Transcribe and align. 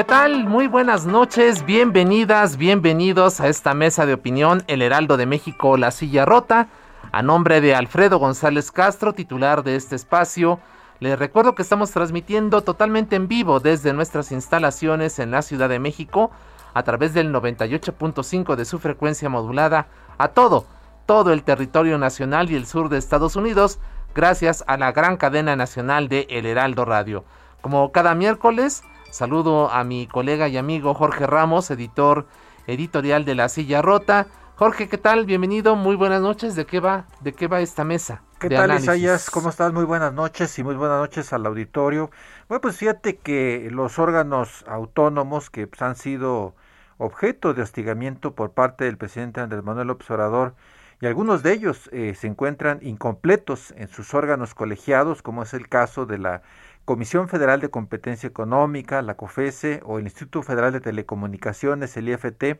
¿Qué 0.00 0.04
tal? 0.04 0.46
Muy 0.46 0.66
buenas 0.66 1.04
noches, 1.04 1.66
bienvenidas, 1.66 2.56
bienvenidos 2.56 3.38
a 3.38 3.48
esta 3.48 3.74
mesa 3.74 4.06
de 4.06 4.14
opinión 4.14 4.64
El 4.66 4.80
Heraldo 4.80 5.18
de 5.18 5.26
México, 5.26 5.76
La 5.76 5.90
Silla 5.90 6.24
Rota. 6.24 6.68
A 7.12 7.20
nombre 7.20 7.60
de 7.60 7.74
Alfredo 7.74 8.18
González 8.18 8.72
Castro, 8.72 9.12
titular 9.12 9.62
de 9.62 9.76
este 9.76 9.96
espacio, 9.96 10.58
les 11.00 11.18
recuerdo 11.18 11.54
que 11.54 11.60
estamos 11.60 11.90
transmitiendo 11.90 12.62
totalmente 12.62 13.14
en 13.14 13.28
vivo 13.28 13.60
desde 13.60 13.92
nuestras 13.92 14.32
instalaciones 14.32 15.18
en 15.18 15.32
la 15.32 15.42
Ciudad 15.42 15.68
de 15.68 15.80
México 15.80 16.30
a 16.72 16.82
través 16.82 17.12
del 17.12 17.30
98.5 17.30 18.56
de 18.56 18.64
su 18.64 18.78
frecuencia 18.78 19.28
modulada 19.28 19.88
a 20.16 20.28
todo, 20.28 20.64
todo 21.04 21.30
el 21.30 21.42
territorio 21.42 21.98
nacional 21.98 22.50
y 22.50 22.54
el 22.54 22.64
sur 22.64 22.88
de 22.88 22.96
Estados 22.96 23.36
Unidos, 23.36 23.78
gracias 24.14 24.64
a 24.66 24.78
la 24.78 24.92
gran 24.92 25.18
cadena 25.18 25.56
nacional 25.56 26.08
de 26.08 26.26
El 26.30 26.46
Heraldo 26.46 26.86
Radio. 26.86 27.22
Como 27.60 27.92
cada 27.92 28.14
miércoles, 28.14 28.82
saludo 29.10 29.70
a 29.70 29.84
mi 29.84 30.06
colega 30.06 30.48
y 30.48 30.56
amigo 30.56 30.94
Jorge 30.94 31.26
Ramos, 31.26 31.70
editor 31.70 32.26
editorial 32.66 33.24
de 33.24 33.34
La 33.34 33.48
Silla 33.48 33.82
Rota. 33.82 34.26
Jorge, 34.56 34.88
¿qué 34.88 34.98
tal? 34.98 35.26
Bienvenido, 35.26 35.74
muy 35.74 35.96
buenas 35.96 36.20
noches. 36.20 36.54
¿De 36.54 36.66
qué 36.66 36.80
va, 36.80 37.06
de 37.20 37.32
qué 37.32 37.48
va 37.48 37.60
esta 37.60 37.84
mesa? 37.84 38.22
¿Qué 38.38 38.48
tal, 38.48 38.74
Isaías? 38.78 39.30
¿Cómo 39.30 39.48
estás? 39.48 39.72
Muy 39.72 39.84
buenas 39.84 40.12
noches 40.12 40.58
y 40.58 40.62
muy 40.62 40.74
buenas 40.74 40.98
noches 40.98 41.32
al 41.32 41.46
auditorio. 41.46 42.10
Bueno, 42.48 42.60
pues 42.60 42.76
fíjate 42.76 43.16
que 43.16 43.68
los 43.70 43.98
órganos 43.98 44.64
autónomos 44.68 45.50
que 45.50 45.66
pues, 45.66 45.82
han 45.82 45.96
sido 45.96 46.54
objeto 46.98 47.54
de 47.54 47.62
hostigamiento 47.62 48.34
por 48.34 48.52
parte 48.52 48.84
del 48.84 48.98
presidente 48.98 49.40
Andrés 49.40 49.64
Manuel 49.64 49.88
López 49.88 50.10
Obrador 50.10 50.54
y 51.00 51.06
algunos 51.06 51.42
de 51.42 51.54
ellos 51.54 51.88
eh, 51.92 52.14
se 52.14 52.26
encuentran 52.26 52.78
incompletos 52.82 53.72
en 53.78 53.88
sus 53.88 54.12
órganos 54.12 54.54
colegiados, 54.54 55.22
como 55.22 55.42
es 55.42 55.54
el 55.54 55.66
caso 55.68 56.04
de 56.04 56.18
la 56.18 56.42
Comisión 56.90 57.28
Federal 57.28 57.60
de 57.60 57.70
Competencia 57.70 58.26
Económica, 58.26 59.00
la 59.00 59.14
COFESE 59.14 59.80
o 59.84 60.00
el 60.00 60.06
Instituto 60.06 60.42
Federal 60.42 60.72
de 60.72 60.80
Telecomunicaciones, 60.80 61.96
el 61.96 62.08
IFT, 62.08 62.58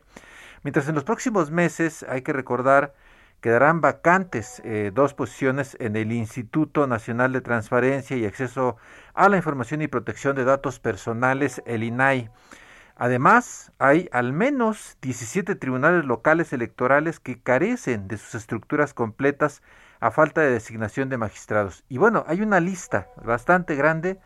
Mientras 0.63 0.87
en 0.87 0.95
los 0.95 1.03
próximos 1.03 1.51
meses, 1.51 2.05
hay 2.07 2.21
que 2.21 2.31
recordar, 2.31 2.93
quedarán 3.41 3.81
vacantes 3.81 4.61
eh, 4.63 4.91
dos 4.93 5.13
posiciones 5.13 5.75
en 5.81 5.97
el 5.97 6.13
Instituto 6.13 6.87
Nacional 6.87 7.33
de 7.33 7.41
Transparencia 7.41 8.15
y 8.15 8.23
Acceso 8.23 8.77
a 9.13 9.27
la 9.27 9.35
Información 9.35 9.81
y 9.81 9.89
Protección 9.89 10.37
de 10.37 10.45
Datos 10.45 10.79
Personales, 10.79 11.61
el 11.65 11.83
INAI. 11.83 12.29
Además, 12.95 13.73
hay 13.79 14.07
al 14.13 14.31
menos 14.31 14.97
17 15.01 15.55
tribunales 15.55 16.05
locales 16.05 16.53
electorales 16.53 17.19
que 17.19 17.37
carecen 17.37 18.07
de 18.07 18.17
sus 18.17 18.35
estructuras 18.35 18.93
completas 18.93 19.61
a 20.01 20.11
falta 20.11 20.41
de 20.41 20.51
designación 20.51 21.07
de 21.09 21.17
magistrados. 21.17 21.85
Y 21.87 21.97
bueno, 21.99 22.25
hay 22.27 22.41
una 22.41 22.59
lista 22.59 23.07
bastante 23.23 23.75
grande 23.75 24.19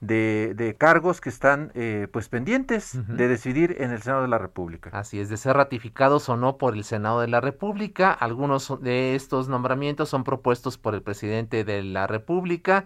de, 0.00 0.76
cargos 0.78 1.20
que 1.20 1.30
están 1.30 1.72
eh, 1.74 2.06
pues 2.12 2.28
pendientes 2.28 3.00
de 3.08 3.28
decidir 3.28 3.76
en 3.78 3.92
el 3.92 4.02
Senado 4.02 4.22
de 4.22 4.28
la 4.28 4.38
República. 4.38 4.90
Así 4.92 5.20
es, 5.20 5.30
de 5.30 5.36
ser 5.36 5.56
ratificados 5.56 6.28
o 6.28 6.36
no 6.36 6.58
por 6.58 6.74
el 6.74 6.84
Senado 6.84 7.20
de 7.20 7.28
la 7.28 7.40
República. 7.40 8.12
Algunos 8.12 8.80
de 8.82 9.14
estos 9.14 9.48
nombramientos 9.48 10.10
son 10.10 10.22
propuestos 10.22 10.76
por 10.76 10.94
el 10.94 11.02
presidente 11.02 11.64
de 11.64 11.82
la 11.82 12.06
República. 12.06 12.84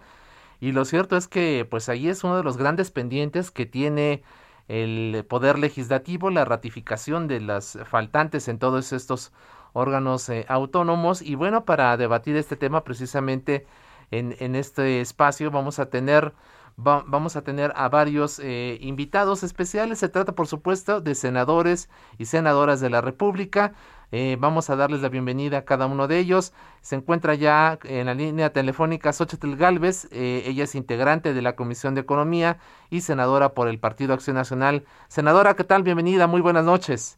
Y 0.61 0.73
lo 0.73 0.84
cierto 0.84 1.17
es 1.17 1.27
que 1.27 1.67
pues 1.69 1.89
ahí 1.89 2.09
es 2.09 2.23
uno 2.23 2.37
de 2.37 2.45
los 2.45 2.59
grandes 2.59 2.91
pendientes 2.91 3.51
que 3.51 3.67
tiene 3.67 4.23
el 4.69 5.25
Poder 5.28 5.59
Legislativo, 5.59 6.31
la 6.31 6.45
ratificación 6.45 7.27
de 7.28 7.41
las 7.41 7.78
faltantes 7.87 8.47
en 8.49 8.59
todos 8.59 8.93
estos 8.93 9.33
órganos 9.76 10.28
eh, 10.28 10.47
autónomos. 10.48 11.22
Y 11.22 11.34
bueno, 11.34 11.64
para 11.64 11.97
debatir 11.97 12.37
este 12.37 12.56
tema 12.56 12.84
precisamente 12.84 13.66
en, 14.10 14.37
en 14.41 14.54
este 14.54 15.00
espacio 15.00 15.50
vamos 15.50 15.78
a 15.78 15.91
tener 15.91 16.32
vamos 16.76 17.37
a 17.37 17.42
tener 17.42 17.72
a 17.75 17.88
varios 17.88 18.38
eh, 18.38 18.78
invitados 18.81 19.42
especiales. 19.42 19.98
Se 19.98 20.09
trata, 20.09 20.32
por 20.32 20.47
supuesto, 20.47 21.00
de 21.00 21.15
senadores 21.15 21.88
y 22.19 22.26
senadoras 22.26 22.81
de 22.81 22.91
la 22.91 23.00
República. 23.00 23.72
Eh, 24.12 24.36
vamos 24.38 24.70
a 24.70 24.76
darles 24.76 25.00
la 25.00 25.09
bienvenida 25.09 25.59
a 25.59 25.65
cada 25.65 25.86
uno 25.86 26.06
de 26.06 26.19
ellos. 26.19 26.53
Se 26.81 26.94
encuentra 26.94 27.34
ya 27.34 27.78
en 27.84 28.06
la 28.06 28.15
línea 28.15 28.53
telefónica 28.53 29.12
Xochitl 29.12 29.56
Galvez. 29.56 30.06
Eh, 30.12 30.44
ella 30.47 30.65
es 30.65 30.75
integrante 30.75 31.34
de 31.34 31.42
la 31.42 31.56
Comisión 31.56 31.94
de 31.94 32.03
Economía 32.03 32.59
y 32.91 33.00
senadora 33.00 33.54
por 33.54 33.69
el 33.69 33.78
Partido 33.81 34.15
Acción 34.15 34.36
Nacional. 34.36 34.84
Senadora, 35.09 35.56
¿qué 35.56 35.65
tal? 35.65 35.82
Bienvenida. 35.82 36.26
Muy 36.26 36.42
buenas 36.42 36.65
noches. 36.65 37.16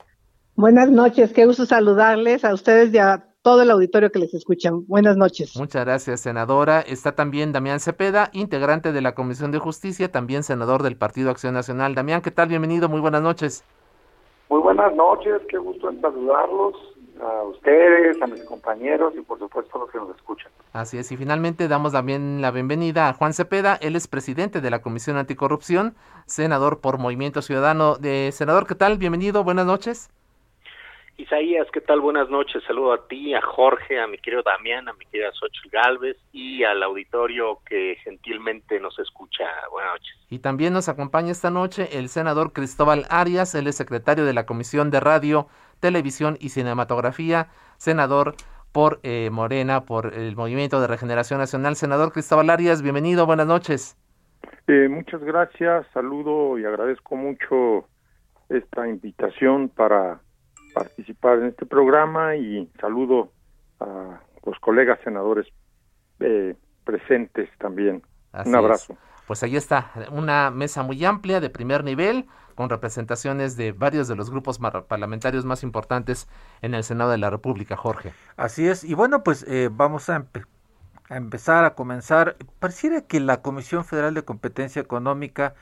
Buenas 0.59 0.91
noches. 0.91 1.33
Qué 1.33 1.47
gusto 1.47 1.67
saludarles 1.67 2.45
a 2.45 2.53
ustedes 2.53 2.93
y 2.93 2.99
a 2.99 3.25
todo 3.43 3.63
el 3.63 3.71
auditorio 3.71 4.11
que 4.11 4.19
les 4.19 4.35
escucha. 4.35 4.71
Buenas 4.73 5.17
noches. 5.17 5.57
Muchas 5.57 5.85
gracias, 5.85 6.23
senadora. 6.23 6.81
Está 6.81 7.13
también 7.13 7.53
Damián 7.53 7.79
Cepeda, 7.79 8.29
integrante 8.33 8.91
de 8.91 9.01
la 9.01 9.15
Comisión 9.15 9.53
de 9.53 9.61
Justicia, 9.61 10.11
también 10.11 10.43
senador 10.43 10.83
del 10.83 10.97
Partido 10.97 11.31
Acción 11.31 11.55
Nacional. 11.55 11.95
Damián, 11.95 12.23
¿qué 12.23 12.33
tal? 12.33 12.49
Bienvenido, 12.49 12.89
muy 12.89 13.01
buenas 13.01 13.23
noches. 13.23 13.63
Muy 14.49 14.61
buenas 14.61 14.93
noches, 14.97 15.41
qué 15.49 15.59
gusto 15.59 15.91
en 15.91 16.01
saludarlos 16.01 16.75
a 17.23 17.45
ustedes, 17.45 18.21
a 18.21 18.27
mis 18.27 18.43
compañeros 18.43 19.15
y 19.17 19.21
por 19.21 19.39
supuesto 19.39 19.77
a 19.77 19.79
los 19.83 19.91
que 19.93 19.99
nos 19.99 20.17
escuchan. 20.17 20.51
Así 20.73 20.99
es, 20.99 21.13
y 21.13 21.17
finalmente 21.17 21.69
damos 21.69 21.93
también 21.93 22.43
la 22.43 22.51
bienvenida 22.51 23.09
a 23.09 23.13
Juan 23.13 23.33
Cepeda, 23.33 23.79
él 23.81 23.95
es 23.95 24.09
presidente 24.09 24.61
de 24.61 24.71
la 24.71 24.83
Comisión 24.83 25.19
Anticorrupción, 25.19 25.95
senador 26.27 26.81
por 26.81 26.99
Movimiento 26.99 27.43
Ciudadano. 27.43 27.95
De 27.95 28.31
senador, 28.33 28.67
¿qué 28.67 28.75
tal? 28.75 28.99
Bienvenido, 28.99 29.45
buenas 29.45 29.65
noches. 29.65 30.11
Isaías, 31.19 31.67
¿qué 31.73 31.81
tal? 31.81 32.01
Buenas 32.01 32.31
noches. 32.31 32.63
Saludo 32.65 32.93
a 32.93 33.09
ti, 33.09 33.35
a 33.35 33.43
Jorge, 33.43 34.01
a 34.01 34.07
mi 34.07 34.19
querido 34.19 34.45
Damián, 34.45 34.89
a 34.89 34.93
mi 34.93 35.05
querida 35.07 35.33
Xochitl 35.33 35.69
Galvez 35.69 36.17
y 36.33 36.63
al 36.63 36.81
auditorio 36.81 37.59
que 37.69 37.97
gentilmente 38.05 38.79
nos 38.79 38.97
escucha. 39.01 39.45
Buenas 39.73 39.95
noches. 39.95 40.17
Y 40.31 40.39
también 40.39 40.73
nos 40.73 40.89
acompaña 40.89 41.33
esta 41.33 41.51
noche 41.51 41.89
el 41.99 42.09
senador 42.09 42.53
Cristóbal 42.53 43.05
Arias, 43.11 43.57
él 43.57 43.67
es 43.67 43.75
secretario 43.75 44.25
de 44.25 44.33
la 44.33 44.47
Comisión 44.47 44.93
de 44.93 45.01
Radio, 45.01 45.49
Televisión 45.81 46.37
y 46.39 46.51
Cinematografía, 46.51 47.49
senador 47.79 48.37
por 48.71 49.01
eh, 49.03 49.31
Morena, 49.33 49.87
por 49.87 50.15
el 50.15 50.37
Movimiento 50.37 50.81
de 50.81 50.87
Regeneración 50.87 51.41
Nacional. 51.41 51.75
Senador 51.75 52.13
Cristóbal 52.13 52.49
Arias, 52.49 52.81
bienvenido, 52.81 53.27
buenas 53.27 53.49
noches. 53.49 53.99
Eh, 54.69 54.89
muchas 54.89 55.21
gracias, 55.25 55.85
saludo 55.93 56.61
y 56.61 56.65
agradezco 56.65 57.17
mucho 57.17 57.89
esta 58.49 58.87
invitación 58.87 59.69
para 59.69 60.21
participar 60.75 61.39
en 61.39 61.47
este 61.47 61.67
programa 61.67 62.37
y 62.37 62.71
saludo 62.81 63.33
a 63.81 64.21
los 64.45 64.59
colegas 64.61 64.99
senadores 65.05 65.47
eh, 66.21 66.55
presentes 66.85 67.49
también. 67.59 68.03
Un 68.45 68.55
abrazo. 68.55 68.97
Pues 69.27 69.43
ahí 69.43 69.57
está, 69.57 69.93
una 70.11 70.51
mesa 70.51 70.83
muy 70.83 71.05
amplia 71.05 71.41
de 71.41 71.51
primer 71.51 71.85
nivel 71.85 72.27
con 72.55 72.71
representaciones 72.71 73.57
de 73.57 73.73
varios 73.73 74.09
de 74.09 74.17
los 74.17 74.31
grupos 74.31 74.59
parlamentarios 74.59 75.45
más 75.45 75.63
importantes 75.63 76.29
en 76.63 76.75
el 76.75 76.83
Senado 76.83 77.11
de 77.11 77.19
la 77.19 77.29
República, 77.29 77.77
Jorge. 77.77 78.13
Así 78.37 78.67
es, 78.67 78.85
y 78.85 78.95
bueno, 78.95 79.23
pues 79.23 79.45
eh, 79.47 79.69
vamos 79.71 80.09
a, 80.09 80.27
a 81.11 81.17
empezar 81.17 81.65
a 81.67 81.75
comenzar. 81.75 82.37
Pareciera 82.59 83.03
que 83.03 83.21
la 83.21 83.43
Comisión 83.43 83.85
Federal 83.85 84.15
de 84.15 84.25
Competencia 84.25 84.81
Económica 84.81 85.55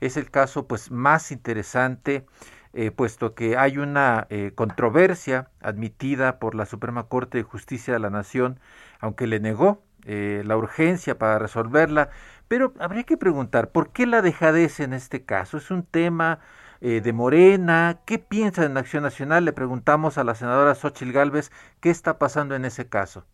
es 0.00 0.16
el 0.16 0.30
caso 0.30 0.66
pues 0.66 0.90
más 0.90 1.30
interesante 1.30 2.24
eh, 2.72 2.90
puesto 2.90 3.34
que 3.34 3.56
hay 3.56 3.78
una 3.78 4.26
eh, 4.30 4.52
controversia 4.54 5.50
admitida 5.60 6.38
por 6.38 6.54
la 6.54 6.66
Suprema 6.66 7.04
Corte 7.04 7.38
de 7.38 7.44
Justicia 7.44 7.94
de 7.94 8.00
la 8.00 8.10
Nación, 8.10 8.60
aunque 9.00 9.26
le 9.26 9.40
negó 9.40 9.82
eh, 10.06 10.42
la 10.44 10.56
urgencia 10.56 11.18
para 11.18 11.38
resolverla. 11.38 12.10
Pero 12.48 12.72
habría 12.78 13.04
que 13.04 13.16
preguntar, 13.16 13.70
¿por 13.70 13.92
qué 13.92 14.06
la 14.06 14.22
dejadez 14.22 14.80
en 14.80 14.92
este 14.92 15.24
caso? 15.24 15.56
¿Es 15.56 15.70
un 15.70 15.84
tema 15.84 16.40
eh, 16.82 17.02
de 17.02 17.12
Morena. 17.12 18.00
¿Qué 18.06 18.18
piensa 18.18 18.64
en 18.64 18.78
Acción 18.78 19.02
Nacional? 19.02 19.44
Le 19.44 19.52
preguntamos 19.52 20.16
a 20.16 20.24
la 20.24 20.34
senadora 20.34 20.74
Xochil 20.74 21.12
Gálvez 21.12 21.50
qué 21.80 21.90
está 21.90 22.18
pasando 22.18 22.54
en 22.54 22.64
ese 22.64 22.88
caso. 22.88 23.24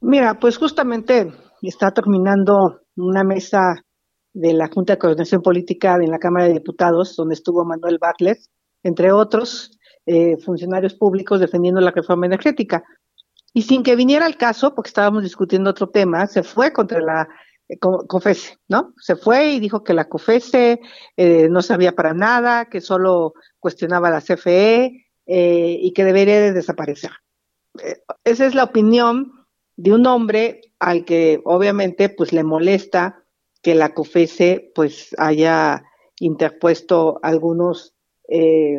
Mira, 0.00 0.34
pues 0.40 0.58
justamente 0.58 1.32
está 1.62 1.92
terminando 1.92 2.80
una 2.96 3.22
mesa 3.22 3.60
de 4.36 4.52
la 4.52 4.68
Junta 4.68 4.92
de 4.92 4.98
Coordinación 4.98 5.40
Política 5.40 5.94
en 5.94 6.10
la 6.10 6.18
Cámara 6.18 6.44
de 6.46 6.52
Diputados, 6.52 7.16
donde 7.16 7.34
estuvo 7.34 7.64
Manuel 7.64 7.96
Bartlett, 7.98 8.38
entre 8.82 9.10
otros 9.10 9.78
eh, 10.04 10.36
funcionarios 10.36 10.92
públicos 10.92 11.40
defendiendo 11.40 11.80
la 11.80 11.90
reforma 11.90 12.26
energética. 12.26 12.84
Y 13.54 13.62
sin 13.62 13.82
que 13.82 13.96
viniera 13.96 14.26
el 14.26 14.36
caso, 14.36 14.74
porque 14.74 14.88
estábamos 14.88 15.22
discutiendo 15.22 15.70
otro 15.70 15.88
tema, 15.88 16.26
se 16.26 16.42
fue 16.42 16.70
contra 16.74 17.00
la 17.00 17.26
eh, 17.66 17.78
COFESE, 17.78 18.58
¿no? 18.68 18.92
Se 18.98 19.16
fue 19.16 19.52
y 19.52 19.58
dijo 19.58 19.82
que 19.82 19.94
la 19.94 20.06
COFESE 20.06 20.80
eh, 21.16 21.48
no 21.48 21.62
sabía 21.62 21.92
para 21.92 22.12
nada, 22.12 22.66
que 22.66 22.82
solo 22.82 23.32
cuestionaba 23.58 24.10
la 24.10 24.20
CFE 24.20 25.02
y 25.28 25.92
que 25.92 26.04
debería 26.04 26.40
de 26.40 26.52
desaparecer. 26.52 27.10
esa 28.22 28.46
es 28.46 28.54
la 28.54 28.62
opinión 28.64 29.32
de 29.76 29.92
un 29.92 30.06
hombre 30.06 30.60
al 30.78 31.04
que 31.04 31.40
obviamente 31.44 32.10
pues 32.10 32.32
le 32.32 32.44
molesta 32.44 33.25
que 33.66 33.74
la 33.74 33.94
COFESE 33.94 34.70
pues 34.76 35.12
haya 35.18 35.82
interpuesto 36.20 37.18
algunos 37.20 37.96
eh, 38.28 38.78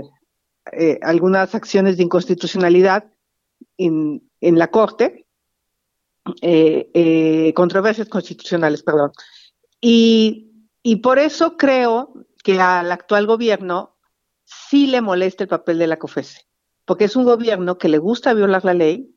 eh, 0.72 0.98
algunas 1.02 1.54
acciones 1.56 1.98
de 1.98 2.04
inconstitucionalidad 2.04 3.12
en, 3.78 4.22
la 4.40 4.72
Corte, 4.72 5.26
eh, 6.42 7.52
controversias 7.54 8.08
constitucionales, 8.08 8.82
perdón. 8.82 9.12
Y, 9.82 10.70
y 10.82 10.96
por 11.02 11.20
eso 11.20 11.58
creo 11.58 12.14
que 12.42 12.62
al 12.62 12.90
actual 12.90 13.28
gobierno 13.28 13.98
sí 14.46 14.88
le 14.88 15.02
molesta 15.02 15.44
el 15.44 15.50
papel 15.50 15.80
de 15.80 15.88
la 15.88 16.00
COFESE, 16.00 16.48
porque 16.86 17.04
es 17.04 17.18
un 17.18 17.26
gobierno 17.26 17.78
que 17.78 17.90
le 17.90 17.98
gusta 17.98 18.34
violar 18.34 18.64
la 18.64 18.74
ley, 18.74 19.14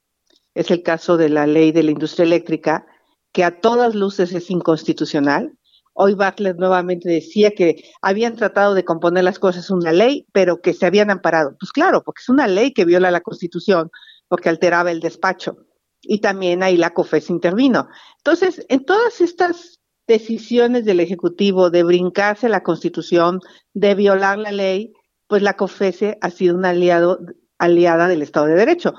es 0.52 0.72
el 0.72 0.82
caso 0.82 1.16
de 1.16 1.28
la 1.28 1.46
ley 1.46 1.70
de 1.70 1.84
la 1.84 1.92
industria 1.92 2.24
eléctrica, 2.24 2.88
que 3.32 3.44
a 3.44 3.60
todas 3.60 3.94
luces 3.94 4.32
es 4.32 4.50
inconstitucional. 4.50 5.56
Hoy 6.02 6.14
Bartlett 6.14 6.56
nuevamente 6.56 7.10
decía 7.10 7.50
que 7.50 7.84
habían 8.00 8.34
tratado 8.34 8.72
de 8.72 8.86
componer 8.86 9.22
las 9.22 9.38
cosas 9.38 9.68
una 9.68 9.92
ley, 9.92 10.26
pero 10.32 10.62
que 10.62 10.72
se 10.72 10.86
habían 10.86 11.10
amparado. 11.10 11.54
Pues 11.60 11.72
claro, 11.72 12.02
porque 12.02 12.22
es 12.22 12.30
una 12.30 12.46
ley 12.46 12.72
que 12.72 12.86
viola 12.86 13.10
la 13.10 13.20
Constitución, 13.20 13.90
porque 14.26 14.48
alteraba 14.48 14.90
el 14.90 15.00
despacho. 15.00 15.58
Y 16.00 16.22
también 16.22 16.62
ahí 16.62 16.78
la 16.78 16.94
COFES 16.94 17.28
intervino. 17.28 17.86
Entonces, 18.16 18.64
en 18.70 18.86
todas 18.86 19.20
estas 19.20 19.80
decisiones 20.08 20.86
del 20.86 21.00
Ejecutivo 21.00 21.68
de 21.68 21.82
brincarse 21.82 22.48
la 22.48 22.62
Constitución, 22.62 23.40
de 23.74 23.94
violar 23.94 24.38
la 24.38 24.52
ley, 24.52 24.94
pues 25.26 25.42
la 25.42 25.58
COFESE 25.58 26.16
ha 26.22 26.30
sido 26.30 26.56
una 26.56 26.70
aliado, 26.70 27.18
aliada 27.58 28.08
del 28.08 28.22
Estado 28.22 28.46
de 28.46 28.54
Derecho. 28.54 28.94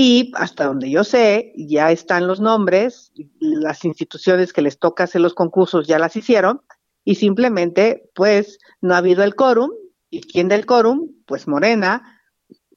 Y 0.00 0.30
hasta 0.36 0.66
donde 0.66 0.90
yo 0.90 1.02
sé, 1.02 1.52
ya 1.56 1.90
están 1.90 2.28
los 2.28 2.38
nombres, 2.38 3.10
las 3.40 3.84
instituciones 3.84 4.52
que 4.52 4.62
les 4.62 4.78
toca 4.78 5.02
hacer 5.02 5.20
los 5.20 5.34
concursos 5.34 5.88
ya 5.88 5.98
las 5.98 6.14
hicieron, 6.14 6.62
y 7.04 7.16
simplemente, 7.16 8.08
pues, 8.14 8.60
no 8.80 8.94
ha 8.94 8.98
habido 8.98 9.24
el 9.24 9.34
quórum, 9.34 9.72
y 10.08 10.20
quién 10.20 10.46
del 10.46 10.66
quórum, 10.66 11.08
pues 11.26 11.48
Morena 11.48 12.20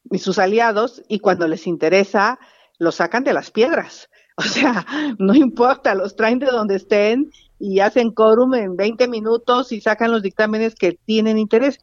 y 0.09 0.17
sus 0.17 0.39
aliados, 0.39 1.03
y 1.07 1.19
cuando 1.19 1.47
les 1.47 1.67
interesa, 1.67 2.39
los 2.79 2.95
sacan 2.95 3.23
de 3.23 3.33
las 3.33 3.51
piedras. 3.51 4.09
O 4.37 4.43
sea, 4.43 4.87
no 5.19 5.35
importa, 5.35 5.93
los 5.93 6.15
traen 6.15 6.39
de 6.39 6.47
donde 6.47 6.77
estén 6.77 7.29
y 7.59 7.81
hacen 7.81 8.09
quórum 8.09 8.55
en 8.55 8.75
20 8.75 9.07
minutos 9.07 9.71
y 9.71 9.81
sacan 9.81 10.09
los 10.09 10.23
dictámenes 10.23 10.73
que 10.73 10.97
tienen 11.05 11.37
interés. 11.37 11.77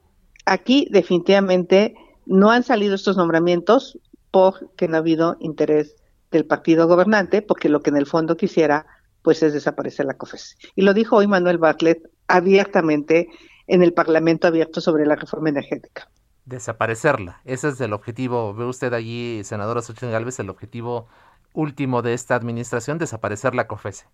Aquí 0.46 0.88
definitivamente 0.91 1.94
no 2.26 2.50
han 2.50 2.64
salido 2.64 2.96
estos 2.96 3.17
nombramientos, 3.17 3.99
porque 4.30 4.88
no 4.88 4.96
ha 4.96 5.00
habido 5.00 5.36
interés 5.40 5.96
del 6.30 6.44
partido 6.44 6.86
gobernante, 6.86 7.42
porque 7.42 7.69
lo 7.69 7.80
que 7.80 7.90
en 7.90 7.96
el 7.96 8.06
fondo 8.06 8.36
quisiera 8.36 8.86
pues 9.22 9.42
es 9.42 9.52
desaparecer 9.52 10.06
la 10.06 10.14
COFES. 10.14 10.56
Y 10.75 10.82
lo 10.82 10.94
dijo 10.94 11.16
hoy 11.16 11.26
Manuel 11.26 11.58
Bartlett 11.58 12.08
abiertamente 12.28 13.28
en 13.66 13.82
el 13.82 13.92
Parlamento 13.92 14.46
abierto 14.46 14.80
sobre 14.80 15.06
la 15.06 15.16
reforma 15.16 15.48
energética. 15.48 16.08
Desaparecerla, 16.44 17.42
ese 17.44 17.69
es 17.69 17.80
el 17.80 17.92
objetivo. 17.92 18.54
Ve 18.54 18.64
usted 18.64 18.94
allí, 18.94 19.42
senadora 19.44 19.82
Xochitl 19.82 20.10
Galvez, 20.10 20.38
el 20.38 20.48
objetivo 20.48 21.08
último 21.52 22.00
de 22.00 22.14
esta 22.14 22.36
administración, 22.36 22.98
desaparecer 22.98 23.54
la 23.54 23.66
COFESE. 23.66 24.06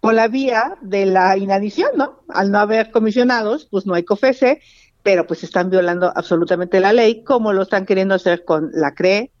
Por 0.00 0.14
la 0.14 0.28
vía 0.28 0.76
de 0.80 1.06
la 1.06 1.36
inadición, 1.36 1.90
¿no? 1.96 2.20
Al 2.28 2.50
no 2.50 2.58
haber 2.58 2.90
comisionados, 2.90 3.66
pues 3.66 3.86
no 3.86 3.94
hay 3.94 4.04
COFESE, 4.04 4.60
pero 5.02 5.26
pues 5.26 5.42
están 5.42 5.70
violando 5.70 6.12
absolutamente 6.14 6.80
la 6.80 6.92
ley, 6.92 7.24
como 7.24 7.52
lo 7.52 7.62
están 7.62 7.86
queriendo 7.86 8.14
hacer 8.14 8.44
con 8.44 8.70
la 8.72 8.94
CRE, 8.94 9.32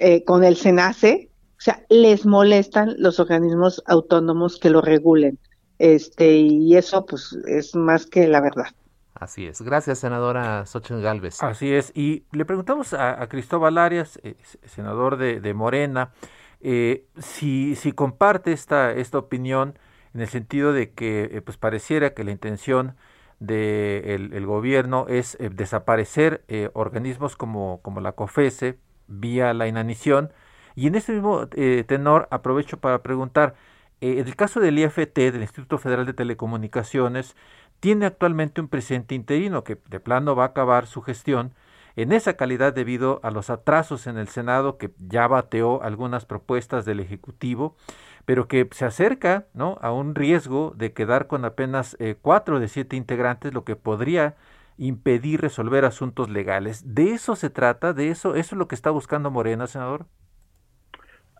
eh, 0.00 0.24
con 0.24 0.44
el 0.44 0.56
SENACE, 0.56 1.30
o 1.56 1.60
sea, 1.60 1.82
les 1.88 2.24
molestan 2.24 2.94
los 2.98 3.18
organismos 3.18 3.82
autónomos 3.86 4.58
que 4.58 4.70
lo 4.70 4.80
regulen. 4.80 5.38
Este, 5.78 6.36
y 6.36 6.76
eso 6.76 7.04
pues 7.06 7.36
es 7.46 7.74
más 7.74 8.06
que 8.06 8.28
la 8.28 8.40
verdad. 8.40 8.66
Así 9.14 9.46
es. 9.46 9.60
Gracias, 9.62 9.98
senadora 9.98 10.64
Xochitl 10.66 11.00
Galvez. 11.00 11.42
Así 11.42 11.72
es. 11.72 11.90
Y 11.96 12.24
le 12.32 12.44
preguntamos 12.44 12.92
a, 12.94 13.26
Cristóbal 13.28 13.78
Arias, 13.78 14.20
eh, 14.22 14.36
senador 14.64 15.16
de, 15.16 15.54
Morena, 15.54 16.12
eh, 16.60 17.06
si, 17.18 17.74
si 17.74 17.90
comparte 17.92 18.52
esta, 18.52 18.92
esta 18.92 19.18
opinión 19.18 19.76
en 20.14 20.20
el 20.20 20.28
sentido 20.28 20.72
de 20.72 20.92
que 20.92 21.42
pues 21.44 21.56
pareciera 21.56 22.14
que 22.14 22.22
la 22.22 22.30
intención 22.30 22.94
del 23.40 23.48
de 23.48 24.14
el 24.14 24.46
gobierno 24.46 25.06
es 25.08 25.36
desaparecer 25.40 26.44
organismos 26.72 27.36
como, 27.36 27.80
como 27.82 28.00
la 28.00 28.12
COFESE, 28.12 28.78
vía 29.08 29.52
la 29.54 29.66
inanición. 29.66 30.32
Y 30.76 30.86
en 30.86 30.94
este 30.94 31.12
mismo 31.12 31.48
eh, 31.56 31.84
tenor 31.86 32.28
aprovecho 32.30 32.78
para 32.78 33.02
preguntar, 33.02 33.56
eh, 34.00 34.20
en 34.20 34.28
el 34.28 34.36
caso 34.36 34.60
del 34.60 34.78
IFT, 34.78 35.16
del 35.32 35.42
Instituto 35.42 35.78
Federal 35.78 36.06
de 36.06 36.14
Telecomunicaciones, 36.14 37.34
tiene 37.80 38.06
actualmente 38.06 38.60
un 38.60 38.68
presidente 38.68 39.14
interino 39.14 39.64
que 39.64 39.78
de 39.88 40.00
plano 40.00 40.36
va 40.36 40.44
a 40.44 40.48
acabar 40.48 40.86
su 40.86 41.02
gestión 41.02 41.52
en 41.96 42.12
esa 42.12 42.34
calidad 42.34 42.72
debido 42.72 43.18
a 43.24 43.32
los 43.32 43.50
atrasos 43.50 44.06
en 44.06 44.18
el 44.18 44.28
Senado 44.28 44.78
que 44.78 44.92
ya 44.98 45.26
bateó 45.26 45.82
algunas 45.82 46.26
propuestas 46.26 46.84
del 46.84 47.00
Ejecutivo, 47.00 47.76
pero 48.24 48.46
que 48.46 48.68
se 48.70 48.84
acerca 48.84 49.46
¿no? 49.52 49.78
a 49.82 49.90
un 49.90 50.14
riesgo 50.14 50.72
de 50.76 50.92
quedar 50.92 51.26
con 51.26 51.44
apenas 51.44 51.96
eh, 51.98 52.14
cuatro 52.20 52.60
de 52.60 52.68
siete 52.68 52.94
integrantes, 52.94 53.52
lo 53.52 53.64
que 53.64 53.74
podría 53.74 54.36
impedir 54.78 55.40
resolver 55.40 55.84
asuntos 55.84 56.30
legales. 56.30 56.94
¿De 56.94 57.10
eso 57.10 57.36
se 57.36 57.50
trata? 57.50 57.92
¿De 57.92 58.08
eso? 58.08 58.34
¿Eso 58.34 58.54
es 58.54 58.58
lo 58.58 58.68
que 58.68 58.76
está 58.76 58.90
buscando 58.90 59.30
Morena, 59.30 59.66
senador? 59.66 60.06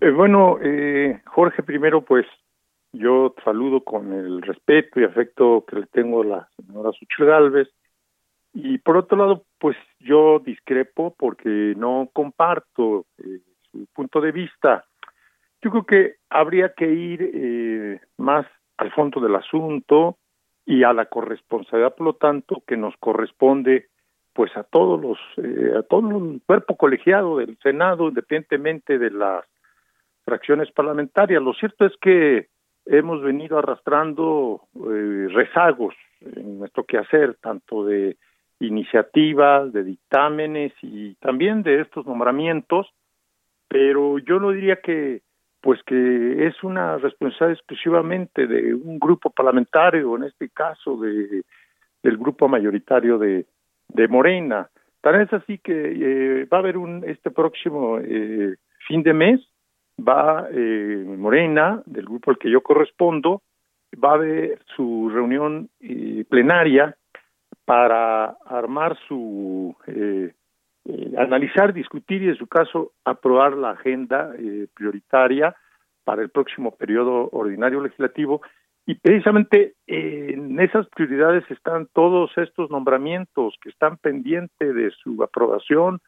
Eh, 0.00 0.10
bueno, 0.10 0.58
eh, 0.60 1.22
Jorge, 1.26 1.62
primero 1.62 2.04
pues 2.04 2.26
yo 2.92 3.34
saludo 3.44 3.82
con 3.84 4.12
el 4.12 4.42
respeto 4.42 5.00
y 5.00 5.04
afecto 5.04 5.64
que 5.66 5.76
le 5.76 5.86
tengo 5.86 6.22
a 6.22 6.26
la 6.26 6.48
señora 6.56 6.90
Suchil 6.92 7.26
Galvez. 7.26 7.68
Y 8.52 8.78
por 8.78 8.96
otro 8.96 9.16
lado, 9.16 9.44
pues 9.58 9.76
yo 10.00 10.40
discrepo 10.40 11.14
porque 11.16 11.74
no 11.76 12.08
comparto 12.12 13.06
eh, 13.18 13.40
su 13.70 13.86
punto 13.94 14.20
de 14.20 14.32
vista. 14.32 14.84
Yo 15.62 15.70
creo 15.70 15.84
que 15.84 16.14
habría 16.30 16.72
que 16.72 16.86
ir 16.86 18.00
más 18.16 18.46
al 18.76 18.92
fondo 18.92 19.20
del 19.20 19.34
asunto, 19.34 20.18
y 20.68 20.84
a 20.84 20.92
la 20.92 21.06
corresponsabilidad, 21.06 21.94
por 21.94 22.04
lo 22.04 22.12
tanto, 22.12 22.62
que 22.66 22.76
nos 22.76 22.94
corresponde 22.98 23.86
pues 24.34 24.54
a 24.54 24.64
todos 24.64 25.00
los 25.00 25.18
eh, 25.38 25.72
a 25.78 25.82
todo 25.82 26.18
el 26.18 26.42
cuerpo 26.44 26.76
colegiado 26.76 27.38
del 27.38 27.56
Senado, 27.62 28.08
independientemente 28.08 28.98
de 28.98 29.10
las 29.10 29.46
fracciones 30.26 30.70
parlamentarias. 30.72 31.42
Lo 31.42 31.54
cierto 31.54 31.86
es 31.86 31.94
que 32.02 32.48
hemos 32.84 33.22
venido 33.22 33.58
arrastrando 33.58 34.60
eh, 34.74 35.28
rezagos 35.30 35.94
en 36.20 36.58
nuestro 36.58 36.84
quehacer, 36.84 37.38
tanto 37.40 37.86
de 37.86 38.18
iniciativas, 38.60 39.72
de 39.72 39.84
dictámenes 39.84 40.74
y 40.82 41.14
también 41.14 41.62
de 41.62 41.80
estos 41.80 42.04
nombramientos, 42.04 42.86
pero 43.68 44.18
yo 44.18 44.38
no 44.38 44.50
diría 44.50 44.76
que 44.82 45.22
pues 45.60 45.82
que 45.84 46.46
es 46.46 46.62
una 46.62 46.98
responsabilidad 46.98 47.58
exclusivamente 47.58 48.46
de 48.46 48.74
un 48.74 48.98
grupo 48.98 49.30
parlamentario, 49.30 50.16
en 50.16 50.24
este 50.24 50.48
caso 50.50 50.96
de 50.96 51.42
del 52.02 52.16
grupo 52.16 52.48
mayoritario 52.48 53.18
de, 53.18 53.46
de 53.88 54.08
Morena. 54.08 54.68
Tal 55.00 55.20
es 55.20 55.32
así 55.32 55.58
que 55.58 55.72
eh, 55.72 56.44
va 56.46 56.58
a 56.58 56.60
haber 56.60 56.76
un 56.76 57.04
este 57.06 57.30
próximo 57.30 57.98
eh, 57.98 58.56
fin 58.86 59.02
de 59.02 59.14
mes 59.14 59.40
va 59.98 60.48
eh, 60.52 61.04
Morena 61.06 61.82
del 61.86 62.04
grupo 62.04 62.30
al 62.30 62.38
que 62.38 62.50
yo 62.50 62.60
correspondo 62.62 63.42
va 64.02 64.10
a 64.12 64.14
haber 64.14 64.60
su 64.76 65.10
reunión 65.12 65.70
plenaria 66.28 66.96
para 67.64 68.36
armar 68.46 68.96
su 69.08 69.74
eh, 69.86 70.32
analizar, 71.16 71.72
discutir 71.72 72.22
y 72.22 72.28
en 72.28 72.36
su 72.36 72.46
caso 72.46 72.92
aprobar 73.04 73.54
la 73.54 73.70
agenda 73.70 74.32
eh, 74.38 74.66
prioritaria 74.74 75.54
para 76.04 76.22
el 76.22 76.30
próximo 76.30 76.74
periodo 76.76 77.28
ordinario 77.32 77.82
legislativo. 77.82 78.40
Y 78.86 78.94
precisamente 78.94 79.74
en 79.86 80.58
esas 80.60 80.86
prioridades 80.88 81.44
están 81.50 81.88
todos 81.92 82.30
estos 82.38 82.70
nombramientos 82.70 83.54
que 83.60 83.68
están 83.68 83.98
pendientes 83.98 84.74
de 84.74 84.90
su 85.02 85.22
aprobación 85.22 86.00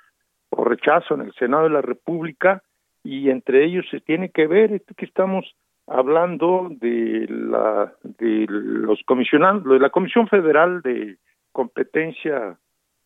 o 0.48 0.64
rechazo 0.64 1.14
en 1.14 1.22
el 1.22 1.34
Senado 1.34 1.64
de 1.64 1.70
la 1.70 1.82
República 1.82 2.62
y 3.04 3.30
entre 3.30 3.64
ellos 3.64 3.86
se 3.90 4.00
tiene 4.00 4.30
que 4.30 4.46
ver 4.46 4.72
esto 4.72 4.94
que 4.94 5.04
estamos 5.04 5.44
hablando 5.86 6.68
de 6.70 7.26
la 7.28 7.92
de 8.02 8.46
los 8.48 9.02
comisionados 9.04 9.64
de 9.64 9.78
la 9.78 9.90
Comisión 9.90 10.28
Federal 10.28 10.82
de 10.82 11.16
Competencia 11.52 12.58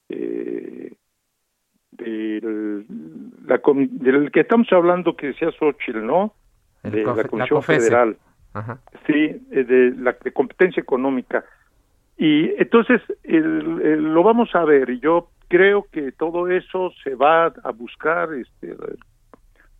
eh, 0.08 0.92
del, 1.98 2.86
la, 3.46 3.60
del 3.64 4.30
que 4.30 4.40
estamos 4.40 4.72
hablando 4.72 5.16
que 5.16 5.28
decía 5.28 5.50
Xochitl, 5.52 6.04
¿no? 6.04 6.32
de 6.82 7.04
la 7.04 7.24
Comisión 7.24 7.62
Federal. 7.62 8.16
Sí, 9.06 9.42
eh, 9.50 9.64
de 9.64 9.94
la 9.96 10.16
de 10.22 10.32
competencia 10.32 10.80
económica. 10.80 11.44
Y 12.16 12.50
entonces 12.60 13.02
lo 13.24 14.22
vamos 14.22 14.54
a 14.54 14.64
ver 14.64 14.90
y 14.90 15.00
yo 15.00 15.30
creo 15.48 15.86
que 15.90 16.12
todo 16.12 16.48
eso 16.48 16.92
se 17.02 17.14
va 17.14 17.46
a 17.46 17.72
buscar 17.72 18.32
este 18.34 18.76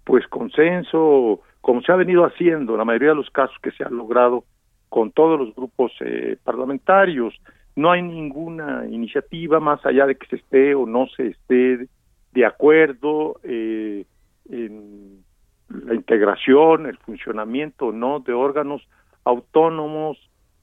pues 0.03 0.27
consenso 0.27 1.41
como 1.61 1.81
se 1.83 1.93
ha 1.93 1.97
venido 1.97 2.25
haciendo 2.25 2.73
en 2.73 2.79
la 2.79 2.85
mayoría 2.85 3.11
de 3.11 3.15
los 3.15 3.31
casos 3.31 3.57
que 3.63 3.71
se 3.71 3.85
han 3.85 3.97
logrado 3.97 4.45
con 4.89 5.13
todos 5.13 5.39
los 5.39 5.55
grupos 5.55 5.93
eh, 6.01 6.37
parlamentarios 6.45 7.35
no 7.77 7.91
hay 7.91 8.03
ninguna 8.03 8.85
iniciativa 8.91 9.61
más 9.61 9.85
allá 9.87 10.07
de 10.07 10.17
que 10.17 10.27
se 10.27 10.37
esté 10.37 10.75
o 10.75 10.87
no 10.87 11.07
se 11.17 11.29
esté 11.29 11.89
de 12.35 12.45
acuerdo 12.45 13.41
eh, 13.45 14.05
en 14.51 15.25
la 15.69 15.95
integración, 15.95 16.87
el 16.87 16.99
funcionamiento 16.99 17.93
no 17.93 18.21
de 18.21 18.33
órganos 18.33 18.87
autónomos 19.25 20.19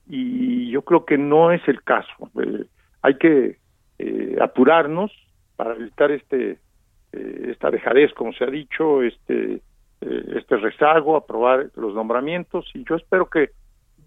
y 0.08 0.70
yo 0.70 0.84
creo 0.84 1.06
que 1.06 1.18
no 1.18 1.52
es 1.52 1.66
el 1.68 1.82
caso. 1.84 2.30
Eh, 2.44 2.66
hay 3.02 3.16
que 3.16 3.58
eh, 4.00 4.38
apurarnos 4.42 5.12
para 5.56 5.76
evitar 5.76 6.12
este 6.12 6.60
eh, 7.14 7.48
esta 7.52 7.72
dejadez, 7.72 8.14
como 8.14 8.34
se 8.34 8.44
ha 8.44 8.50
dicho, 8.50 9.02
este 9.02 9.62
este 10.02 10.58
rezago, 10.58 11.16
aprobar 11.16 11.70
los 11.76 11.94
nombramientos 11.94 12.66
y 12.74 12.84
yo 12.86 12.96
espero 12.96 13.30
que 13.30 13.52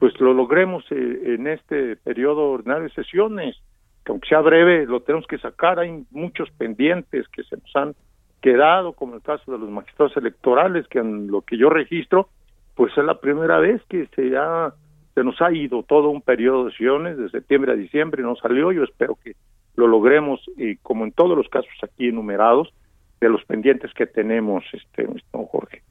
pues 0.01 0.19
lo 0.21 0.35
logremos 0.35 0.85
en 0.91 1.47
este 1.47 1.95
periodo 1.95 2.51
ordinario 2.51 2.89
de 2.89 2.95
sesiones, 2.95 3.57
que 4.05 4.13
aunque 4.13 4.29
sea 4.29 4.41
breve, 4.41 4.87
lo 4.87 5.01
tenemos 5.01 5.27
que 5.27 5.39
sacar, 5.39 5.79
hay 5.79 6.05
muchos 6.11 6.51
pendientes 6.53 7.27
que 7.29 7.43
se 7.45 7.57
nos 7.57 7.77
han 7.77 7.95
quedado, 8.41 8.93
como 8.93 9.15
el 9.15 9.23
caso 9.23 9.53
de 9.53 9.59
los 9.59 9.71
magistrados 9.71 10.17
electorales, 10.17 10.87
que 10.89 10.99
en 10.99 11.29
lo 11.29 11.41
que 11.43 11.57
yo 11.57 11.71
registro, 11.71 12.29
pues 12.75 12.97
es 12.97 13.05
la 13.05 13.21
primera 13.21 13.59
vez 13.59 13.83
que 13.89 14.07
se 14.15 14.37
ha 14.37 14.75
se 15.15 15.23
nos 15.23 15.41
ha 15.41 15.53
ido 15.53 15.85
todo 15.85 16.11
un 16.11 16.23
periodo 16.23 16.65
de 16.65 16.73
sesiones 16.73 17.17
de 17.17 17.31
septiembre 17.31 17.73
a 17.73 17.77
diciembre 17.77 18.23
no 18.23 18.35
salió. 18.35 18.73
Yo 18.73 18.83
espero 18.83 19.17
que 19.23 19.37
lo 19.77 19.87
logremos 19.87 20.41
y 20.57 20.77
como 20.79 21.05
en 21.05 21.13
todos 21.13 21.37
los 21.37 21.49
casos 21.49 21.73
aquí 21.83 22.09
enumerados 22.09 22.75
de 23.21 23.29
los 23.29 23.45
pendientes 23.45 23.93
que 23.95 24.07
tenemos, 24.07 24.65
este, 24.73 25.07
don 25.33 25.47
Jorge. 25.47 25.83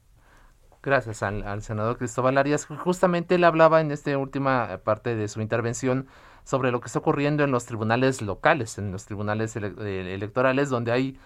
Gracias 0.82 1.22
al, 1.22 1.62
senador 1.62 1.96
Cristóbal 1.96 2.36
Arias. 2.36 2.66
Justamente 2.66 3.36
él 3.36 3.44
hablaba 3.44 3.80
en 3.80 3.90
esta 3.90 4.16
última 4.18 4.78
parte 4.84 5.16
de 5.16 5.28
su 5.28 5.40
intervención 5.40 6.06
sobre 6.44 6.70
lo 6.70 6.80
que 6.80 6.86
está 6.86 7.00
ocurriendo 7.00 7.42
en 7.42 7.50
los 7.50 7.66
tribunales 7.66 8.22
locales, 8.22 8.78
en 8.78 8.92
los 8.92 9.06
tribunales 9.06 9.56
eh, 9.56 10.14
electorales, 10.14 10.70
donde 10.70 10.92
hay 10.92 11.18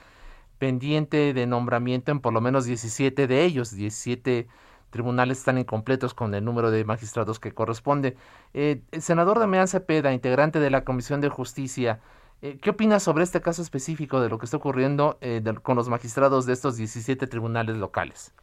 pendiente 0.58 1.32
de 1.34 1.46
nombramiento 1.46 2.10
en 2.10 2.20
por 2.20 2.32
lo 2.32 2.40
menos 2.40 2.64
17 2.64 3.26
de 3.26 3.44
ellos, 3.44 3.74
17 3.74 4.46
tribunales 4.90 5.38
están 5.38 5.58
incompletos 5.58 6.14
con 6.14 6.34
el 6.34 6.44
número 6.44 6.70
de 6.70 6.84
magistrados 6.84 7.38
que 7.38 7.52
corresponde. 7.52 8.16
Eh, 8.54 8.80
el 8.90 9.02
senador 9.02 9.38
Damián 9.38 9.68
Cepeda, 9.68 10.12
integrante 10.12 10.60
de 10.60 10.70
la 10.70 10.84
Comisión 10.84 11.20
de 11.20 11.28
Justicia, 11.28 12.00
eh, 12.40 12.58
¿qué 12.60 12.70
opina 12.70 13.00
sobre 13.00 13.24
este 13.24 13.40
caso 13.40 13.62
específico 13.62 14.20
de 14.20 14.28
lo 14.28 14.38
que 14.38 14.44
está 14.44 14.56
ocurriendo 14.56 15.18
eh, 15.20 15.42
con 15.62 15.76
los 15.76 15.88
magistrados 15.88 16.46
de 16.46 16.52
estos 16.52 16.76
17 16.76 17.26
tribunales 17.26 17.76
locales? 17.76 18.34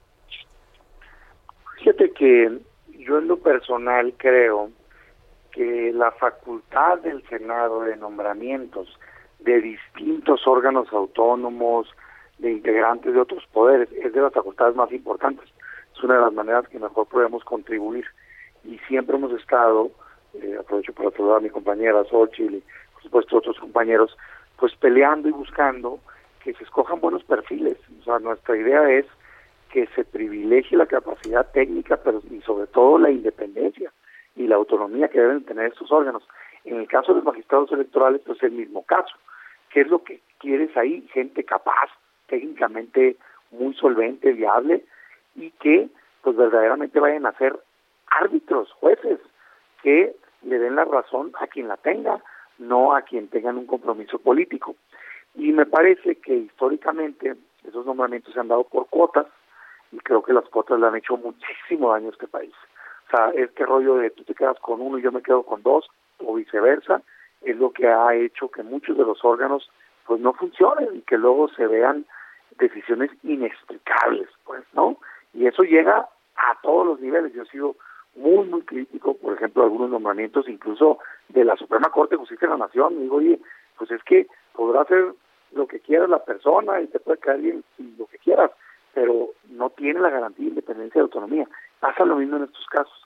Fíjate 1.77 2.11
que 2.11 2.59
yo 2.99 3.19
en 3.19 3.27
lo 3.27 3.37
personal 3.37 4.13
creo 4.17 4.69
que 5.55 5.93
la 5.93 6.11
facultad 6.11 6.99
del 6.99 7.23
Senado 7.29 7.83
de 7.83 7.95
nombramientos 7.95 8.99
de 9.39 9.61
distintos 9.61 10.45
órganos 10.45 10.91
autónomos, 10.91 11.87
de 12.39 12.51
integrantes 12.51 13.13
de 13.13 13.21
otros 13.21 13.45
poderes, 13.53 13.89
es 13.93 14.11
de 14.11 14.19
las 14.19 14.33
facultades 14.33 14.75
más 14.75 14.91
importantes. 14.91 15.49
Es 15.95 16.03
una 16.03 16.15
de 16.15 16.21
las 16.21 16.33
maneras 16.33 16.67
que 16.67 16.77
mejor 16.77 17.07
podemos 17.07 17.45
contribuir. 17.45 18.05
Y 18.65 18.79
siempre 18.89 19.15
hemos 19.15 19.31
estado, 19.31 19.91
eh, 20.33 20.57
aprovecho 20.59 20.91
para 20.91 21.11
saludar 21.11 21.37
a 21.37 21.41
mi 21.41 21.49
compañera 21.49 22.03
Xochitl 22.03 22.55
y 22.55 22.63
por 22.93 23.03
supuesto 23.03 23.37
otros 23.37 23.57
compañeros, 23.57 24.17
pues 24.57 24.75
peleando 24.75 25.29
y 25.29 25.31
buscando 25.31 25.99
que 26.43 26.53
se 26.53 26.65
escojan 26.65 26.99
buenos 26.99 27.23
perfiles. 27.23 27.77
O 28.01 28.03
sea, 28.03 28.19
nuestra 28.19 28.57
idea 28.57 28.89
es 28.91 29.05
que 29.69 29.87
se 29.95 30.03
privilegie 30.03 30.77
la 30.77 30.85
capacidad 30.85 31.49
técnica, 31.51 31.95
pero 31.95 32.21
y 32.29 32.41
sobre 32.41 32.67
todo 32.67 32.97
la 32.97 33.09
independencia 33.09 33.93
y 34.35 34.47
la 34.47 34.55
autonomía 34.55 35.07
que 35.07 35.19
deben 35.19 35.43
tener 35.43 35.67
estos 35.67 35.91
órganos. 35.91 36.27
En 36.63 36.77
el 36.79 36.87
caso 36.87 37.13
de 37.13 37.17
los 37.17 37.25
magistrados 37.25 37.71
electorales, 37.71 38.21
pues 38.25 38.37
es 38.37 38.43
el 38.43 38.51
mismo 38.51 38.83
caso. 38.83 39.15
¿Qué 39.69 39.81
es 39.81 39.87
lo 39.87 40.03
que 40.03 40.21
quieres 40.39 40.75
ahí? 40.77 41.07
Gente 41.13 41.43
capaz, 41.43 41.89
técnicamente 42.27 43.17
muy 43.51 43.73
solvente, 43.75 44.31
viable 44.33 44.83
y 45.35 45.51
que 45.51 45.89
pues 46.21 46.35
verdaderamente 46.35 46.99
vayan 46.99 47.25
a 47.25 47.33
ser 47.33 47.59
árbitros, 48.07 48.71
jueces, 48.73 49.19
que 49.83 50.15
le 50.43 50.59
den 50.59 50.75
la 50.75 50.85
razón 50.85 51.31
a 51.39 51.47
quien 51.47 51.67
la 51.67 51.77
tenga, 51.77 52.21
no 52.57 52.95
a 52.95 53.01
quien 53.01 53.27
tengan 53.27 53.57
un 53.57 53.67
compromiso 53.67 54.19
político. 54.19 54.75
Y 55.35 55.51
me 55.51 55.65
parece 55.65 56.15
que 56.15 56.33
históricamente 56.33 57.35
esos 57.63 57.85
nombramientos 57.85 58.33
se 58.33 58.39
han 58.39 58.47
dado 58.47 58.63
por 58.63 58.87
cuotas 58.87 59.27
y 59.91 59.97
creo 59.97 60.23
que 60.23 60.33
las 60.33 60.45
cuotas 60.45 60.79
le 60.79 60.87
han 60.87 60.95
hecho 60.95 61.17
muchísimo 61.17 61.91
daño 61.91 62.07
a 62.07 62.11
este 62.11 62.27
país. 62.27 62.53
O 63.05 63.09
sea, 63.09 63.29
este 63.35 63.65
rollo 63.65 63.95
de 63.95 64.09
tú 64.09 64.23
te 64.23 64.33
quedas 64.33 64.59
con 64.59 64.81
uno 64.81 64.97
y 64.97 65.01
yo 65.01 65.11
me 65.11 65.21
quedo 65.21 65.43
con 65.43 65.61
dos 65.61 65.87
o 66.19 66.35
viceversa 66.35 67.01
es 67.41 67.57
lo 67.57 67.71
que 67.71 67.87
ha 67.87 68.15
hecho 68.15 68.49
que 68.49 68.63
muchos 68.63 68.97
de 68.97 69.03
los 69.03 69.23
órganos 69.23 69.69
pues 70.05 70.19
no 70.19 70.33
funcionen 70.33 70.95
y 70.95 71.01
que 71.01 71.17
luego 71.17 71.47
se 71.49 71.67
vean 71.67 72.05
decisiones 72.57 73.11
inexplicables, 73.23 74.29
pues, 74.43 74.63
¿no? 74.73 74.97
Y 75.33 75.47
eso 75.47 75.63
llega 75.63 76.07
a 76.35 76.61
todos 76.61 76.85
los 76.85 76.99
niveles. 76.99 77.33
Yo 77.33 77.43
he 77.43 77.47
sido 77.47 77.75
muy, 78.15 78.47
muy 78.47 78.61
crítico, 78.61 79.15
por 79.15 79.33
ejemplo, 79.33 79.63
algunos 79.63 79.89
nombramientos 79.89 80.47
incluso 80.47 80.99
de 81.29 81.43
la 81.43 81.55
Suprema 81.57 81.89
Corte 81.89 82.15
de 82.15 82.19
Justicia 82.19 82.47
de 82.47 82.53
la 82.53 82.65
Nación. 82.65 82.99
digo, 82.99 83.17
oye, 83.17 83.39
pues 83.77 83.91
es 83.91 84.01
que 84.03 84.27
podrá 84.53 84.81
hacer 84.81 85.13
lo 85.53 85.67
que 85.67 85.79
quiera 85.79 86.07
la 86.07 86.23
persona 86.23 86.81
y 86.81 86.87
te 86.87 86.99
puede 86.99 87.17
caer 87.17 87.41
bien 87.41 87.63
lo 87.97 88.05
que 88.07 88.17
quieras, 88.19 88.51
pero 88.93 89.31
no 89.49 89.69
tiene 89.71 89.99
la 89.99 90.09
garantía 90.09 90.45
de 90.45 90.49
independencia 90.49 90.99
y 90.99 91.01
autonomía. 91.01 91.47
Pasa 91.85 92.03
lo 92.03 92.15
mismo 92.15 92.37
en 92.37 92.45
estos 92.45 92.65
casos. 92.65 93.05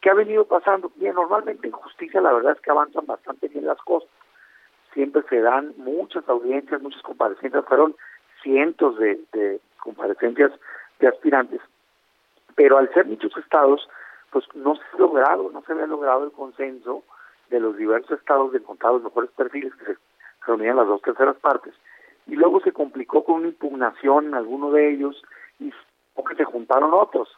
¿Qué 0.00 0.08
ha 0.08 0.14
venido 0.14 0.44
pasando? 0.44 0.92
Bien, 0.94 1.16
normalmente 1.16 1.66
en 1.66 1.72
justicia 1.72 2.20
la 2.20 2.32
verdad 2.32 2.52
es 2.52 2.60
que 2.60 2.70
avanzan 2.70 3.04
bastante 3.04 3.48
bien 3.48 3.66
las 3.66 3.78
cosas. 3.78 4.08
Siempre 4.94 5.24
se 5.28 5.40
dan 5.40 5.74
muchas 5.78 6.28
audiencias, 6.28 6.80
muchas 6.80 7.02
comparecencias, 7.02 7.64
fueron 7.64 7.96
cientos 8.40 8.96
de, 9.00 9.18
de 9.32 9.60
comparecencias 9.80 10.52
de 11.00 11.08
aspirantes, 11.08 11.60
pero 12.54 12.78
al 12.78 12.88
ser 12.94 13.06
muchos 13.06 13.36
estados, 13.36 13.88
pues 14.30 14.44
no 14.54 14.76
se 14.76 14.82
ha 14.92 14.98
logrado, 14.98 15.50
no 15.50 15.62
se 15.62 15.72
había 15.72 15.88
logrado 15.88 16.22
el 16.22 16.30
consenso 16.30 17.02
de 17.48 17.58
los 17.58 17.76
diversos 17.76 18.16
estados 18.20 18.52
de 18.52 18.58
encontrar 18.58 18.92
los 18.92 19.02
mejores 19.02 19.30
perfiles 19.32 19.74
que 19.74 19.86
se 19.86 19.96
reunían 20.46 20.76
las 20.76 20.86
dos 20.86 21.02
terceras 21.02 21.36
partes, 21.38 21.74
y 22.28 22.36
luego 22.36 22.60
se 22.60 22.70
complicó 22.70 23.24
con 23.24 23.40
una 23.40 23.48
impugnación 23.48 24.26
en 24.26 24.34
alguno 24.34 24.70
de 24.70 24.88
ellos 24.88 25.20
y 25.58 25.72
que 26.28 26.36
se 26.36 26.44
juntaron 26.44 26.94
otros 26.94 27.28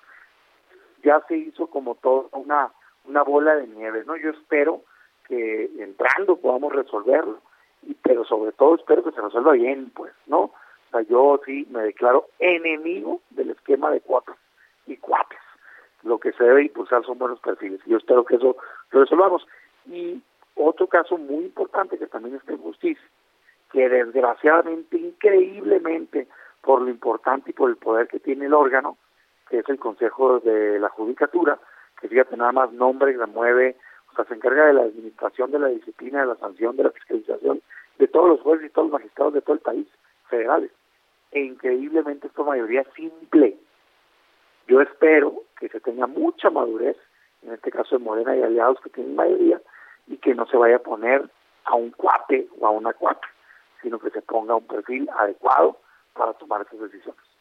ya 1.03 1.23
se 1.29 1.37
hizo 1.37 1.67
como 1.69 1.95
toda 1.97 2.29
una, 2.33 2.73
una 3.05 3.23
bola 3.23 3.57
de 3.57 3.67
nieve, 3.67 4.05
¿no? 4.07 4.17
Yo 4.17 4.31
espero 4.31 4.83
que 5.29 5.71
entrando 5.79 6.37
podamos 6.37 6.73
resolverlo, 6.73 7.39
y, 7.83 7.95
pero 7.95 8.25
sobre 8.25 8.53
todo 8.53 8.77
espero 8.77 9.03
que 9.03 9.13
se 9.13 9.21
resuelva 9.21 9.53
bien, 9.53 9.91
pues, 9.95 10.13
¿no? 10.27 10.41
O 10.41 10.53
sea, 10.91 11.03
yo 11.03 11.41
sí 11.45 11.67
me 11.71 11.83
declaro 11.83 12.29
enemigo 12.39 13.21
del 13.31 13.51
esquema 13.51 13.91
de 13.91 14.01
cuotas 14.01 14.37
y 14.87 14.97
cuates. 14.97 15.39
Lo 16.03 16.19
que 16.19 16.33
se 16.33 16.45
debe 16.45 16.63
impulsar 16.63 17.05
son 17.05 17.19
buenos 17.19 17.41
perfiles. 17.41 17.81
y 17.87 17.91
Yo 17.91 17.97
espero 17.97 18.25
que 18.25 18.37
eso 18.37 18.57
lo 18.91 19.01
resolvamos. 19.01 19.47
Y 19.87 20.21
otro 20.57 20.87
caso 20.87 21.17
muy 21.17 21.45
importante 21.45 21.99
que 21.99 22.07
también 22.07 22.37
está 22.37 22.53
en 22.53 22.59
justicia, 22.59 23.05
que 23.73 23.89
desgraciadamente, 23.89 24.99
increíblemente, 24.99 26.29
por 26.61 26.83
lo 26.83 26.91
importante 26.91 27.51
y 27.51 27.55
por 27.55 27.71
el 27.71 27.77
poder 27.77 28.09
que 28.09 28.21
tiene 28.21 28.47
el 28.47 28.55
órgano, 28.55 28.97
que 29.53 29.59
es 29.59 29.69
el 29.69 29.79
Consejo 29.79 30.41
de 30.41 30.81
la 30.81 30.89
Judicatura, 30.89 31.59
que 32.01 32.09
fíjate 32.09 32.39
nada 32.39 32.53
más 32.53 32.73
nombre 32.73 33.13
y 33.13 33.17
remueve, 33.17 33.77
o 34.11 34.15
sea, 34.15 34.25
se 34.25 34.33
encarga 34.33 34.65
de 34.65 34.73
la 34.73 34.81
administración 34.85 35.51
de 35.51 35.59
la 35.59 35.69
disciplina, 35.69 36.23
de 36.23 36.29
la 36.29 36.37
sanción, 36.37 36.75
de 36.75 36.85
la 36.85 36.91
fiscalización 36.91 37.61
de 37.99 38.09
todos 38.09 38.31
los 38.31 38.41
jueces 38.41 38.65
y 38.65 38.71
todos 38.71 38.89
los 38.89 38.99
magistrados 38.99 39.35
de 39.35 39.43
todo 39.43 39.53
el 39.53 39.61
país, 39.61 39.87
federales. 40.31 40.71
E 41.33 41.41
increíblemente 41.41 42.29
esta 42.29 42.43
mayoría 42.43 42.83
simple. 42.97 43.59
Yo 44.69 44.81
espero 44.81 45.43
que 45.61 45.69
se 45.69 45.81
tenga 45.81 46.07
mucha 46.07 46.49
madurez 46.49 46.97
en 47.43 47.53
este 47.53 47.71
caso 47.71 47.99
de 47.99 48.05
Morena 48.05 48.35
y 48.35 48.43
aliados 48.43 48.81
que 48.81 48.89
tienen 48.89 49.17
mayoría, 49.17 49.61
y 50.07 50.17
que 50.17 50.35
no 50.35 50.47
se 50.47 50.57
vaya 50.57 50.77
a 50.77 50.83
poner 50.83 51.29
a 51.67 51.75
un 51.75 51.91
cuate 51.91 52.49
o 52.59 52.67
a 52.67 52.71
una 52.71 52.95
cuate, 52.95 53.29
sino 53.83 53.99
que 53.99 54.09
se 54.09 54.23
ponga 54.23 54.55
un 54.55 54.67
perfil 54.67 55.11
adecuado 55.11 55.77
para 56.15 56.33
tomar 56.33 56.63
esas 56.63 56.81
decisiones. 56.81 57.32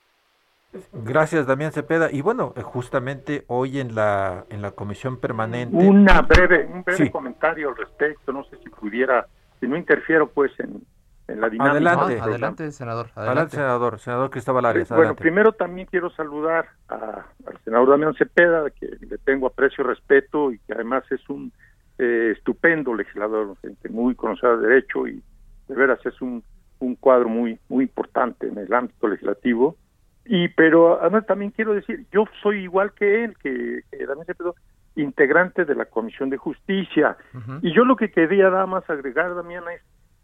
Gracias, 0.93 1.47
Damián 1.47 1.71
Cepeda. 1.71 2.09
Y 2.11 2.21
bueno, 2.21 2.53
eh, 2.55 2.61
justamente 2.61 3.43
hoy 3.47 3.79
en 3.79 3.93
la 3.93 4.45
en 4.49 4.61
la 4.61 4.71
comisión 4.71 5.19
permanente. 5.19 5.75
Una 5.75 6.21
breve, 6.21 6.65
un 6.71 6.83
breve 6.83 7.11
comentario 7.11 7.69
al 7.69 7.77
respecto. 7.77 8.31
No 8.31 8.43
sé 8.45 8.57
si 8.63 8.69
pudiera, 8.69 9.27
si 9.59 9.67
no 9.67 9.75
interfiero, 9.75 10.29
pues 10.29 10.51
en, 10.59 10.81
en 11.27 11.41
la 11.41 11.49
dinámica. 11.49 11.71
Adelante, 11.71 12.19
adelante, 12.21 12.71
senador. 12.71 13.09
Adelante. 13.15 13.57
senador. 13.57 13.99
Senador 13.99 14.29
Cristóbal 14.29 14.65
Arias. 14.65 14.89
Bueno, 14.89 15.15
primero 15.15 15.51
también 15.51 15.87
quiero 15.91 16.09
saludar 16.11 16.69
a, 16.87 17.25
al 17.45 17.59
senador 17.65 17.89
Damián 17.89 18.13
Cepeda, 18.15 18.69
que 18.69 18.87
le 19.01 19.17
tengo 19.17 19.47
aprecio 19.47 19.83
y 19.83 19.87
respeto 19.87 20.51
y 20.51 20.59
que 20.59 20.73
además 20.73 21.03
es 21.11 21.29
un 21.29 21.51
eh, 21.97 22.33
estupendo 22.37 22.93
legislador, 22.95 23.57
gente 23.61 23.89
muy 23.89 24.15
conocedor 24.15 24.61
de 24.61 24.67
derecho 24.69 25.05
y 25.05 25.21
de 25.67 25.75
veras 25.75 25.99
es 26.05 26.21
un, 26.21 26.43
un 26.79 26.95
cuadro 26.95 27.27
muy 27.27 27.59
muy 27.67 27.83
importante 27.83 28.47
en 28.47 28.57
el 28.57 28.73
ámbito 28.73 29.07
legislativo 29.07 29.75
y 30.25 30.49
pero 30.49 31.01
además 31.01 31.25
también 31.25 31.51
quiero 31.51 31.73
decir, 31.73 32.05
yo 32.11 32.25
soy 32.41 32.63
igual 32.63 32.93
que 32.93 33.23
él, 33.23 33.35
que, 33.41 33.81
que 33.91 34.05
también 34.05 34.25
se 34.25 34.35
quedó 34.35 34.55
integrante 34.95 35.65
de 35.65 35.75
la 35.75 35.85
Comisión 35.85 36.29
de 36.29 36.37
Justicia. 36.37 37.17
Y 37.61 37.73
yo 37.73 37.85
lo 37.85 37.95
que 37.95 38.11
quería 38.11 38.49
nada 38.49 38.65
más 38.65 38.89
agregar, 38.89 39.33
Damián, 39.35 39.63
es 39.73 39.81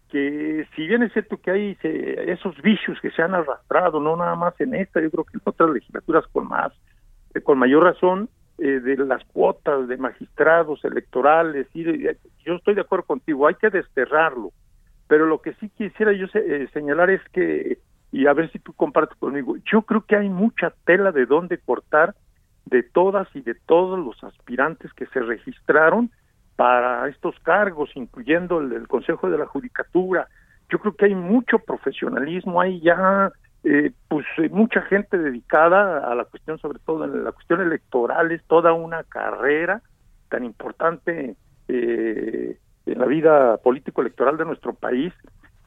que 0.10 0.66
si 0.75 0.88
bien 0.88 1.04
es 1.04 1.13
cierto 1.13 1.38
que 1.38 1.51
hay 1.51 1.77
esos 1.82 2.62
vicios 2.62 3.00
que 3.01 3.12
se 3.12 3.22
han 3.22 3.34
arrastrado, 3.34 4.00
no 4.00 4.16
nada 4.16 4.36
más 4.36 4.60
en 4.60 4.75
esta, 4.75 5.01
yo 5.01 5.12
creo 5.12 5.24
que 5.24 5.38
en 5.38 5.42
otras 5.44 5.70
legislaturas 5.70 6.25
con 6.27 6.48
más, 6.48 6.72
eh, 7.34 7.42
con 7.42 7.58
mayor 7.58 7.84
razón, 7.84 8.30
eh, 8.58 8.80
de 8.80 8.98
las 8.98 9.24
cuotas 9.25 9.88
de 9.88 9.98
magistrados 9.98 10.84
electorales, 10.84 11.68
y 11.74 11.84
yo 11.84 12.56
estoy 12.56 12.74
de 12.75 12.82
acuerdo 12.82 13.06
contigo, 13.06 13.48
hay 13.48 13.56
que 13.56 13.70
desterrarlo. 13.70 14.51
Pero 15.08 15.25
lo 15.25 15.42
que 15.42 15.54
sí 15.54 15.70
quisiera 15.70 16.12
yo 16.12 16.25
eh, 16.34 16.68
señalar 16.74 17.10
es 17.10 17.22
que 17.32 17.77
y 18.11 18.27
a 18.27 18.33
ver 18.33 18.51
si 18.51 18.59
tú 18.59 18.73
compartes 18.73 19.17
conmigo. 19.17 19.55
Yo 19.71 19.81
creo 19.83 20.01
que 20.01 20.15
hay 20.15 20.29
mucha 20.29 20.73
tela 20.85 21.11
de 21.11 21.25
dónde 21.25 21.57
cortar 21.57 22.15
de 22.65 22.83
todas 22.83 23.27
y 23.33 23.41
de 23.41 23.55
todos 23.55 23.99
los 23.99 24.21
aspirantes 24.23 24.91
que 24.93 25.05
se 25.07 25.21
registraron 25.21 26.11
para 26.55 27.07
estos 27.07 27.39
cargos, 27.39 27.91
incluyendo 27.95 28.59
el 28.59 28.69
del 28.69 28.87
Consejo 28.87 29.29
de 29.29 29.37
la 29.37 29.45
Judicatura. 29.45 30.27
Yo 30.69 30.79
creo 30.79 30.95
que 30.95 31.05
hay 31.05 31.15
mucho 31.15 31.59
profesionalismo, 31.59 32.59
hay 32.59 32.81
ya 32.81 33.31
eh, 33.63 33.91
pues 34.07 34.25
eh, 34.37 34.49
mucha 34.49 34.81
gente 34.81 35.17
dedicada 35.17 36.11
a 36.11 36.15
la 36.15 36.25
cuestión, 36.25 36.57
sobre 36.59 36.79
todo 36.79 37.05
en 37.05 37.23
la 37.23 37.31
cuestión 37.31 37.61
electoral, 37.61 38.31
es 38.31 38.43
toda 38.45 38.73
una 38.73 39.03
carrera 39.03 39.81
tan 40.29 40.43
importante 40.43 41.35
eh, 41.67 42.57
en 42.85 42.99
la 42.99 43.05
vida 43.05 43.57
político-electoral 43.57 44.37
de 44.37 44.45
nuestro 44.45 44.73
país 44.73 45.13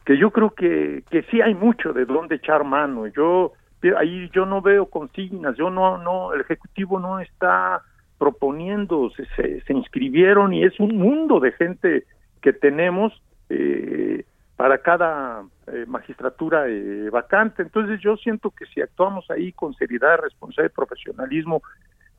que 0.04 0.16
yo 0.18 0.30
creo 0.30 0.50
que, 0.50 1.04
que 1.10 1.22
sí 1.24 1.40
hay 1.40 1.54
mucho 1.54 1.92
de 1.92 2.04
dónde 2.04 2.36
echar 2.36 2.64
mano. 2.64 3.06
Yo 3.08 3.52
ahí 3.96 4.30
yo 4.32 4.46
no 4.46 4.60
veo 4.60 4.86
consignas, 4.86 5.56
yo 5.56 5.70
no, 5.70 5.98
no, 5.98 6.32
el 6.32 6.42
Ejecutivo 6.42 6.98
no 6.98 7.20
está 7.20 7.82
proponiendo, 8.18 9.10
se, 9.10 9.60
se, 9.62 9.72
inscribieron 9.72 10.52
y 10.52 10.64
es 10.64 10.78
un 10.78 10.98
mundo 10.98 11.40
de 11.40 11.52
gente 11.52 12.04
que 12.42 12.52
tenemos 12.52 13.12
eh, 13.48 14.24
para 14.56 14.78
cada 14.78 15.44
eh, 15.68 15.84
magistratura 15.86 16.68
eh, 16.68 17.08
vacante. 17.10 17.62
Entonces 17.62 18.00
yo 18.02 18.16
siento 18.18 18.50
que 18.50 18.66
si 18.66 18.82
actuamos 18.82 19.30
ahí 19.30 19.52
con 19.52 19.72
seriedad, 19.74 20.18
responsabilidad 20.18 20.72
y 20.72 20.76
profesionalismo, 20.76 21.62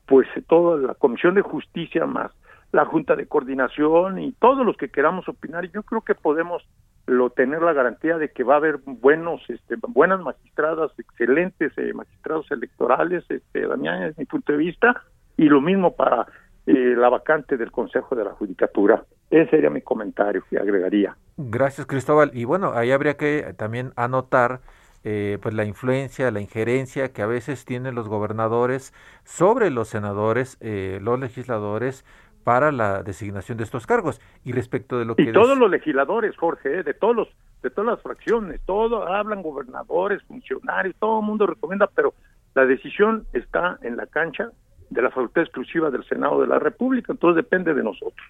pues 0.06 0.26
toda 0.48 0.78
la 0.78 0.94
Comisión 0.94 1.34
de 1.34 1.42
Justicia 1.42 2.04
más 2.04 2.32
la 2.72 2.86
Junta 2.86 3.14
de 3.14 3.26
Coordinación 3.26 4.18
y 4.18 4.32
todos 4.32 4.64
los 4.66 4.76
que 4.76 4.88
queramos 4.88 5.28
opinar, 5.28 5.70
yo 5.70 5.82
creo 5.82 6.00
que 6.00 6.14
podemos 6.14 6.66
lo 7.06 7.30
tener 7.30 7.62
la 7.62 7.72
garantía 7.72 8.16
de 8.18 8.30
que 8.30 8.44
va 8.44 8.54
a 8.54 8.56
haber 8.58 8.78
buenos 8.84 9.42
este, 9.48 9.76
buenas 9.88 10.20
magistradas 10.20 10.92
excelentes 10.98 11.72
eh, 11.76 11.92
magistrados 11.92 12.50
electorales 12.50 13.24
este 13.28 13.66
Damián 13.66 14.04
es 14.04 14.16
mi 14.16 14.24
punto 14.24 14.52
de 14.52 14.58
vista 14.58 15.02
y 15.36 15.44
lo 15.44 15.60
mismo 15.60 15.96
para 15.96 16.26
eh, 16.66 16.94
la 16.96 17.08
vacante 17.08 17.56
del 17.56 17.72
Consejo 17.72 18.14
de 18.14 18.24
la 18.24 18.30
Judicatura. 18.30 19.04
Ese 19.30 19.50
sería 19.50 19.70
mi 19.70 19.80
comentario 19.80 20.44
que 20.48 20.58
agregaría. 20.58 21.16
Gracias 21.36 21.86
Cristóbal. 21.86 22.30
Y 22.34 22.44
bueno 22.44 22.72
ahí 22.74 22.92
habría 22.92 23.16
que 23.16 23.54
también 23.56 23.92
anotar 23.96 24.60
eh, 25.02 25.38
pues 25.42 25.54
la 25.54 25.64
influencia, 25.64 26.30
la 26.30 26.40
injerencia 26.40 27.12
que 27.12 27.22
a 27.22 27.26
veces 27.26 27.64
tienen 27.64 27.96
los 27.96 28.08
gobernadores 28.08 28.94
sobre 29.24 29.70
los 29.70 29.88
senadores, 29.88 30.56
los 30.60 31.18
legisladores, 31.18 32.04
para 32.42 32.72
la 32.72 33.02
designación 33.02 33.58
de 33.58 33.64
estos 33.64 33.86
cargos. 33.86 34.20
Y 34.44 34.52
respecto 34.52 34.98
de 34.98 35.04
lo 35.04 35.16
que... 35.16 35.22
Y 35.22 35.32
todos 35.32 35.56
los 35.58 35.70
legisladores, 35.70 36.36
Jorge, 36.36 36.80
¿eh? 36.80 36.82
de 36.82 36.94
todos 36.94 37.14
los, 37.16 37.28
de 37.62 37.70
todas 37.70 37.94
las 37.94 38.02
fracciones, 38.02 38.60
todos 38.66 39.08
hablan 39.08 39.42
gobernadores, 39.42 40.22
funcionarios, 40.24 40.94
todo 40.98 41.20
el 41.20 41.26
mundo 41.26 41.46
recomienda, 41.46 41.88
pero 41.94 42.14
la 42.54 42.66
decisión 42.66 43.26
está 43.32 43.78
en 43.82 43.96
la 43.96 44.06
cancha 44.06 44.50
de 44.90 45.02
la 45.02 45.10
facultad 45.10 45.42
exclusiva 45.42 45.90
del 45.90 46.04
Senado 46.04 46.40
de 46.40 46.46
la 46.46 46.58
República, 46.58 47.12
entonces 47.12 47.36
depende 47.36 47.72
de 47.72 47.82
nosotros. 47.82 48.26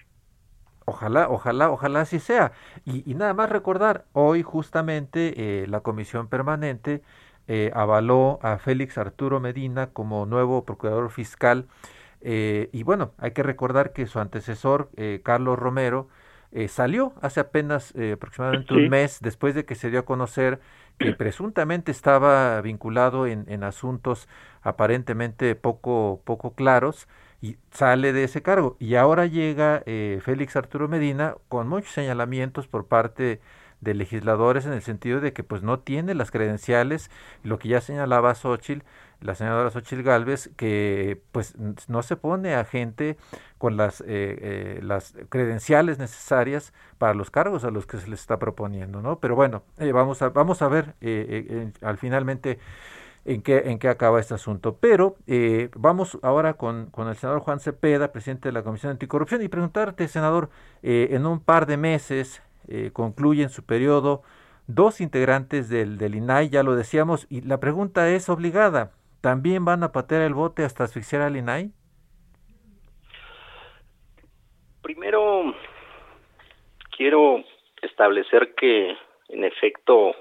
Ojalá, 0.85 1.29
ojalá, 1.29 1.71
ojalá 1.71 2.01
así 2.01 2.19
sea. 2.19 2.53
Y, 2.85 3.15
nada 3.15 3.35
más 3.35 3.51
recordar, 3.51 4.05
hoy 4.13 4.43
justamente 4.43 5.35
eh, 5.37 5.67
la 5.69 5.81
comisión 5.81 6.29
permanente 6.29 7.03
eh, 7.49 7.71
avaló 7.75 8.39
a 8.43 8.59
Félix 8.59 8.99
Arturo 8.99 9.41
Medina 9.41 9.89
como 9.89 10.27
nuevo 10.27 10.65
procurador 10.65 11.11
fiscal 11.11 11.67
eh, 12.23 12.69
y 12.73 12.83
bueno, 12.83 13.13
hay 13.19 13.33
que 13.33 13.43
recordar 13.43 13.93
que 13.93 14.07
su 14.07 14.19
antecesor, 14.21 14.91
eh, 14.97 15.21
Carlos 15.23 15.59
Romero, 15.59 16.09
eh, 16.53 16.69
salió 16.69 17.15
hace 17.23 17.41
apenas 17.41 17.95
aproximadamente 18.13 18.75
un 18.75 18.91
mes 18.91 19.19
después 19.23 19.55
de 19.55 19.65
que 19.65 19.75
se 19.75 19.91
dio 19.91 20.01
a 20.01 20.05
conocer 20.05 20.61
que 20.99 21.13
presuntamente 21.19 21.91
estaba 21.91 22.61
vinculado 22.61 23.27
en, 23.27 23.47
en 23.49 23.65
asuntos 23.65 24.29
aparentemente 24.61 25.55
poco, 25.55 26.21
poco 26.25 26.55
claros 26.55 27.09
y 27.41 27.57
sale 27.71 28.13
de 28.13 28.25
ese 28.25 28.43
cargo. 28.43 28.77
Y 28.79 28.97
ahora 28.97 29.27
llega 29.27 29.83
Félix 29.85 30.55
Arturo 30.55 30.89
Medina 30.89 31.37
con 31.49 31.69
muchos 31.69 31.93
señalamientos 31.93 32.69
por 32.69 32.87
parte 32.87 33.41
de 33.83 33.95
legisladores 33.95 34.65
en 34.65 34.73
el 34.73 34.83
sentido 34.83 35.21
de 35.21 35.33
que 35.33 35.43
pues 35.43 35.63
no 35.63 35.81
tiene 35.81 36.15
las 36.15 36.31
credenciales, 36.31 37.11
lo 37.43 37.59
que 37.59 37.69
ya 37.69 37.81
señalaba 37.81 38.35
Xochitl, 38.35 38.85
la 39.23 39.35
senadora 39.35 39.71
Xochitl 39.71 40.03
Galvez, 40.03 40.51
que 40.57 41.21
pues 41.33 41.55
no 41.89 42.03
se 42.03 42.17
pone 42.17 42.55
a 42.55 42.65
gente 42.65 43.17
con 43.59 43.77
las, 43.77 44.01
eh, 44.03 44.05
eh, 44.09 44.81
las 44.83 45.15
credenciales 45.29 45.99
necesarias 45.99 46.73
para 46.99 47.15
los 47.15 47.31
cargos 47.31 47.65
a 47.65 47.71
los 47.71 47.87
que 47.87 47.99
se 47.99 48.09
les 48.09 48.21
está 48.21 48.39
proponiendo, 48.39 49.01
¿no? 49.01 49.19
Pero 49.21 49.37
bueno, 49.37 49.63
eh, 49.79 49.93
vamos, 49.93 50.23
a, 50.23 50.31
vamos 50.31 50.63
a 50.63 50.69
ver 50.69 50.95
al 51.83 51.99
finalmente 51.99 52.59
en 53.25 53.43
qué, 53.43 53.63
en 53.67 53.79
qué 53.79 53.89
acaba 53.89 54.19
este 54.19 54.35
asunto. 54.35 54.77
Pero 54.81 55.17
vamos 55.77 56.19
ahora 56.23 56.55
con, 56.55 56.87
con, 56.87 57.09
el 57.09 57.17
senador 57.17 57.41
Juan 57.41 57.61
Cepeda, 57.61 58.13
presidente 58.13 58.49
de 58.49 58.53
la 58.53 58.63
Comisión 58.63 58.93
Anticorrupción, 58.93 59.43
y 59.43 59.49
preguntarte, 59.49 60.09
senador, 60.09 60.51
en 60.83 61.27
un 61.27 61.41
par 61.41 61.67
de 61.67 61.77
meses 61.77 62.43
concluyen 62.93 63.49
su 63.49 63.65
periodo 63.65 64.23
dos 64.67 65.01
integrantes 65.01 65.69
del, 65.69 65.99
del 65.99 66.15
INAI, 66.15 66.49
ya 66.49 66.63
lo 66.63 66.77
decíamos, 66.77 67.27
y 67.29 67.43
la 67.43 67.61
pregunta 67.61 68.09
es 68.09 68.29
obligada. 68.29 68.93
¿También 69.23 69.65
van 69.65 69.85
a 69.85 69.93
patear 69.93 70.23
el 70.23 70.35
bote 70.35 70.65
hasta 70.65 70.83
asfixiar 70.83 71.23
al 71.23 71.37
INAI? 71.37 71.71
Primero, 74.83 75.55
quiero 76.97 77.45
establecer 77.81 78.57
que, 78.57 78.97
en 79.29 79.45
efecto, 79.45 80.17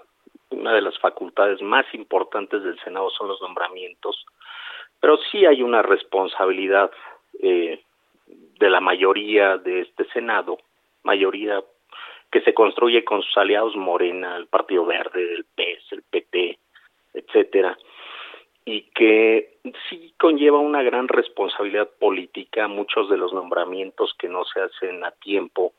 una 0.51 0.73
de 0.73 0.83
las 0.83 0.99
facultades 0.99 1.63
más 1.63 1.85
importantes 1.95 2.63
del 2.63 2.79
Senado 2.81 3.09
son 3.09 3.27
los 3.27 3.41
nombramientos, 3.41 4.23
pero 4.99 5.17
sí 5.31 5.47
hay 5.47 5.63
una 5.63 5.81
responsabilidad 5.81 6.91
eh, 7.41 7.83
de 8.27 8.69
la 8.69 8.81
mayoría 8.81 9.57
de 9.57 9.81
este 9.81 10.05
Senado, 10.13 10.59
mayoría 11.01 11.63
que 12.31 12.41
se 12.41 12.53
construye 12.53 13.03
con 13.03 13.23
sus 13.23 13.35
aliados 13.35 13.75
Morena, 13.75 14.37
el 14.37 14.45
Partido 14.45 14.85
Verde, 14.85 15.33
el 15.33 15.45
PES, 15.55 15.91
el 15.91 16.03
PT, 16.03 16.59
etcétera, 17.15 17.75
y 18.65 18.83
que 18.93 19.57
sí 19.89 20.13
conlleva 20.19 20.59
una 20.59 20.83
gran 20.83 21.07
responsabilidad 21.07 21.89
política, 21.99 22.67
muchos 22.67 23.09
de 23.09 23.17
los 23.17 23.33
nombramientos 23.33 24.13
que 24.19 24.29
no 24.29 24.43
se 24.45 24.61
hacen 24.61 25.03
a 25.03 25.11
tiempo 25.11 25.73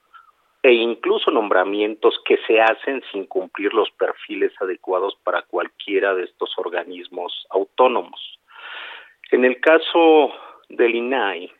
e 0.62 0.72
incluso 0.72 1.30
nombramientos 1.30 2.20
que 2.24 2.38
se 2.46 2.60
hacen 2.60 3.02
sin 3.10 3.26
cumplir 3.26 3.74
los 3.74 3.90
perfiles 3.90 4.52
adecuados 4.60 5.16
para 5.24 5.42
cualquiera 5.42 6.14
de 6.14 6.24
estos 6.24 6.56
organismos 6.56 7.46
autónomos. 7.50 8.38
En 9.32 9.44
el 9.44 9.60
caso 9.60 10.32
del 10.68 10.94
INAI, 10.94 11.50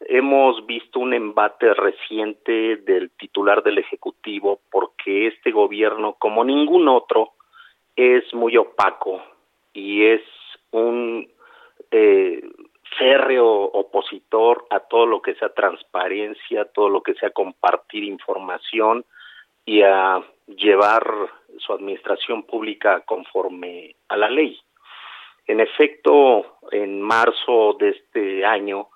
hemos 0.00 0.66
visto 0.66 1.00
un 1.00 1.14
embate 1.14 1.72
reciente 1.72 2.76
del 2.76 3.10
titular 3.12 3.62
del 3.62 3.78
Ejecutivo 3.78 4.60
porque 4.70 5.28
este 5.28 5.50
gobierno, 5.50 6.14
como 6.18 6.44
ningún 6.44 6.88
otro, 6.88 7.32
es 7.96 8.34
muy 8.34 8.56
opaco 8.58 9.22
y 9.74 10.06
es 10.06 10.22
un 10.70 11.28
eh, 11.90 12.40
férreo 12.96 13.46
opositor 13.46 14.66
a 14.70 14.80
todo 14.80 15.06
lo 15.06 15.20
que 15.20 15.34
sea 15.34 15.50
transparencia, 15.50 16.64
todo 16.66 16.88
lo 16.88 17.02
que 17.02 17.14
sea 17.14 17.30
compartir 17.30 18.04
información 18.04 19.04
y 19.66 19.82
a 19.82 20.22
llevar 20.46 21.04
su 21.58 21.72
administración 21.72 22.44
pública 22.44 23.00
conforme 23.00 23.96
a 24.08 24.16
la 24.16 24.30
ley. 24.30 24.58
En 25.46 25.60
efecto, 25.60 26.58
en 26.70 27.02
marzo 27.02 27.76
de 27.78 27.90
este 27.90 28.44
año 28.44 28.88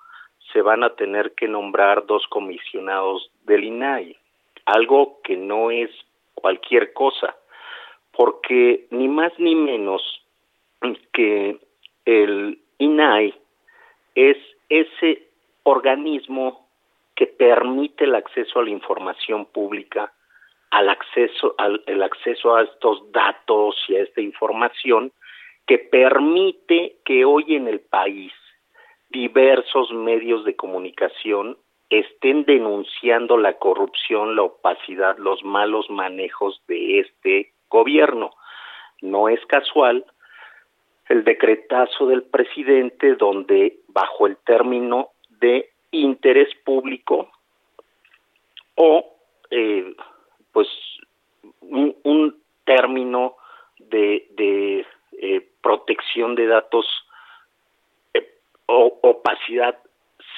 se 0.51 0.61
van 0.61 0.83
a 0.83 0.95
tener 0.95 1.35
que 1.35 1.47
nombrar 1.47 2.05
dos 2.05 2.25
comisionados 2.27 3.29
del 3.43 3.65
INAI, 3.65 4.17
algo 4.65 5.19
que 5.23 5.37
no 5.37 5.71
es 5.71 5.91
cualquier 6.33 6.93
cosa, 6.93 7.35
porque 8.11 8.87
ni 8.89 9.07
más 9.07 9.31
ni 9.37 9.55
menos 9.55 10.01
que 11.13 11.59
el 12.05 12.59
INAI 12.77 13.33
es 14.15 14.37
ese 14.69 15.27
organismo 15.63 16.67
que 17.15 17.27
permite 17.27 18.05
el 18.05 18.15
acceso 18.15 18.59
a 18.59 18.63
la 18.63 18.69
información 18.69 19.45
pública, 19.45 20.13
al 20.71 20.89
acceso, 20.89 21.55
al 21.57 21.83
el 21.87 22.01
acceso 22.03 22.55
a 22.55 22.63
estos 22.63 23.11
datos 23.11 23.75
y 23.89 23.95
a 23.95 24.03
esta 24.03 24.21
información, 24.21 25.11
que 25.67 25.77
permite 25.79 26.95
que 27.03 27.25
hoy 27.25 27.55
en 27.55 27.67
el 27.67 27.81
país 27.81 28.31
diversos 29.09 29.91
medios 29.91 30.45
de 30.45 30.55
comunicación 30.55 31.57
estén 31.89 32.45
denunciando 32.45 33.37
la 33.37 33.53
corrupción, 33.57 34.35
la 34.35 34.43
opacidad, 34.43 35.17
los 35.17 35.43
malos 35.43 35.89
manejos 35.89 36.61
de 36.67 36.99
este 36.99 37.51
gobierno. 37.69 38.31
No 39.01 39.27
es 39.29 39.43
casual 39.47 40.05
el 41.09 41.23
decretazo 41.23 42.07
del 42.07 42.23
presidente 42.23 43.15
donde 43.15 43.79
bajo 43.87 44.27
el 44.27 44.37
término 44.37 45.09
de 45.41 45.71
interés 45.91 46.49
público 46.63 47.29
o 48.75 49.15
eh, 49.49 49.95
pues 50.53 50.67
un, 51.61 52.37
término 52.63 53.35
de, 53.79 54.27
de 54.35 54.85
eh, 55.13 55.49
protección 55.61 56.35
de 56.35 56.45
datos 56.45 56.85
eh, 58.13 58.35
o 58.67 58.99
opacidad 59.01 59.79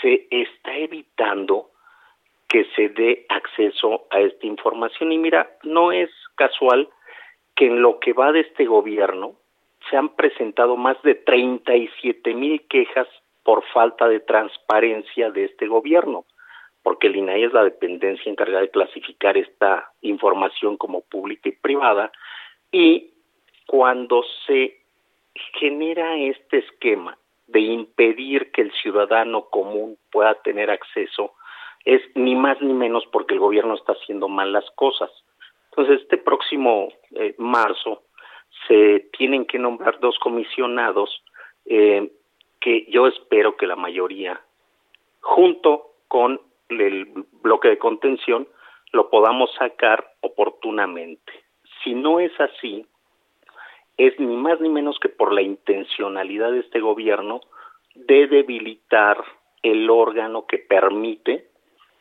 se 0.02 0.28
está 0.32 0.78
evitando 0.78 1.72
que 2.48 2.66
se 2.76 2.88
dé 2.88 3.26
acceso 3.28 4.08
a 4.10 4.22
esta 4.22 4.48
información. 4.48 5.12
Y 5.12 5.18
mira 5.18 5.58
no 5.64 5.92
es 5.92 6.10
casual 6.36 6.88
que 7.56 7.68
en 7.68 7.82
lo 7.82 8.00
que 8.00 8.14
va 8.14 8.32
de 8.32 8.42
este 8.42 8.66
gobierno 8.66 9.36
se 9.90 9.98
han 9.98 10.10
presentado 10.10 10.78
más 10.78 11.02
de 11.04 11.16
37 11.16 12.34
mil 12.34 12.68
quejas 12.68 13.08
por 13.44 13.64
falta 13.74 14.08
de 14.08 14.20
transparencia 14.20 15.32
de 15.32 15.46
este 15.46 15.68
gobierno, 15.68 16.26
porque 16.84 17.08
el 17.08 17.16
INAI 17.16 17.44
es 17.46 17.54
la 17.54 17.64
dependencia 17.64 18.32
encargada 18.32 18.62
de 18.62 18.70
clasificar 18.70 19.38
esta 19.38 19.92
información 20.02 20.78
como 20.78 21.02
pública 21.02 21.50
y 21.50 21.54
privada, 21.54 22.12
y 22.72 23.14
cuando 23.66 24.24
se 24.46 24.78
genera 25.60 26.18
este 26.18 26.60
esquema 26.60 27.18
de 27.48 27.60
impedir 27.60 28.52
que 28.52 28.62
el 28.62 28.72
ciudadano 28.74 29.46
común 29.46 29.98
pueda 30.12 30.36
tener 30.36 30.70
acceso, 30.70 31.34
es 31.84 32.02
ni 32.16 32.36
más 32.36 32.62
ni 32.62 32.74
menos 32.74 33.04
porque 33.12 33.34
el 33.34 33.40
gobierno 33.40 33.76
está 33.76 33.94
haciendo 33.94 34.28
mal 34.28 34.54
las 34.54 34.70
cosas. 34.72 35.10
Entonces, 35.72 36.02
este 36.02 36.18
próximo 36.18 36.90
eh, 37.16 37.34
marzo 37.38 38.04
se 38.68 39.10
tienen 39.18 39.46
que 39.46 39.60
nombrar 39.60 40.00
dos 40.00 40.18
comisionados 40.20 41.24
eh, 41.66 42.12
que 42.60 42.86
yo 42.90 43.08
espero 43.08 43.58
que 43.58 43.68
la 43.68 43.76
mayoría, 43.76 44.40
junto 45.22 45.96
con 46.08 46.40
el 46.70 47.08
bloque 47.42 47.70
de 47.70 47.78
contención, 47.78 48.48
lo 48.92 49.10
podamos 49.10 49.52
sacar 49.56 50.14
oportunamente. 50.22 51.32
Si 51.84 51.94
no 51.94 52.20
es 52.20 52.32
así, 52.40 52.86
es 53.98 54.20
ni 54.20 54.36
más 54.36 54.60
ni 54.62 54.70
menos 54.70 55.00
que 55.00 55.10
por 55.10 55.34
la 55.34 55.42
intencionalidad 55.42 56.52
de 56.52 56.60
este 56.60 56.80
gobierno 56.80 57.42
de 57.96 58.28
debilitar 58.28 59.24
el 59.64 59.90
órgano 59.90 60.46
que 60.46 60.58
permite 60.58 61.48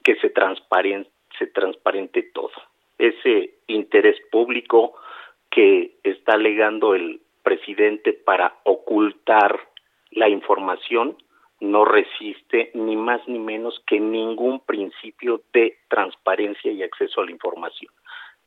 que 0.02 0.16
se 0.16 0.30
transparente, 0.30 1.10
se 1.38 1.46
transparente 1.46 2.22
todo. 2.34 2.52
Ese 2.98 3.58
interés 3.66 4.16
público 4.30 4.94
que 5.50 5.96
está 6.02 6.34
alegando 6.34 6.94
el 6.94 7.20
presidente 7.42 8.12
para 8.12 8.56
ocultar 8.64 9.58
la 10.10 10.28
información 10.28 11.16
no 11.60 11.84
resiste 11.84 12.70
ni 12.74 12.96
más 12.96 13.20
ni 13.28 13.38
menos 13.38 13.82
que 13.86 14.00
ningún 14.00 14.60
principio 14.60 15.42
de 15.52 15.76
transparencia 15.88 16.72
y 16.72 16.82
acceso 16.82 17.20
a 17.20 17.26
la 17.26 17.32
información. 17.32 17.92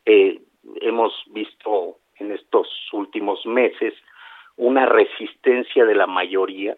Eh, 0.05 0.41
hemos 0.81 1.13
visto 1.27 1.97
en 2.17 2.31
estos 2.31 2.67
últimos 2.91 3.45
meses 3.45 3.93
una 4.57 4.85
resistencia 4.85 5.85
de 5.85 5.95
la 5.95 6.07
mayoría 6.07 6.75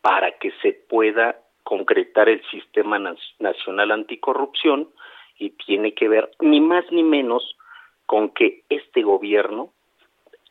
para 0.00 0.32
que 0.38 0.52
se 0.62 0.72
pueda 0.72 1.38
concretar 1.62 2.28
el 2.28 2.42
sistema 2.50 2.98
nacional 3.38 3.92
anticorrupción 3.92 4.88
y 5.38 5.50
tiene 5.50 5.94
que 5.94 6.08
ver 6.08 6.30
ni 6.40 6.60
más 6.60 6.84
ni 6.90 7.02
menos 7.02 7.56
con 8.12 8.28
que 8.28 8.62
este 8.68 9.00
gobierno 9.00 9.70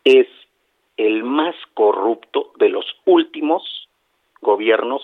es 0.04 0.26
el 0.98 1.24
más 1.24 1.54
corrupto 1.76 2.54
de 2.58 2.70
los 2.70 2.84
últimos 3.06 3.88
gobiernos 4.42 5.04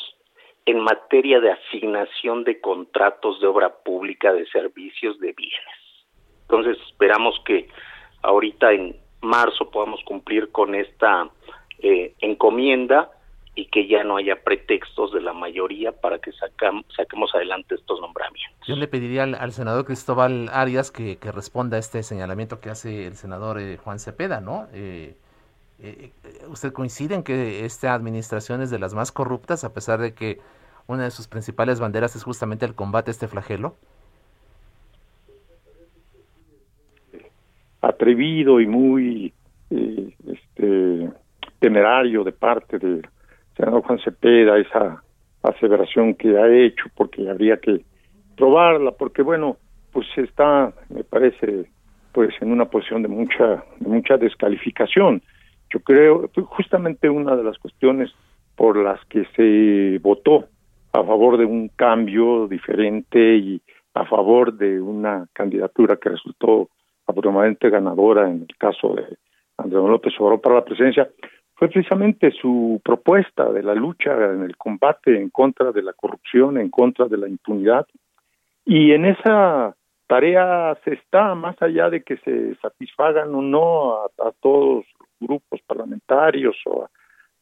en 0.66 0.80
materia 0.80 1.40
de 1.40 1.52
asignación 1.52 2.44
de 2.46 2.60
contratos 2.60 3.40
de 3.42 3.46
obra 3.46 3.76
pública, 3.84 4.34
de 4.34 4.48
servicios, 4.48 5.20
de 5.20 5.34
bienes. 5.34 6.08
Entonces 6.50 6.80
esperamos 6.88 7.40
que 7.46 7.70
ahorita 8.24 8.72
en 8.72 8.96
marzo 9.22 9.70
podamos 9.70 10.04
cumplir 10.04 10.52
con 10.52 10.74
esta 10.74 11.30
eh, 11.78 12.16
encomienda 12.22 13.12
y 13.58 13.66
que 13.66 13.88
ya 13.88 14.04
no 14.04 14.18
haya 14.18 14.36
pretextos 14.44 15.12
de 15.12 15.20
la 15.20 15.34
mayoría 15.34 15.92
para 15.92 16.20
que 16.20 16.32
saquemos 16.32 17.34
adelante 17.34 17.74
estos 17.74 18.00
nombramientos. 18.00 18.68
Yo 18.68 18.76
le 18.76 18.88
pediría 18.88 19.24
al, 19.24 19.52
senador 19.52 19.84
Cristóbal 19.84 20.48
Arias 20.54 20.92
que, 20.92 21.18
responda 21.34 21.78
a 21.78 21.80
este 21.80 22.04
señalamiento 22.04 22.60
que 22.60 22.70
hace 22.70 23.08
el 23.08 23.16
senador 23.16 23.60
eh, 23.60 23.78
Juan 23.78 23.98
Cepeda, 23.98 24.42
¿no? 24.42 24.68
Eh, 24.74 25.16
eh, 25.82 26.12
¿Usted 26.50 26.72
coincide 26.72 27.16
en 27.16 27.24
que 27.24 27.66
esta 27.66 27.96
administración 27.96 28.62
es 28.62 28.70
de 28.70 28.78
las 28.78 28.94
más 28.94 29.12
corruptas 29.12 29.64
a 29.64 29.74
pesar 29.74 30.00
de 30.00 30.14
que 30.14 30.40
una 30.86 31.06
de 31.06 31.12
sus 31.12 31.28
principales 31.28 31.80
banderas 31.80 32.16
es 32.16 32.24
justamente 32.24 32.64
el 32.64 32.76
combate 32.76 33.10
a 33.10 33.14
este 33.14 33.28
flagelo? 33.28 33.76
Atrevido 37.82 38.62
y 38.62 38.68
muy 38.68 39.34
este, 39.72 41.12
temerario 41.60 42.24
de 42.24 42.32
parte 42.32 42.78
de 42.78 43.02
senador 43.58 43.84
Juan 43.84 44.00
Cepeda 44.00 44.58
esa 44.58 45.04
aseveración 45.44 46.14
que 46.16 46.38
ha 46.38 46.48
hecho, 46.48 46.86
porque 46.96 47.30
habría 47.30 47.58
que 47.58 47.82
probarla, 48.38 48.92
porque 48.92 49.22
bueno, 49.22 49.58
pues 49.92 50.08
está, 50.16 50.72
me 50.90 51.04
parece, 51.04 51.66
pues 52.12 52.34
en 52.40 52.52
una 52.52 52.66
posición 52.66 53.02
de 53.02 53.08
mucha, 53.08 53.64
de 53.80 53.90
mucha 53.90 54.18
descalificación. 54.18 55.22
Yo 55.74 55.80
creo, 55.80 56.30
justamente 56.46 57.10
una 57.10 57.36
de 57.36 57.44
las 57.44 57.58
cuestiones 57.58 58.12
por 58.56 58.78
las 58.78 59.04
que 59.06 59.26
se 59.36 60.00
votó 60.00 60.46
a 60.94 61.04
favor 61.04 61.38
de 61.38 61.46
un 61.46 61.70
cambio 61.70 62.48
diferente 62.48 63.36
y 63.36 63.62
a 63.94 64.06
favor 64.06 64.54
de 64.54 64.80
una 64.80 65.28
candidatura 65.34 65.98
que 65.98 66.10
resultó 66.10 66.70
abrumadamente 67.06 67.70
ganadora 67.70 68.30
en 68.30 68.46
el 68.48 68.58
caso 68.58 68.94
de 68.96 69.18
Andrés 69.58 69.84
López 69.84 70.14
Obrador 70.20 70.42
para 70.42 70.56
la 70.56 70.66
presidencia, 70.66 71.10
fue 71.58 71.70
precisamente 71.70 72.32
su 72.32 72.80
propuesta 72.86 73.52
de 73.52 73.64
la 73.64 73.74
lucha 73.74 74.14
en 74.14 74.44
el 74.44 74.56
combate 74.56 75.20
en 75.20 75.32
contra 75.32 75.72
de 75.72 75.82
la 75.82 75.94
corrupción, 75.94 76.60
en 76.60 76.70
contra 76.70 77.08
de 77.08 77.18
la 77.18 77.28
impunidad. 77.28 77.88
Y 78.64 78.92
en 78.92 79.06
esa 79.06 79.76
tarea 80.06 80.78
se 80.84 80.94
está, 80.94 81.34
más 81.34 81.60
allá 81.60 81.90
de 81.90 82.04
que 82.04 82.18
se 82.18 82.56
satisfagan 82.58 83.34
o 83.34 83.42
no 83.42 83.96
a, 83.96 84.32
todos 84.40 84.86
los 85.00 85.10
grupos 85.20 85.60
parlamentarios 85.66 86.56
o 86.68 86.88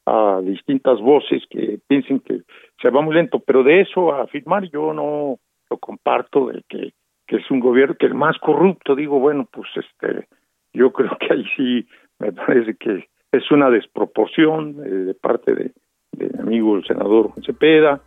a, 0.06 0.40
distintas 0.40 0.98
voces 1.00 1.42
que 1.50 1.78
piensen 1.86 2.20
que 2.20 2.40
se 2.80 2.90
va 2.90 3.02
muy 3.02 3.14
lento, 3.14 3.38
pero 3.40 3.62
de 3.62 3.82
eso 3.82 4.14
a 4.14 4.22
afirmar 4.22 4.64
yo 4.70 4.94
no 4.94 5.38
lo 5.68 5.78
comparto, 5.78 6.46
de 6.46 6.62
que, 6.68 6.92
que 7.26 7.36
es 7.36 7.50
un 7.50 7.60
gobierno 7.60 7.96
que 7.96 8.06
el 8.06 8.14
más 8.14 8.38
corrupto, 8.38 8.94
digo, 8.94 9.18
bueno, 9.18 9.46
pues 9.50 9.68
este, 9.74 10.26
yo 10.72 10.90
creo 10.92 11.18
que 11.18 11.34
ahí 11.34 11.44
sí 11.54 11.86
me 12.18 12.32
parece 12.32 12.76
que 12.76 13.08
es 13.36 13.50
una 13.50 13.70
desproporción 13.70 14.76
eh, 14.84 14.88
de 14.88 15.14
parte 15.14 15.54
de, 15.54 15.72
mi 16.12 16.40
amigo 16.40 16.76
el 16.76 16.84
senador 16.84 17.32
Cepeda. 17.44 18.00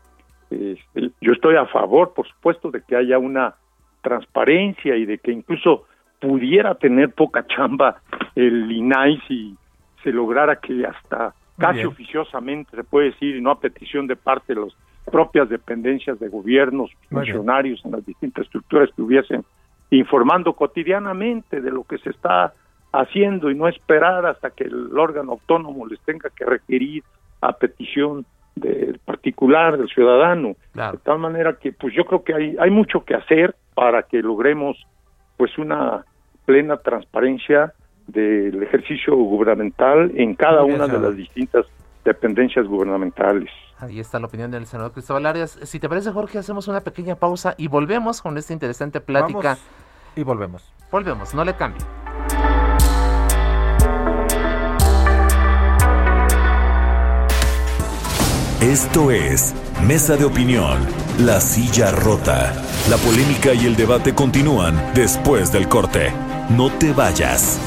Este, 0.49 1.11
yo 1.21 1.31
estoy 1.31 1.55
a 1.55 1.65
favor, 1.67 2.13
por 2.13 2.27
supuesto, 2.27 2.71
de 2.71 2.81
que 2.81 2.95
haya 2.95 3.19
una 3.19 3.55
transparencia 4.01 4.95
y 4.95 5.05
de 5.05 5.19
que 5.19 5.31
incluso 5.31 5.85
pudiera 6.19 6.75
tener 6.75 7.13
poca 7.13 7.45
chamba 7.47 8.01
el 8.35 8.71
INAI 8.71 9.21
si 9.27 9.55
se 10.03 10.11
lograra 10.11 10.59
que 10.59 10.85
hasta 10.85 11.33
casi 11.57 11.83
oficiosamente, 11.83 12.75
se 12.75 12.83
puede 12.83 13.11
decir, 13.11 13.35
y 13.35 13.41
no 13.41 13.51
a 13.51 13.59
petición 13.59 14.07
de 14.07 14.15
parte 14.15 14.55
de 14.55 14.61
las 14.61 14.73
propias 15.11 15.49
dependencias 15.49 16.17
de 16.19 16.29
gobiernos, 16.29 16.89
funcionarios 17.09 17.83
en 17.83 17.91
las 17.91 18.05
distintas 18.05 18.45
estructuras 18.45 18.89
que 18.95 19.01
hubiesen 19.01 19.43
informando 19.91 20.53
cotidianamente 20.53 21.61
de 21.61 21.71
lo 21.71 21.83
que 21.83 21.97
se 21.97 22.11
está 22.11 22.53
haciendo 22.91 23.51
y 23.51 23.55
no 23.55 23.67
esperar 23.67 24.25
hasta 24.25 24.49
que 24.49 24.65
el 24.65 24.97
órgano 24.97 25.33
autónomo 25.33 25.85
les 25.87 25.99
tenga 26.01 26.29
que 26.29 26.45
requerir 26.45 27.03
a 27.41 27.53
petición 27.53 28.25
del 28.55 28.99
particular, 28.99 29.77
del 29.77 29.89
ciudadano. 29.89 30.55
De 30.73 30.97
tal 31.03 31.19
manera 31.19 31.57
que 31.59 31.71
pues 31.71 31.93
yo 31.95 32.05
creo 32.05 32.23
que 32.23 32.33
hay, 32.33 32.55
hay 32.59 32.71
mucho 32.71 33.03
que 33.03 33.15
hacer 33.15 33.55
para 33.73 34.03
que 34.03 34.21
logremos 34.21 34.77
pues 35.37 35.57
una 35.57 36.05
plena 36.45 36.77
transparencia 36.77 37.73
del 38.07 38.61
ejercicio 38.63 39.15
gubernamental 39.15 40.11
en 40.15 40.35
cada 40.35 40.63
una 40.63 40.87
de 40.87 40.99
las 40.99 41.15
distintas 41.15 41.65
dependencias 42.03 42.65
gubernamentales. 42.65 43.49
Ahí 43.77 43.99
está 43.99 44.19
la 44.19 44.25
opinión 44.25 44.51
del 44.51 44.65
senador 44.65 44.91
Cristóbal 44.91 45.27
Arias. 45.27 45.51
Si 45.63 45.79
te 45.79 45.87
parece, 45.87 46.11
Jorge, 46.11 46.39
hacemos 46.39 46.67
una 46.67 46.81
pequeña 46.81 47.15
pausa 47.15 47.55
y 47.57 47.67
volvemos 47.67 48.21
con 48.21 48.37
esta 48.37 48.51
interesante 48.51 48.99
plática. 48.99 49.57
y 50.15 50.23
volvemos. 50.23 50.73
Volvemos, 50.91 51.33
no 51.33 51.45
le 51.45 51.53
cambie. 51.53 51.85
Esto 58.61 59.09
es 59.09 59.53
Mesa 59.87 60.17
de 60.17 60.25
Opinión, 60.25 60.85
La 61.19 61.39
Silla 61.39 61.91
Rota. 61.91 62.53
La 62.89 62.97
polémica 62.97 63.53
y 63.53 63.65
el 63.65 63.77
debate 63.77 64.13
continúan 64.13 64.93
después 64.93 65.49
del 65.49 65.69
corte. 65.69 66.11
No 66.49 66.69
te 66.69 66.91
vayas. 66.91 67.57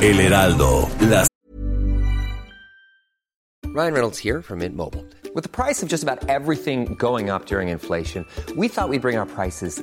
El 0.00 0.20
Heraldo, 0.20 0.88
la 1.00 1.26
Ryan 3.74 3.92
Reynolds 3.92 4.18
here 4.18 4.40
from 4.42 4.60
Mint 4.60 4.76
Mobile. 4.76 5.04
With 5.34 5.42
the 5.42 5.50
price 5.50 5.82
of 5.82 5.88
just 5.88 6.04
about 6.04 6.24
everything 6.28 6.94
going 6.94 7.30
up 7.30 7.46
during 7.46 7.70
inflation, 7.70 8.24
we 8.56 8.68
thought 8.68 8.88
we'd 8.88 9.02
bring 9.02 9.18
our 9.18 9.26
prices 9.26 9.82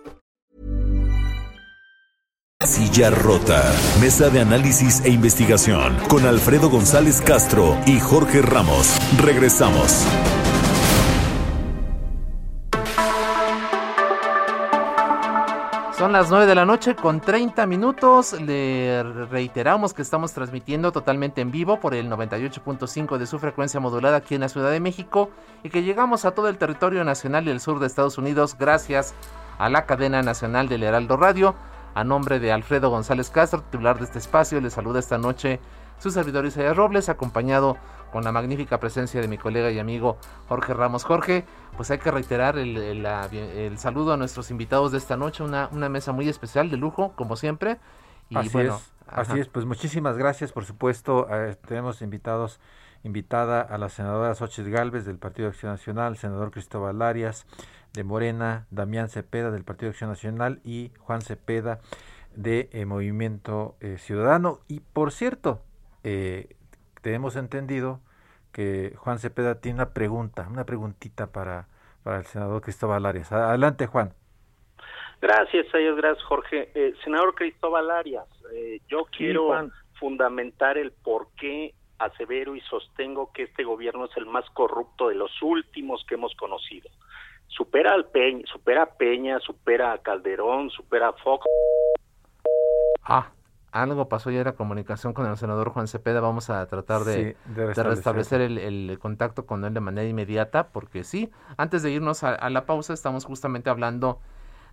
Silla 2.65 3.09
Rota, 3.09 3.63
Mesa 3.99 4.29
de 4.29 4.39
análisis 4.39 5.03
e 5.03 5.09
investigación 5.09 5.97
con 6.07 6.27
Alfredo 6.27 6.69
González 6.69 7.19
Castro 7.19 7.75
y 7.87 7.99
Jorge 7.99 8.43
Ramos. 8.43 8.97
Regresamos. 9.19 10.05
Son 15.97 16.11
las 16.11 16.29
9 16.29 16.45
de 16.45 16.55
la 16.55 16.65
noche 16.65 16.95
con 16.95 17.19
30 17.19 17.65
minutos. 17.65 18.39
Le 18.39 19.01
reiteramos 19.03 19.93
que 19.93 20.03
estamos 20.03 20.31
transmitiendo 20.33 20.91
totalmente 20.91 21.41
en 21.41 21.51
vivo 21.51 21.79
por 21.79 21.95
el 21.95 22.09
98.5 22.11 23.17
de 23.17 23.25
su 23.25 23.39
frecuencia 23.39 23.79
modulada 23.79 24.17
aquí 24.17 24.35
en 24.35 24.41
la 24.41 24.49
Ciudad 24.49 24.69
de 24.69 24.79
México 24.79 25.31
y 25.63 25.69
que 25.69 25.81
llegamos 25.81 26.25
a 26.25 26.31
todo 26.31 26.47
el 26.47 26.59
territorio 26.59 27.03
nacional 27.03 27.47
y 27.47 27.51
el 27.51 27.59
sur 27.59 27.79
de 27.79 27.87
Estados 27.87 28.19
Unidos 28.19 28.55
gracias 28.59 29.15
a 29.57 29.69
la 29.69 29.87
cadena 29.87 30.21
nacional 30.21 30.69
del 30.69 30.83
Heraldo 30.83 31.17
Radio. 31.17 31.55
A 31.93 32.03
nombre 32.03 32.39
de 32.39 32.51
Alfredo 32.51 32.89
González 32.89 33.29
Castro, 33.29 33.61
titular 33.63 33.97
de 33.97 34.05
este 34.05 34.19
espacio, 34.19 34.61
le 34.61 34.69
saluda 34.69 34.99
esta 34.99 35.17
noche 35.17 35.59
su 35.99 36.09
servidor 36.09 36.45
Isaías 36.45 36.75
Robles, 36.75 37.09
acompañado 37.09 37.77
con 38.11 38.23
la 38.23 38.31
magnífica 38.31 38.79
presencia 38.79 39.21
de 39.21 39.27
mi 39.27 39.37
colega 39.37 39.69
y 39.71 39.77
amigo 39.77 40.17
Jorge 40.47 40.73
Ramos. 40.73 41.03
Jorge, 41.03 41.45
pues 41.77 41.91
hay 41.91 41.99
que 41.99 42.09
reiterar 42.09 42.57
el, 42.57 43.77
saludo 43.77 44.13
a 44.13 44.17
nuestros 44.17 44.51
invitados 44.51 44.91
de 44.91 44.97
esta 44.97 45.15
noche, 45.15 45.43
una, 45.43 45.69
una, 45.71 45.89
mesa 45.89 46.11
muy 46.11 46.27
especial 46.27 46.71
de 46.71 46.77
lujo, 46.77 47.13
como 47.15 47.35
siempre. 47.35 47.77
Y 48.29 48.37
así 48.37 48.49
bueno, 48.49 48.77
es, 48.77 48.93
así 49.07 49.39
es, 49.39 49.47
pues 49.47 49.65
muchísimas 49.65 50.17
gracias, 50.17 50.51
por 50.51 50.65
supuesto, 50.65 51.27
eh, 51.29 51.55
tenemos 51.67 52.01
invitados, 52.01 52.59
invitada 53.03 53.61
a 53.61 53.77
la 53.77 53.89
senadora 53.89 54.33
Xochitl 54.33 54.71
Galvez 54.71 55.05
del 55.05 55.19
Partido 55.19 55.49
de 55.49 55.53
Acción 55.53 55.71
Nacional, 55.71 56.17
senador 56.17 56.51
Cristóbal 56.51 57.01
Arias 57.01 57.45
de 57.93 58.03
Morena, 58.03 58.67
Damián 58.71 59.09
Cepeda 59.09 59.51
del 59.51 59.63
Partido 59.63 59.87
de 59.87 59.91
Acción 59.91 60.09
Nacional 60.09 60.61
y 60.63 60.91
Juan 60.99 61.21
Cepeda 61.21 61.79
de 62.35 62.69
eh, 62.71 62.85
Movimiento 62.85 63.75
eh, 63.81 63.97
Ciudadano. 63.97 64.59
Y 64.67 64.79
por 64.79 65.11
cierto, 65.11 65.61
eh, 66.03 66.55
tenemos 67.01 67.35
entendido 67.35 67.99
que 68.51 68.93
Juan 68.97 69.19
Cepeda 69.19 69.59
tiene 69.61 69.77
una 69.77 69.93
pregunta, 69.93 70.47
una 70.49 70.65
preguntita 70.65 71.31
para, 71.31 71.67
para 72.03 72.17
el 72.17 72.25
senador 72.25 72.61
Cristóbal 72.61 73.05
Arias. 73.05 73.31
Adelante, 73.31 73.87
Juan. 73.87 74.13
Gracias, 75.21 75.67
gracias, 75.71 76.23
Jorge. 76.23 76.71
Eh, 76.73 76.95
senador 77.03 77.35
Cristóbal 77.35 77.91
Arias, 77.91 78.27
eh, 78.53 78.81
yo 78.89 79.05
quiero 79.15 79.69
fundamentar 79.99 80.79
el 80.79 80.91
por 80.91 81.27
qué 81.39 81.75
asevero 81.99 82.55
y 82.55 82.61
sostengo 82.61 83.31
que 83.31 83.43
este 83.43 83.63
gobierno 83.63 84.05
es 84.05 84.17
el 84.17 84.25
más 84.25 84.49
corrupto 84.49 85.09
de 85.09 85.15
los 85.15 85.31
últimos 85.43 86.03
que 86.07 86.15
hemos 86.15 86.33
conocido. 86.33 86.89
Supera 87.51 87.93
al 87.93 88.05
Peña, 88.05 88.43
supera 88.51 88.83
a 88.83 88.85
Peña, 88.85 89.39
supera 89.39 89.93
a 89.93 89.97
Calderón, 89.97 90.69
supera 90.69 91.09
a 91.09 91.13
Fox. 91.13 91.45
Ah, 93.03 93.31
algo 93.71 94.09
pasó 94.09 94.31
ya 94.31 94.43
la 94.43 94.53
comunicación 94.53 95.13
con 95.13 95.25
el 95.25 95.37
senador 95.37 95.69
Juan 95.69 95.87
Cepeda. 95.87 96.21
Vamos 96.21 96.49
a 96.49 96.65
tratar 96.67 97.03
de, 97.03 97.35
restablecer, 97.55 98.41
el, 98.41 98.97
contacto 98.99 99.45
con 99.45 99.63
él 99.65 99.73
de 99.73 99.79
manera 99.79 100.07
inmediata, 100.07 100.69
porque 100.69 101.03
sí, 101.03 101.29
antes 101.57 101.83
de 101.83 101.91
irnos 101.91 102.23
a, 102.23 102.49
la 102.49 102.65
pausa, 102.65 102.93
estamos 102.93 103.25
justamente 103.25 103.69
hablando 103.69 104.19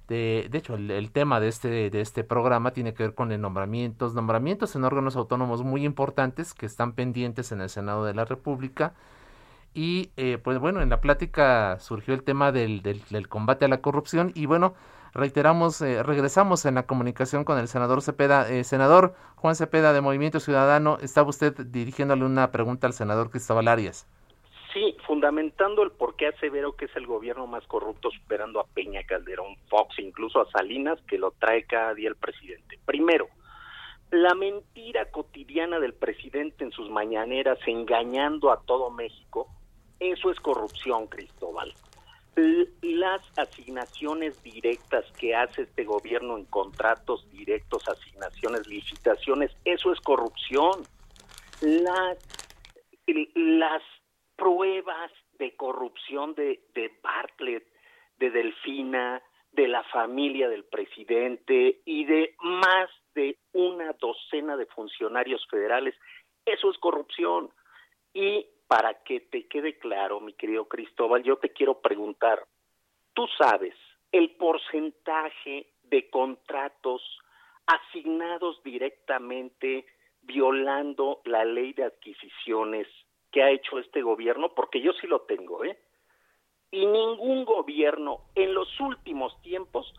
de, 0.09 0.49
de 0.51 0.59
hecho, 0.59 0.75
el, 0.75 1.11
tema 1.13 1.39
de 1.39 1.49
este, 1.49 1.91
de 1.91 2.01
este 2.01 2.25
programa 2.25 2.73
tiene 2.73 2.95
que 2.95 3.03
ver 3.03 3.15
con 3.15 3.31
el 3.31 3.41
nombramientos, 3.41 4.15
nombramientos 4.15 4.75
en 4.75 4.85
órganos 4.85 5.17
autónomos 5.17 5.63
muy 5.63 5.85
importantes 5.85 6.55
que 6.55 6.67
están 6.67 6.93
pendientes 6.93 7.53
en 7.53 7.61
el 7.61 7.69
Senado 7.69 8.05
de 8.05 8.15
la 8.15 8.25
República. 8.25 8.95
Y 9.75 10.11
eh, 10.17 10.39
pues 10.43 10.59
bueno, 10.59 10.81
en 10.81 10.91
la 10.91 11.01
plática 11.01 11.79
surgió 11.79 12.15
el 12.15 12.23
tema 12.23 12.53
del, 12.53 12.83
del, 12.83 13.29
combate 13.29 13.65
a 13.65 13.69
la 13.69 13.81
corrupción 13.81 14.33
y 14.35 14.47
bueno, 14.47 14.75
reiteramos, 15.15 15.81
eh, 15.83 16.03
regresamos 16.03 16.65
en 16.65 16.75
la 16.77 16.87
comunicación 16.87 17.45
con 17.45 17.59
el 17.59 17.69
senador 17.69 18.03
Cepeda. 18.03 18.51
Eh, 18.51 18.65
senador 18.65 19.15
Juan 19.37 19.55
Cepeda 19.55 19.93
de 19.93 20.01
Movimiento 20.01 20.41
Ciudadano, 20.41 20.99
estaba 21.01 21.29
usted 21.29 21.55
dirigiéndole 21.67 22.25
una 22.25 22.51
pregunta 22.51 22.87
al 22.87 22.93
senador 22.93 23.31
Cristóbal 23.31 23.69
Arias. 23.69 24.07
Sí, 24.73 24.97
fundamentando 25.07 25.83
el 25.83 25.93
por 25.93 26.17
qué 26.17 26.29
asevero 26.29 26.77
que 26.77 26.85
es 26.87 26.97
el 26.97 27.07
gobierno 27.07 27.47
más 27.47 27.67
corrupto, 27.67 28.11
superando 28.11 28.61
a 28.61 28.67
Peña, 28.67 29.03
Calderón, 29.05 29.57
Fox, 29.69 29.99
incluso 29.99 30.41
a 30.41 30.51
Salinas, 30.51 30.99
que 31.09 31.19
lo 31.19 31.31
trae 31.33 31.65
cada 31.65 31.95
día 31.95 32.09
el 32.09 32.17
presidente. 32.17 32.79
Primero, 32.85 33.29
la 34.11 34.35
mentira 34.35 35.11
cotidiana 35.11 35.81
del 35.81 35.95
presidente 35.95 36.65
en 36.65 36.73
sus 36.73 36.91
mañaneras, 36.91 37.59
engañando 37.67 38.51
a 38.51 38.61
todo 38.63 38.91
México, 38.91 39.49
eso 40.01 40.31
es 40.31 40.41
corrupción, 40.41 41.07
Cristóbal 41.07 41.75
las 42.83 43.21
asignaciones 43.37 44.41
directas 44.43 45.05
que 45.19 45.35
hace 45.35 45.63
este 45.63 45.85
gobierno 45.85 46.37
en 46.37 46.45
contratos 46.45 47.29
directos, 47.31 47.89
asignaciones, 47.89 48.67
licitaciones, 48.67 49.51
eso 49.65 49.93
es 49.93 50.01
corrupción. 50.01 50.83
Las, 51.61 52.19
pruebas 54.37 55.11
de 55.41 55.57
corrupción 55.57 56.33
de, 56.37 56.61
de 56.73 56.93
Bartlett, 57.03 57.67
de 58.19 58.31
Delfina, 58.31 59.21
de 59.51 59.67
la 59.67 59.83
familia 59.83 60.49
del 60.49 60.65
presidente 60.65 61.81
y 61.85 62.05
de 62.05 62.37
más 62.39 62.89
de 63.17 63.37
una 63.53 63.93
docena 63.95 64.57
de 64.57 64.67
funcionarios 64.67 65.45
federales, 65.51 65.97
eso 66.47 66.71
es 66.71 66.79
corrupción. 66.79 67.51
Y 68.15 68.47
para 68.69 69.03
que 69.03 69.21
te 69.21 69.49
quede 69.49 69.79
claro, 69.79 70.21
mi 70.21 70.35
querido 70.35 70.69
Cristóbal, 70.69 71.23
yo 71.23 71.37
te 71.39 71.53
quiero 71.53 71.81
preguntar, 71.81 72.47
tú 73.15 73.27
sabes 73.39 73.75
el 74.13 74.31
porcentaje 74.37 75.73
de 75.85 76.09
contratos 76.11 77.03
asignados 77.67 78.63
directamente 78.63 79.87
violando 80.23 81.21
la 81.25 81.45
ley 81.45 81.73
de 81.73 81.85
adquisiciones 81.85 82.87
que 83.31 83.43
ha 83.43 83.51
hecho 83.51 83.79
este 83.79 84.03
gobierno, 84.03 84.51
porque 84.55 84.81
yo 84.81 84.93
sí 85.01 85.07
lo 85.07 85.23
tengo, 85.23 85.65
¿eh? 85.65 85.79
Y 86.71 86.85
ningún 86.85 87.45
gobierno 87.47 88.21
en 88.35 88.53
los 88.53 88.69
últimos 88.81 89.41
tiempos 89.43 89.93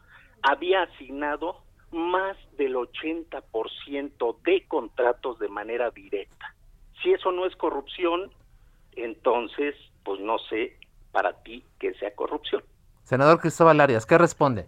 había 0.43 0.83
asignado 0.83 1.63
más 1.91 2.37
del 2.57 2.75
80% 2.75 4.41
de 4.43 4.67
contratos 4.67 5.39
de 5.39 5.47
manera 5.47 5.89
directa. 5.89 6.55
Si 7.01 7.11
eso 7.11 7.31
no 7.31 7.45
es 7.47 7.55
corrupción, 7.55 8.31
entonces, 9.03 9.75
pues 10.03 10.19
no 10.19 10.37
sé 10.49 10.77
para 11.11 11.33
ti 11.43 11.63
que 11.79 11.93
sea 11.95 12.13
corrupción. 12.15 12.63
Senador 13.03 13.39
Cristóbal 13.39 13.81
Arias, 13.81 14.05
¿qué 14.05 14.17
responde? 14.17 14.67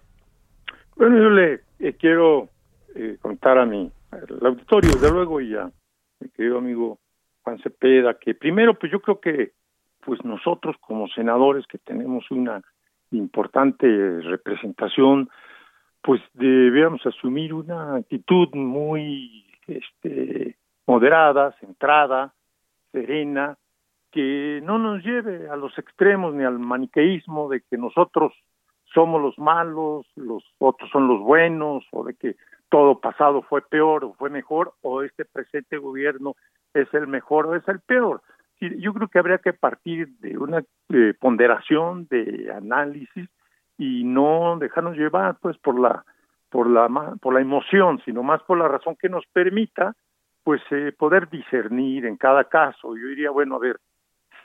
Bueno, 0.95 1.17
yo 1.17 1.29
le 1.29 1.61
eh, 1.79 1.93
quiero 1.99 2.49
eh, 2.95 3.17
contar 3.21 3.57
a 3.57 3.65
mi 3.65 3.91
al 4.11 4.45
auditorio, 4.45 4.91
desde 4.91 5.11
luego, 5.11 5.39
y 5.39 5.55
a 5.55 5.71
mi 6.19 6.29
querido 6.29 6.57
amigo 6.57 6.99
Juan 7.43 7.59
Cepeda, 7.59 8.15
que 8.19 8.35
primero, 8.35 8.77
pues 8.77 8.91
yo 8.91 8.99
creo 9.01 9.19
que 9.19 9.53
pues 10.03 10.23
nosotros 10.25 10.75
como 10.79 11.07
senadores 11.07 11.65
que 11.67 11.77
tenemos 11.77 12.29
una 12.31 12.61
importante 13.11 13.87
representación, 14.21 15.29
pues 16.01 16.21
debíamos 16.33 17.05
asumir 17.05 17.53
una 17.53 17.95
actitud 17.95 18.49
muy 18.53 19.45
este, 19.67 20.57
moderada, 20.87 21.55
centrada, 21.59 22.33
serena, 22.91 23.57
que 24.11 24.61
no 24.63 24.77
nos 24.77 25.03
lleve 25.03 25.49
a 25.49 25.55
los 25.55 25.77
extremos 25.77 26.33
ni 26.33 26.43
al 26.43 26.59
maniqueísmo 26.59 27.49
de 27.49 27.61
que 27.61 27.77
nosotros 27.77 28.33
somos 28.93 29.21
los 29.21 29.37
malos, 29.39 30.05
los 30.15 30.43
otros 30.57 30.89
son 30.91 31.07
los 31.07 31.21
buenos, 31.21 31.85
o 31.91 32.03
de 32.03 32.15
que 32.15 32.35
todo 32.69 32.99
pasado 32.99 33.41
fue 33.41 33.61
peor 33.61 34.03
o 34.03 34.13
fue 34.13 34.29
mejor, 34.29 34.73
o 34.81 35.01
este 35.03 35.25
presente 35.25 35.77
gobierno 35.77 36.35
es 36.73 36.93
el 36.93 37.07
mejor 37.07 37.47
o 37.47 37.55
es 37.55 37.67
el 37.67 37.79
peor. 37.79 38.21
Yo 38.59 38.93
creo 38.93 39.07
que 39.07 39.17
habría 39.17 39.39
que 39.39 39.53
partir 39.53 40.09
de 40.19 40.37
una 40.37 40.63
eh, 40.89 41.13
ponderación, 41.19 42.07
de 42.09 42.51
análisis, 42.55 43.27
y 43.77 44.03
no 44.03 44.57
dejarnos 44.59 44.95
llevar 44.95 45.37
pues 45.41 45.57
por 45.57 45.79
la 45.79 46.05
por 46.49 46.69
la 46.69 46.87
por 47.19 47.33
la 47.33 47.41
emoción, 47.41 47.99
sino 48.05 48.21
más 48.21 48.43
por 48.43 48.57
la 48.57 48.67
razón 48.67 48.95
que 48.95 49.09
nos 49.09 49.25
permita 49.33 49.95
pues 50.43 50.61
eh, 50.71 50.91
poder 50.97 51.29
discernir 51.29 52.05
en 52.05 52.17
cada 52.17 52.43
caso. 52.43 52.95
Yo 52.95 53.07
diría, 53.07 53.31
bueno, 53.31 53.55
a 53.55 53.59
ver, 53.59 53.79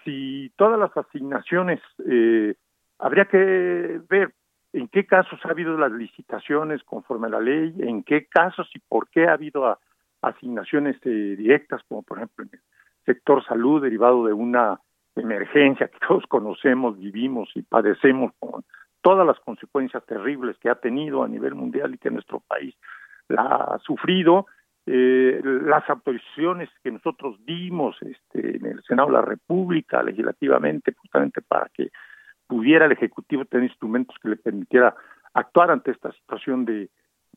si 0.06 0.50
todas 0.56 0.78
las 0.78 0.96
asignaciones, 0.96 1.80
eh, 2.08 2.54
habría 2.98 3.26
que 3.26 4.00
ver 4.08 4.32
en 4.72 4.88
qué 4.88 5.04
casos 5.06 5.38
ha 5.44 5.50
habido 5.50 5.76
las 5.76 5.92
licitaciones 5.92 6.82
conforme 6.84 7.26
a 7.26 7.30
la 7.30 7.40
ley, 7.40 7.74
en 7.80 8.02
qué 8.04 8.26
casos 8.26 8.70
y 8.74 8.78
por 8.78 9.10
qué 9.10 9.26
ha 9.26 9.32
habido 9.32 9.78
asignaciones 10.22 10.96
eh, 11.02 11.34
directas, 11.36 11.82
como 11.88 12.02
por 12.02 12.18
ejemplo 12.18 12.44
en 12.44 12.50
el 12.52 12.60
sector 13.04 13.44
salud 13.44 13.82
derivado 13.82 14.24
de 14.26 14.32
una 14.32 14.80
emergencia 15.16 15.88
que 15.88 15.98
todos 16.06 16.24
conocemos, 16.28 16.98
vivimos 16.98 17.50
y 17.54 17.62
padecemos 17.62 18.32
con 18.38 18.64
todas 19.02 19.26
las 19.26 19.38
consecuencias 19.40 20.04
terribles 20.06 20.56
que 20.58 20.70
ha 20.70 20.76
tenido 20.76 21.22
a 21.22 21.28
nivel 21.28 21.54
mundial 21.54 21.94
y 21.94 21.98
que 21.98 22.10
nuestro 22.10 22.40
país 22.40 22.74
la 23.28 23.42
ha 23.42 23.78
sufrido, 23.80 24.46
eh, 24.88 25.40
las 25.42 25.88
autorizaciones 25.90 26.68
que 26.82 26.92
nosotros 26.92 27.36
dimos 27.44 27.96
este, 28.02 28.56
en 28.56 28.66
el 28.66 28.82
Senado 28.84 29.08
de 29.08 29.14
la 29.14 29.22
República 29.22 30.00
legislativamente, 30.00 30.94
justamente 30.96 31.42
para 31.42 31.68
que 31.74 31.90
pudiera 32.46 32.86
el 32.86 32.92
Ejecutivo 32.92 33.44
tener 33.44 33.68
instrumentos 33.68 34.16
que 34.22 34.28
le 34.28 34.36
permitiera 34.36 34.94
actuar 35.34 35.72
ante 35.72 35.90
esta 35.90 36.12
situación 36.12 36.64
de, 36.64 36.88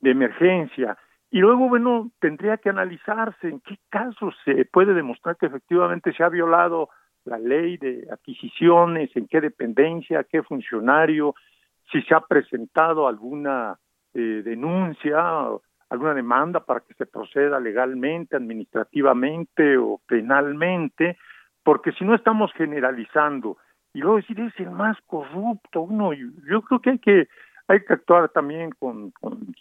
emergencia. 0.03 0.97
Y 1.31 1.39
luego, 1.39 1.67
bueno, 1.67 2.11
tendría 2.19 2.57
que 2.57 2.69
analizarse 2.69 3.49
en 3.49 3.59
qué 3.59 3.77
casos 3.89 4.33
se 4.45 4.63
puede 4.65 4.93
demostrar 4.93 5.35
que 5.35 5.47
efectivamente 5.47 6.13
se 6.13 6.23
ha 6.23 6.29
violado 6.29 6.89
la 7.25 7.37
ley 7.37 7.77
de 7.77 8.07
adquisiciones, 8.11 9.09
en 9.15 9.27
qué 9.27 9.41
dependencia, 9.41 10.23
qué 10.23 10.41
funcionario, 10.41 11.35
si 11.91 12.01
se 12.03 12.15
ha 12.15 12.21
presentado 12.21 13.07
alguna 13.07 13.77
eh, 14.13 14.41
denuncia 14.45 15.19
alguna 15.89 16.13
demanda 16.13 16.59
para 16.65 16.81
que 16.81 16.93
se 16.93 17.05
proceda 17.05 17.59
legalmente, 17.59 18.35
administrativamente 18.35 19.77
o 19.77 19.99
penalmente, 20.07 21.17
porque 21.63 21.91
si 21.93 22.05
no 22.05 22.15
estamos 22.15 22.51
generalizando 22.53 23.57
y 23.93 23.99
luego 23.99 24.17
decir 24.17 24.39
es 24.39 24.53
el 24.59 24.71
más 24.71 24.97
corrupto, 25.07 25.81
uno, 25.81 26.13
yo 26.13 26.61
creo 26.61 26.79
que 26.79 26.89
hay 26.91 26.99
que 26.99 27.27
hay 27.67 27.81
que 27.81 27.93
actuar 27.93 28.29
también 28.29 28.71
con, 28.79 29.11
con 29.11 29.53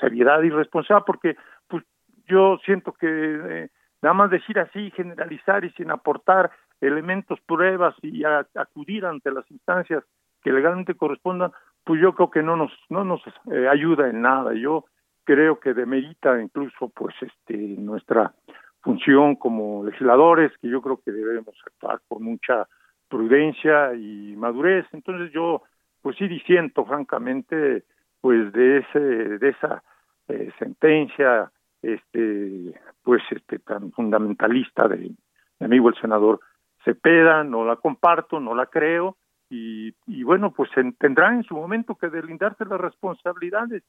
seriedad 0.00 0.42
y 0.42 0.50
responsabilidad, 0.50 1.06
porque 1.06 1.36
pues 1.68 1.84
yo 2.26 2.58
siento 2.64 2.92
que 2.92 3.06
eh, 3.08 3.70
nada 4.02 4.14
más 4.14 4.30
decir 4.30 4.58
así, 4.58 4.90
generalizar 4.90 5.64
y 5.64 5.70
sin 5.70 5.92
aportar 5.92 6.50
elementos, 6.80 7.40
pruebas 7.42 7.94
y 8.02 8.24
acudir 8.24 9.06
ante 9.06 9.30
las 9.30 9.48
instancias 9.48 10.02
que 10.42 10.52
legalmente 10.52 10.96
correspondan, 10.96 11.52
pues 11.84 12.00
yo 12.00 12.14
creo 12.14 12.32
que 12.32 12.42
no 12.42 12.56
nos 12.56 12.72
no 12.88 13.04
nos 13.04 13.22
eh, 13.52 13.68
ayuda 13.68 14.10
en 14.10 14.22
nada. 14.22 14.54
Yo 14.54 14.86
creo 15.24 15.60
que 15.60 15.74
demerita 15.74 16.40
incluso 16.40 16.88
pues 16.88 17.14
este 17.20 17.56
nuestra 17.56 18.34
función 18.80 19.36
como 19.36 19.84
legisladores 19.84 20.52
que 20.60 20.68
yo 20.68 20.82
creo 20.82 21.00
que 21.04 21.12
debemos 21.12 21.54
actuar 21.64 22.00
con 22.08 22.24
mucha 22.24 22.66
prudencia 23.08 23.94
y 23.94 24.34
madurez. 24.36 24.86
Entonces 24.92 25.32
yo 25.32 25.62
pues 26.00 26.16
sí 26.16 26.26
disiento 26.28 26.84
francamente 26.84 27.84
pues 28.20 28.52
de 28.52 28.78
ese 28.78 28.98
de 28.98 29.48
esa 29.48 29.82
eh, 30.28 30.50
sentencia 30.58 31.50
este 31.80 32.74
pues 33.02 33.22
este 33.30 33.58
tan 33.60 33.92
fundamentalista 33.92 34.88
de 34.88 34.96
mi 34.96 35.16
amigo 35.60 35.88
el 35.88 36.00
senador 36.00 36.40
Cepeda. 36.84 37.44
No 37.44 37.64
la 37.64 37.76
comparto 37.76 38.40
no 38.40 38.54
la 38.54 38.66
creo. 38.66 39.16
Y, 39.48 39.94
y 40.06 40.22
bueno 40.22 40.52
pues 40.52 40.70
tendrá 40.98 41.32
en 41.34 41.44
su 41.44 41.54
momento 41.54 41.94
que 41.94 42.08
delindarse 42.08 42.64
las 42.64 42.80
responsabilidades 42.80 43.84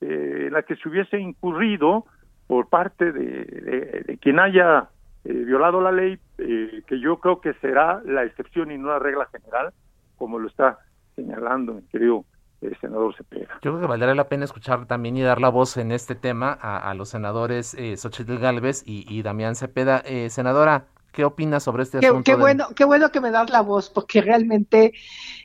eh, 0.00 0.48
la 0.50 0.62
que 0.62 0.76
se 0.76 0.88
hubiese 0.88 1.18
incurrido 1.18 2.04
por 2.46 2.68
parte 2.68 3.12
de, 3.12 4.18
quien 4.20 4.38
haya 4.38 4.88
eh, 5.24 5.32
violado 5.32 5.80
la 5.80 5.92
ley, 5.92 6.18
eh, 6.38 6.82
que 6.86 7.00
yo 7.00 7.18
creo 7.18 7.40
que 7.40 7.54
será 7.54 8.02
la 8.04 8.24
excepción 8.24 8.70
y 8.70 8.78
no 8.78 8.88
la 8.88 8.98
regla 8.98 9.26
general, 9.26 9.72
como 10.16 10.38
lo 10.38 10.48
está 10.48 10.78
señalando 11.16 11.74
mi 11.74 11.82
querido 11.84 12.24
eh, 12.60 12.72
senador 12.80 13.14
Cepeda. 13.16 13.48
Yo 13.62 13.72
creo 13.72 13.80
que 13.80 13.86
valdría 13.86 14.14
la 14.14 14.28
pena 14.28 14.44
escuchar 14.44 14.86
también 14.86 15.16
y 15.16 15.22
dar 15.22 15.40
la 15.40 15.48
voz 15.48 15.76
en 15.76 15.92
este 15.92 16.14
tema 16.14 16.52
a, 16.52 16.92
los 16.94 17.08
senadores 17.08 17.74
eh, 17.74 17.96
Xochitl 17.96 18.38
Galvez 18.38 18.82
y, 18.86 19.22
Damián 19.22 19.54
Cepeda. 19.54 20.02
senadora, 20.28 20.86
¿Qué 21.14 21.24
opinas 21.24 21.62
sobre 21.62 21.84
este 21.84 21.98
asunto? 21.98 22.24
Qué 22.24 22.34
bueno, 22.34 22.66
qué 22.74 22.84
bueno 22.84 23.12
que 23.12 23.20
me 23.20 23.30
das 23.30 23.48
la 23.48 23.60
voz, 23.60 23.88
porque 23.88 24.20
realmente 24.20 24.92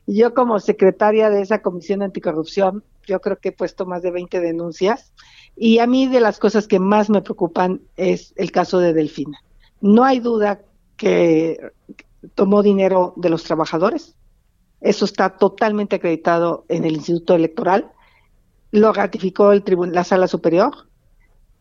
yo 0.07 0.33
como 0.33 0.59
secretaria 0.59 1.29
de 1.29 1.41
esa 1.41 1.61
comisión 1.61 2.01
anticorrupción 2.01 2.83
yo 3.05 3.21
creo 3.21 3.37
que 3.37 3.49
he 3.49 3.51
puesto 3.51 3.85
más 3.85 4.01
de 4.01 4.11
20 4.11 4.39
denuncias 4.39 5.13
y 5.55 5.79
a 5.79 5.85
mí 5.85 6.07
de 6.07 6.21
las 6.21 6.39
cosas 6.39 6.67
que 6.67 6.79
más 6.79 7.09
me 7.09 7.21
preocupan 7.21 7.81
es 7.97 8.33
el 8.35 8.51
caso 8.51 8.79
de 8.79 8.93
Delfina. 8.93 9.39
No 9.79 10.03
hay 10.03 10.19
duda 10.19 10.61
que 10.97 11.59
tomó 12.33 12.63
dinero 12.63 13.13
de 13.15 13.29
los 13.29 13.43
trabajadores, 13.43 14.15
eso 14.81 15.05
está 15.05 15.37
totalmente 15.37 15.97
acreditado 15.97 16.65
en 16.67 16.83
el 16.83 16.93
Instituto 16.93 17.35
Electoral, 17.35 17.91
lo 18.71 18.91
ratificó 18.91 19.51
el 19.51 19.63
la 19.91 20.03
Sala 20.03 20.27
Superior, 20.27 20.88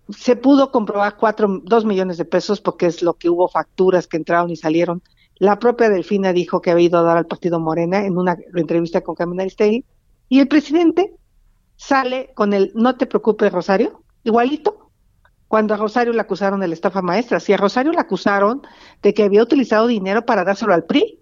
se 0.09 0.37
pudo 0.37 0.71
comprobar 0.71 1.17
cuatro, 1.17 1.61
dos 1.65 1.85
millones 1.85 2.17
de 2.17 2.25
pesos 2.25 2.61
porque 2.61 2.87
es 2.87 3.03
lo 3.03 3.15
que 3.15 3.29
hubo 3.29 3.49
facturas 3.49 4.07
que 4.07 4.17
entraron 4.17 4.51
y 4.51 4.57
salieron. 4.57 5.03
La 5.37 5.59
propia 5.59 5.89
Delfina 5.89 6.33
dijo 6.33 6.61
que 6.61 6.71
había 6.71 6.87
ido 6.87 6.99
a 6.99 7.03
dar 7.03 7.17
al 7.17 7.27
partido 7.27 7.61
Morena 7.61 8.05
en 8.05 8.17
una 8.17 8.37
entrevista 8.55 9.03
con 9.03 9.15
Camila 9.15 9.43
Aristegui 9.43 9.85
y 10.29 10.41
el 10.41 10.49
presidente 10.49 11.15
sale 11.77 12.33
con 12.35 12.53
el 12.53 12.73
no 12.75 12.97
te 12.97 13.07
preocupes 13.07 13.53
Rosario, 13.53 14.03
igualito, 14.25 14.91
cuando 15.47 15.75
a 15.75 15.77
Rosario 15.77 16.13
le 16.13 16.21
acusaron 16.21 16.61
de 16.61 16.69
la 16.69 16.75
estafa 16.75 17.03
maestra, 17.03 17.41
si 17.41 17.53
a 17.53 17.57
Rosario 17.57 17.93
le 17.93 18.01
acusaron 18.01 18.63
de 19.03 19.15
que 19.15 19.23
había 19.23 19.43
utilizado 19.43 19.87
dinero 19.87 20.27
para 20.27 20.45
dárselo 20.45 20.75
al 20.75 20.85
PRI, 20.85 21.21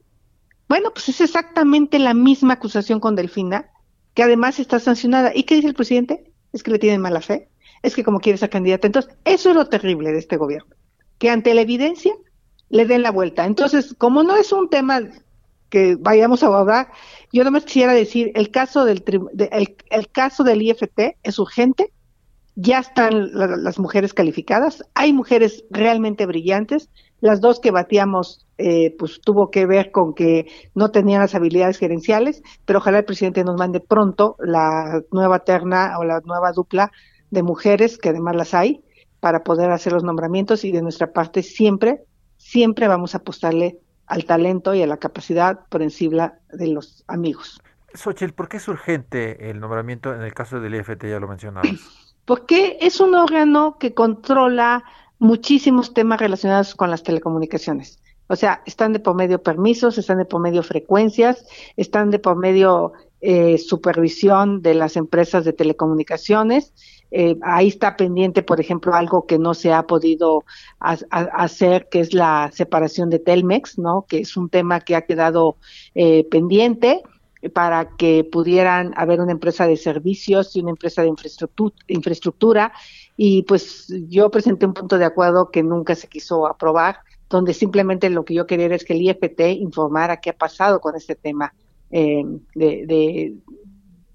bueno, 0.69 0.91
pues 0.93 1.09
es 1.09 1.21
exactamente 1.21 1.99
la 1.99 2.13
misma 2.13 2.55
acusación 2.55 2.99
con 2.99 3.15
Delfina, 3.15 3.71
que 4.15 4.25
además 4.25 4.59
está 4.59 4.81
sancionada. 4.81 5.31
¿Y 5.33 5.45
qué 5.45 5.55
dice 5.55 5.69
el 5.69 5.75
presidente? 5.75 6.33
Es 6.53 6.65
que 6.65 6.73
le 6.73 6.81
tienen 6.81 7.01
mala 7.01 7.21
fe, 7.21 7.49
es 7.83 7.95
que 7.95 8.05
como 8.05 8.21
quiere 8.21 8.37
esa 8.37 8.49
candidata. 8.49 8.87
Entonces, 8.87 9.15
eso 9.25 9.51
es 9.51 9.57
lo 9.57 9.69
terrible 9.69 10.13
de 10.13 10.19
este 10.19 10.37
gobierno, 10.37 10.75
que 11.19 11.31
ante 11.31 11.55
la 11.55 11.63
evidencia 11.63 12.15
le 12.69 12.87
den 12.87 13.03
la 13.03 13.11
vuelta. 13.11 13.45
Entonces, 13.45 13.95
como 13.99 14.23
no 14.23 14.37
es 14.37 14.53
un 14.53 14.69
tema 14.69 15.01
que 15.69 15.97
vayamos 15.97 16.43
a 16.43 16.47
abordar, 16.47 16.89
yo 17.33 17.45
nomás 17.45 17.65
quisiera 17.65 17.93
decir, 17.93 18.33
el 18.35 18.51
caso 18.51 18.85
del, 18.85 19.03
el, 19.91 20.09
caso 20.11 20.45
del 20.45 20.63
IFT 20.63 21.17
es 21.23 21.39
urgente, 21.39 21.93
ya 22.55 22.79
están 22.79 23.31
las 23.35 23.79
mujeres 23.79 24.15
calificadas, 24.15 24.83
hay 24.95 25.13
mujeres 25.13 25.65
realmente 25.71 26.25
brillantes, 26.25 26.89
las 27.21 27.41
dos 27.41 27.61
que 27.61 27.71
batíamos 27.71 28.47
eh, 28.59 28.95
pues 28.99 29.21
tuvo 29.21 29.51
que 29.51 29.67
ver 29.67 29.91
con 29.91 30.15
que 30.15 30.47
no 30.75 30.91
tenían 30.91 31.21
las 31.21 31.35
habilidades 31.35 31.79
gerenciales, 31.79 32.43
pero 32.65 32.79
ojalá 32.79 32.99
el 32.99 33.05
presidente 33.05 33.45
nos 33.45 33.59
mande 33.59 33.81
pronto 33.81 34.37
la 34.39 35.03
nueva 35.13 35.41
terna 35.41 35.99
o 35.99 36.05
la 36.05 36.21
nueva 36.21 36.53
dupla 36.53 36.93
de 37.31 37.43
mujeres, 37.43 37.99
que 37.99 38.11
además 38.11 38.37
las 38.37 38.55
hay, 38.55 38.83
para 39.21 39.43
poder 39.43 39.71
hacer 39.71 39.93
los 39.93 40.05
nombramientos 40.05 40.65
y 40.65 40.73
de 40.73 40.83
nuestra 40.83 41.13
parte 41.13 41.43
siempre, 41.43 42.05
siempre 42.37 42.89
vamos 42.89 43.15
a 43.15 43.19
apostarle 43.19 43.79
al 44.07 44.25
talento 44.25 44.75
y 44.75 44.83
a 44.83 44.87
la 44.87 44.99
capacidad 44.99 45.61
por 45.69 45.83
encima 45.83 46.35
de 46.53 46.69
los 46.69 47.05
amigos. 47.09 47.61
Xochitl, 47.95 48.33
¿por 48.33 48.49
qué 48.49 48.59
es 48.59 48.69
urgente 48.69 49.51
el 49.51 49.59
nombramiento 49.59 50.15
en 50.15 50.23
el 50.23 50.35
caso 50.35 50.61
del 50.61 50.75
IFT? 50.75 51.05
Ya 51.05 51.19
lo 51.19 51.29
mencionabas. 51.29 51.71
Porque 52.25 52.77
es 52.81 53.01
un 53.01 53.15
órgano 53.15 53.79
que 53.79 53.95
controla 53.95 54.85
muchísimos 55.19 55.95
temas 55.95 56.21
relacionados 56.21 56.75
con 56.75 56.91
las 56.91 57.03
telecomunicaciones. 57.03 58.01
O 58.29 58.37
sea, 58.37 58.63
están 58.67 58.93
de 58.93 58.99
por 58.99 59.15
medio 59.15 59.43
permisos, 59.43 59.99
están 59.99 60.19
de 60.19 60.25
por 60.25 60.41
medio 60.41 60.63
frecuencias, 60.63 61.47
están 61.77 62.11
de 62.11 62.19
por 62.19 62.37
medio 62.37 62.93
eh, 63.29 63.59
supervisión 63.59 64.63
de 64.63 64.75
las 64.75 64.97
empresas 64.97 65.45
de 65.45 65.53
telecomunicaciones. 65.53 66.73
Eh, 67.11 67.37
ahí 67.43 67.67
está 67.67 67.97
pendiente, 67.97 68.45
por 68.45 68.61
ejemplo, 68.61 68.95
algo 68.95 69.27
que 69.27 69.37
no 69.37 69.53
se 69.53 69.73
ha 69.73 69.83
podido 69.83 70.45
hacer, 70.79 71.89
que 71.91 71.99
es 71.99 72.15
la 72.15 72.53
separación 72.53 73.11
de 73.11 73.19
Telmex, 73.19 73.81
¿no? 73.81 74.07
Que 74.09 74.19
es 74.19 74.37
un 74.37 74.49
tema 74.49 74.79
que 74.79 74.95
ha 74.95 75.07
quedado 75.07 75.57
eh, 75.97 76.25
pendiente 76.31 77.03
para 77.53 77.97
que 77.97 78.23
pudieran 78.23 78.93
haber 78.97 79.21
una 79.21 79.33
empresa 79.33 79.67
de 79.67 79.77
servicios 79.77 80.55
y 80.55 80.61
una 80.61 80.71
empresa 80.71 81.03
de 81.03 81.13
infraestructura, 81.89 82.73
y 83.17 83.43
pues 83.43 83.93
yo 84.09 84.31
presenté 84.31 84.67
un 84.67 84.75
punto 84.75 84.99
de 84.99 85.05
acuerdo 85.05 85.51
que 85.51 85.65
nunca 85.65 85.97
se 85.97 86.07
quiso 86.07 86.47
aprobar, 86.47 87.01
donde 87.29 87.55
simplemente 87.55 88.09
lo 88.09 88.25
que 88.25 88.35
yo 88.35 88.47
quería 88.47 88.73
es 88.73 88.85
que 88.85 88.93
el 88.93 89.03
IFT 89.03 89.41
informara 89.59 90.21
qué 90.21 90.31
ha 90.31 90.37
pasado 90.39 90.81
con 90.81 90.95
este 90.95 91.17
tema 91.17 91.53
eh, 91.91 92.25
de, 92.55 93.35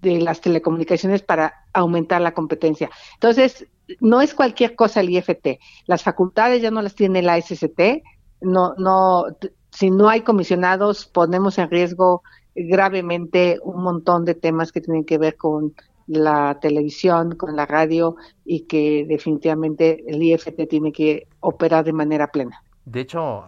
de, 0.02 0.20
las 0.20 0.42
telecomunicaciones 0.42 1.22
para 1.22 1.54
aumentar 1.74 2.22
la 2.22 2.34
competencia. 2.34 2.90
Entonces, 3.14 3.68
no 4.00 4.22
es 4.22 4.34
cualquier 4.34 4.76
cosa 4.76 5.02
el 5.02 5.10
IFT. 5.10 5.60
Las 5.86 6.04
facultades 6.04 6.62
ya 6.62 6.72
no 6.72 6.82
las 6.82 6.96
tiene 6.96 7.22
la 7.22 7.40
SST, 7.40 8.02
no, 8.42 8.74
no, 8.78 9.26
si 9.72 9.92
no 9.92 10.10
hay 10.10 10.22
comisionados, 10.22 11.06
ponemos 11.06 11.58
en 11.58 11.70
riesgo 11.70 12.24
gravemente 12.56 13.60
un 13.64 13.84
montón 13.84 14.26
de 14.26 14.36
temas 14.36 14.72
que 14.72 14.82
tienen 14.82 15.06
que 15.06 15.18
ver 15.18 15.38
con 15.38 15.74
la 16.08 16.58
televisión, 16.60 17.36
con 17.36 17.56
la 17.56 17.66
radio 17.66 18.16
y 18.44 18.62
que 18.62 19.06
definitivamente 19.08 20.04
el 20.08 20.22
IFT 20.22 20.68
tiene 20.70 20.92
que 20.92 21.28
operar 21.40 21.86
de 21.86 21.94
manera 21.94 22.28
plena. 22.28 22.64
De 22.86 23.00
hecho, 23.00 23.46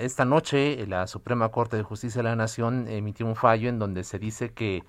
esta 0.00 0.24
noche 0.24 0.86
la 0.86 1.06
Suprema 1.08 1.48
Corte 1.48 1.76
de 1.76 1.82
Justicia 1.82 2.22
de 2.22 2.28
la 2.28 2.36
Nación 2.36 2.86
emitió 2.88 3.26
un 3.26 3.34
fallo 3.34 3.68
en 3.68 3.78
donde 3.78 4.04
se 4.04 4.18
dice 4.18 4.52
que 4.52 4.84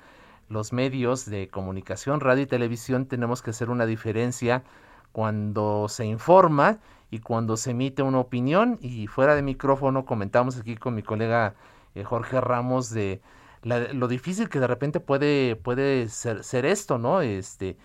los 0.47 0.73
medios 0.73 1.25
de 1.25 1.49
comunicación, 1.49 2.19
radio 2.19 2.43
y 2.43 2.47
televisión 2.47 3.07
tenemos 3.07 3.41
que 3.41 3.49
hacer 3.49 3.69
una 3.69 3.85
diferencia 3.85 4.63
cuando 5.11 5.87
se 5.89 6.05
informa 6.05 6.79
y 7.09 7.19
cuando 7.19 7.57
se 7.57 7.71
emite 7.71 8.03
una 8.03 8.19
opinión 8.19 8.77
y 8.81 9.07
fuera 9.07 9.35
de 9.35 9.41
micrófono 9.41 10.05
comentamos 10.05 10.57
aquí 10.57 10.75
con 10.75 10.93
mi 10.93 11.01
colega 11.01 11.55
eh, 11.95 12.03
Jorge 12.03 12.39
Ramos 12.39 12.91
de 12.91 13.21
lo 13.63 14.07
difícil 14.07 14.49
que 14.49 14.59
de 14.59 14.67
repente 14.67 14.99
puede, 14.99 15.55
puede 15.55 16.07
ser, 16.09 16.43
ser 16.43 16.65
esto, 16.65 16.97
¿no? 16.97 17.21
Este, 17.21 17.75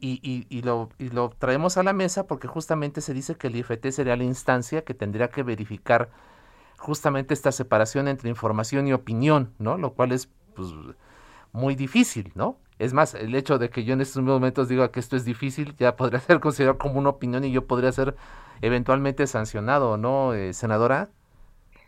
y, 0.00 0.62
lo, 0.62 0.88
lo 0.98 1.30
traemos 1.30 1.78
a 1.78 1.82
la 1.82 1.92
mesa 1.92 2.26
porque 2.26 2.48
justamente 2.48 3.00
se 3.00 3.14
dice 3.14 3.36
que 3.36 3.46
el 3.46 3.56
IFT 3.56 3.90
sería 3.90 4.16
la 4.16 4.24
instancia 4.24 4.82
que 4.82 4.94
tendría 4.94 5.28
que 5.28 5.42
verificar 5.42 6.10
justamente 6.76 7.34
esta 7.34 7.52
separación 7.52 8.08
entre 8.08 8.28
información 8.28 8.86
y 8.86 8.92
opinión, 8.92 9.52
¿no? 9.58 9.78
Lo 9.78 9.94
cual 9.94 10.12
es 10.12 10.28
pues, 10.54 10.68
muy 11.52 11.74
difícil, 11.74 12.32
¿no? 12.34 12.58
Es 12.78 12.92
más, 12.92 13.14
el 13.14 13.34
hecho 13.34 13.58
de 13.58 13.70
que 13.70 13.84
yo 13.84 13.94
en 13.94 14.00
estos 14.00 14.22
momentos 14.22 14.68
diga 14.68 14.90
que 14.90 15.00
esto 15.00 15.16
es 15.16 15.24
difícil 15.24 15.74
ya 15.76 15.96
podría 15.96 16.20
ser 16.20 16.40
considerado 16.40 16.78
como 16.78 16.98
una 16.98 17.10
opinión 17.10 17.44
y 17.44 17.50
yo 17.50 17.66
podría 17.66 17.92
ser 17.92 18.16
eventualmente 18.60 19.26
sancionado, 19.26 19.96
¿no, 19.96 20.34
eh, 20.34 20.52
senadora? 20.52 21.08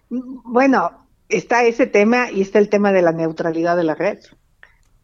Bueno, 0.08 1.06
está 1.28 1.64
ese 1.64 1.86
tema 1.86 2.30
y 2.30 2.40
está 2.40 2.58
el 2.58 2.68
tema 2.68 2.92
de 2.92 3.02
la 3.02 3.12
neutralidad 3.12 3.76
de 3.76 3.84
la 3.84 3.94
red, 3.94 4.18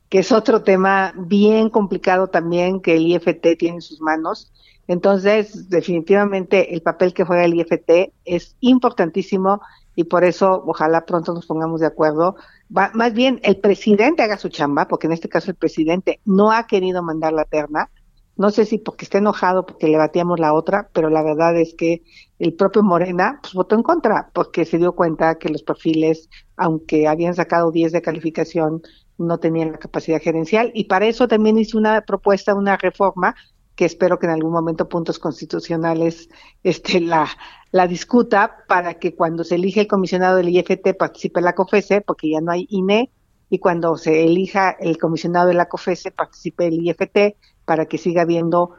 que 0.09 0.21
es 0.21 0.33
otro 0.33 0.63
tema 0.63 1.13
bien 1.17 1.71
complicado 1.71 2.29
también 2.29 2.81
que 2.81 2.97
el 2.97 3.07
IFT 3.07 3.57
tiene 3.59 3.77
en 3.77 3.83
sus 3.83 4.01
manos. 4.01 4.53
Entonces, 4.89 5.69
definitivamente 5.69 6.75
el 6.75 6.83
papel 6.83 7.13
que 7.13 7.25
juega 7.25 7.45
el 7.45 7.55
IFT 7.55 8.13
es 8.25 8.57
importantísimo 8.61 9.61
y 9.97 10.05
por 10.05 10.25
eso 10.25 10.63
ojalá 10.67 11.05
pronto 11.07 11.33
nos 11.33 11.47
pongamos 11.47 11.81
de 11.81 11.87
acuerdo. 11.87 12.37
más 12.69 13.13
bien 13.13 13.41
el 13.43 13.59
presidente 13.59 14.23
haga 14.23 14.37
su 14.37 14.49
chamba, 14.49 14.87
porque 14.87 15.07
en 15.07 15.13
este 15.13 15.29
caso 15.29 15.51
el 15.51 15.57
presidente 15.57 16.21
no 16.25 16.53
ha 16.53 16.67
querido 16.67 17.03
mandar 17.03 17.33
la 17.33 17.45
terna, 17.45 17.91
no 18.37 18.51
sé 18.51 18.67
si 18.67 18.79
porque 18.79 19.07
está 19.07 19.19
enojado 19.19 19.65
porque 19.65 19.89
le 19.89 19.97
batíamos 19.97 20.39
la 20.39 20.53
otra, 20.53 20.91
pero 20.93 21.09
la 21.09 21.23
verdad 21.23 21.57
es 21.57 21.75
que 21.75 22.03
el 22.39 22.53
propio 22.55 22.83
Morena 22.83 23.39
pues, 23.43 23.55
votó 23.55 23.75
en 23.75 23.83
contra 23.83 24.31
porque 24.35 24.67
se 24.67 24.77
dio 24.79 24.95
cuenta 24.95 25.37
que 25.39 25.49
los 25.49 25.63
perfiles, 25.63 26.29
aunque 26.57 27.09
habían 27.09 27.35
sacado 27.35 27.71
10 27.73 27.93
de 27.93 28.03
calificación, 28.03 28.83
no 29.19 29.39
tenían 29.39 29.73
la 29.73 29.79
capacidad 29.79 30.21
gerencial 30.21 30.71
y 30.75 30.85
para 30.85 31.07
eso 31.07 31.29
también 31.29 31.59
hice 31.59 31.77
una 31.77 32.03
propuesta, 32.03 32.55
una 32.55 32.77
reforma 32.77 33.35
que 33.77 33.85
espero 33.85 34.19
que 34.19 34.27
en 34.27 34.33
algún 34.33 34.53
momento 34.53 34.89
puntos 34.89 35.19
constitucionales 35.19 36.29
este 36.63 37.01
la 37.01 37.87
discuta 37.87 38.65
para 38.67 38.95
que 38.95 39.15
cuando 39.15 39.45
se 39.45 39.57
elige 39.57 39.83
el 39.83 39.87
comisionado 39.87 40.37
del 40.37 40.49
IFT 40.49 40.97
participe 40.99 41.43
la 41.43 41.55
COFESE, 41.55 42.01
porque 42.01 42.31
ya 42.31 42.41
no 42.41 42.53
hay 42.53 42.67
INE, 42.71 43.11
y 43.51 43.59
cuando 43.59 43.97
se 43.97 44.25
elija 44.25 44.71
el 44.71 44.97
comisionado 44.99 45.49
de 45.49 45.55
la 45.55 45.69
COFESE 45.69 46.11
participe 46.11 46.67
el 46.67 46.87
IFT, 46.87 47.37
para 47.67 47.85
que 47.87 47.99
siga 47.99 48.23
habiendo 48.23 48.75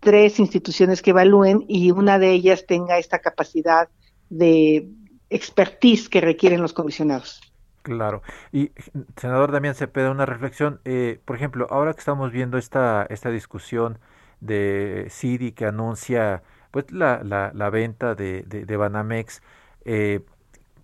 tres 0.00 0.38
instituciones 0.40 1.02
que 1.02 1.10
evalúen 1.10 1.64
y 1.68 1.90
una 1.90 2.18
de 2.18 2.32
ellas 2.32 2.64
tenga 2.66 2.98
esta 2.98 3.18
capacidad 3.18 3.88
de 4.30 4.88
expertise 5.28 6.08
que 6.08 6.20
requieren 6.20 6.62
los 6.62 6.72
comisionados. 6.72 7.40
Claro. 7.82 8.22
Y, 8.52 8.72
senador 9.16 9.52
Damián 9.52 9.74
Cepeda, 9.74 10.10
una 10.10 10.26
reflexión. 10.26 10.80
Eh, 10.84 11.20
por 11.24 11.36
ejemplo, 11.36 11.66
ahora 11.70 11.94
que 11.94 12.00
estamos 12.00 12.32
viendo 12.32 12.58
esta, 12.58 13.06
esta 13.08 13.30
discusión 13.30 13.98
de 14.40 15.06
Cidi 15.10 15.52
que 15.52 15.66
anuncia 15.66 16.42
pues 16.70 16.90
la, 16.92 17.22
la, 17.24 17.50
la 17.54 17.70
venta 17.70 18.14
de, 18.14 18.42
de, 18.42 18.76
Banamex, 18.76 19.42
eh, 19.84 20.20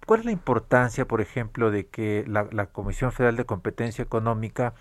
¿cuál 0.07 0.20
es 0.20 0.26
la 0.26 0.32
importancia, 0.32 1.07
por 1.07 1.20
ejemplo, 1.20 1.70
de 1.70 1.86
que 1.86 2.24
la 2.26 2.66
Comisión 2.66 3.12
Federal 3.12 3.36
de 3.36 3.45
Competencia 3.45 4.03
Económica 4.03 4.72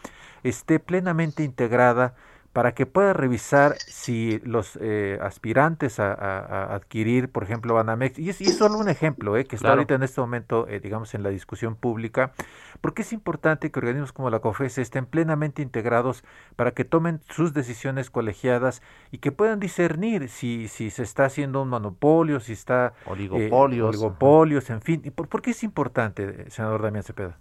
esté 0.43 0.79
plenamente 0.79 1.43
integrada 1.43 2.15
para 2.53 2.75
que 2.75 2.85
pueda 2.85 3.13
revisar 3.13 3.75
si 3.79 4.39
los 4.43 4.77
eh, 4.79 5.17
aspirantes 5.21 5.99
a, 5.99 6.75
adquirir, 6.75 7.29
por 7.29 7.43
ejemplo, 7.43 7.73
Banamex, 7.73 8.19
y 8.19 8.29
es, 8.29 8.37
solo 8.57 8.77
un 8.77 8.89
ejemplo 8.89 9.35
eh, 9.35 9.45
que 9.45 9.55
está 9.55 9.71
ahorita 9.71 9.95
en 9.95 10.03
este 10.03 10.21
momento, 10.21 10.67
eh, 10.67 10.79
digamos, 10.79 11.15
en 11.15 11.23
la 11.23 11.29
discusión 11.29 11.75
pública, 11.75 12.31
porque 12.79 13.01
es 13.01 13.11
importante 13.11 13.71
que 13.71 13.79
organismos 13.79 14.13
como 14.13 14.29
la 14.29 14.39
COFES 14.39 14.77
estén 14.77 15.07
plenamente 15.07 15.63
integrados 15.63 16.23
para 16.55 16.71
que 16.71 16.85
tomen 16.85 17.21
sus 17.27 17.53
decisiones 17.53 18.11
colegiadas 18.11 18.83
y 19.11 19.17
que 19.17 19.31
puedan 19.31 19.59
discernir 19.59 20.29
si, 20.29 20.67
si 20.67 20.91
se 20.91 21.01
está 21.01 21.25
haciendo 21.25 21.63
un 21.63 21.69
monopolio, 21.69 22.39
si 22.39 22.53
está... 22.53 22.93
Oligopolios. 23.05 23.95
oligopolios, 23.95 24.69
en 24.69 24.81
fin. 24.81 25.01
¿Por, 25.15 25.27
¿Por 25.27 25.41
qué 25.41 25.51
es 25.51 25.63
importante, 25.63 26.49
senador 26.51 26.83
Damián 26.83 27.03
Cepeda? 27.03 27.39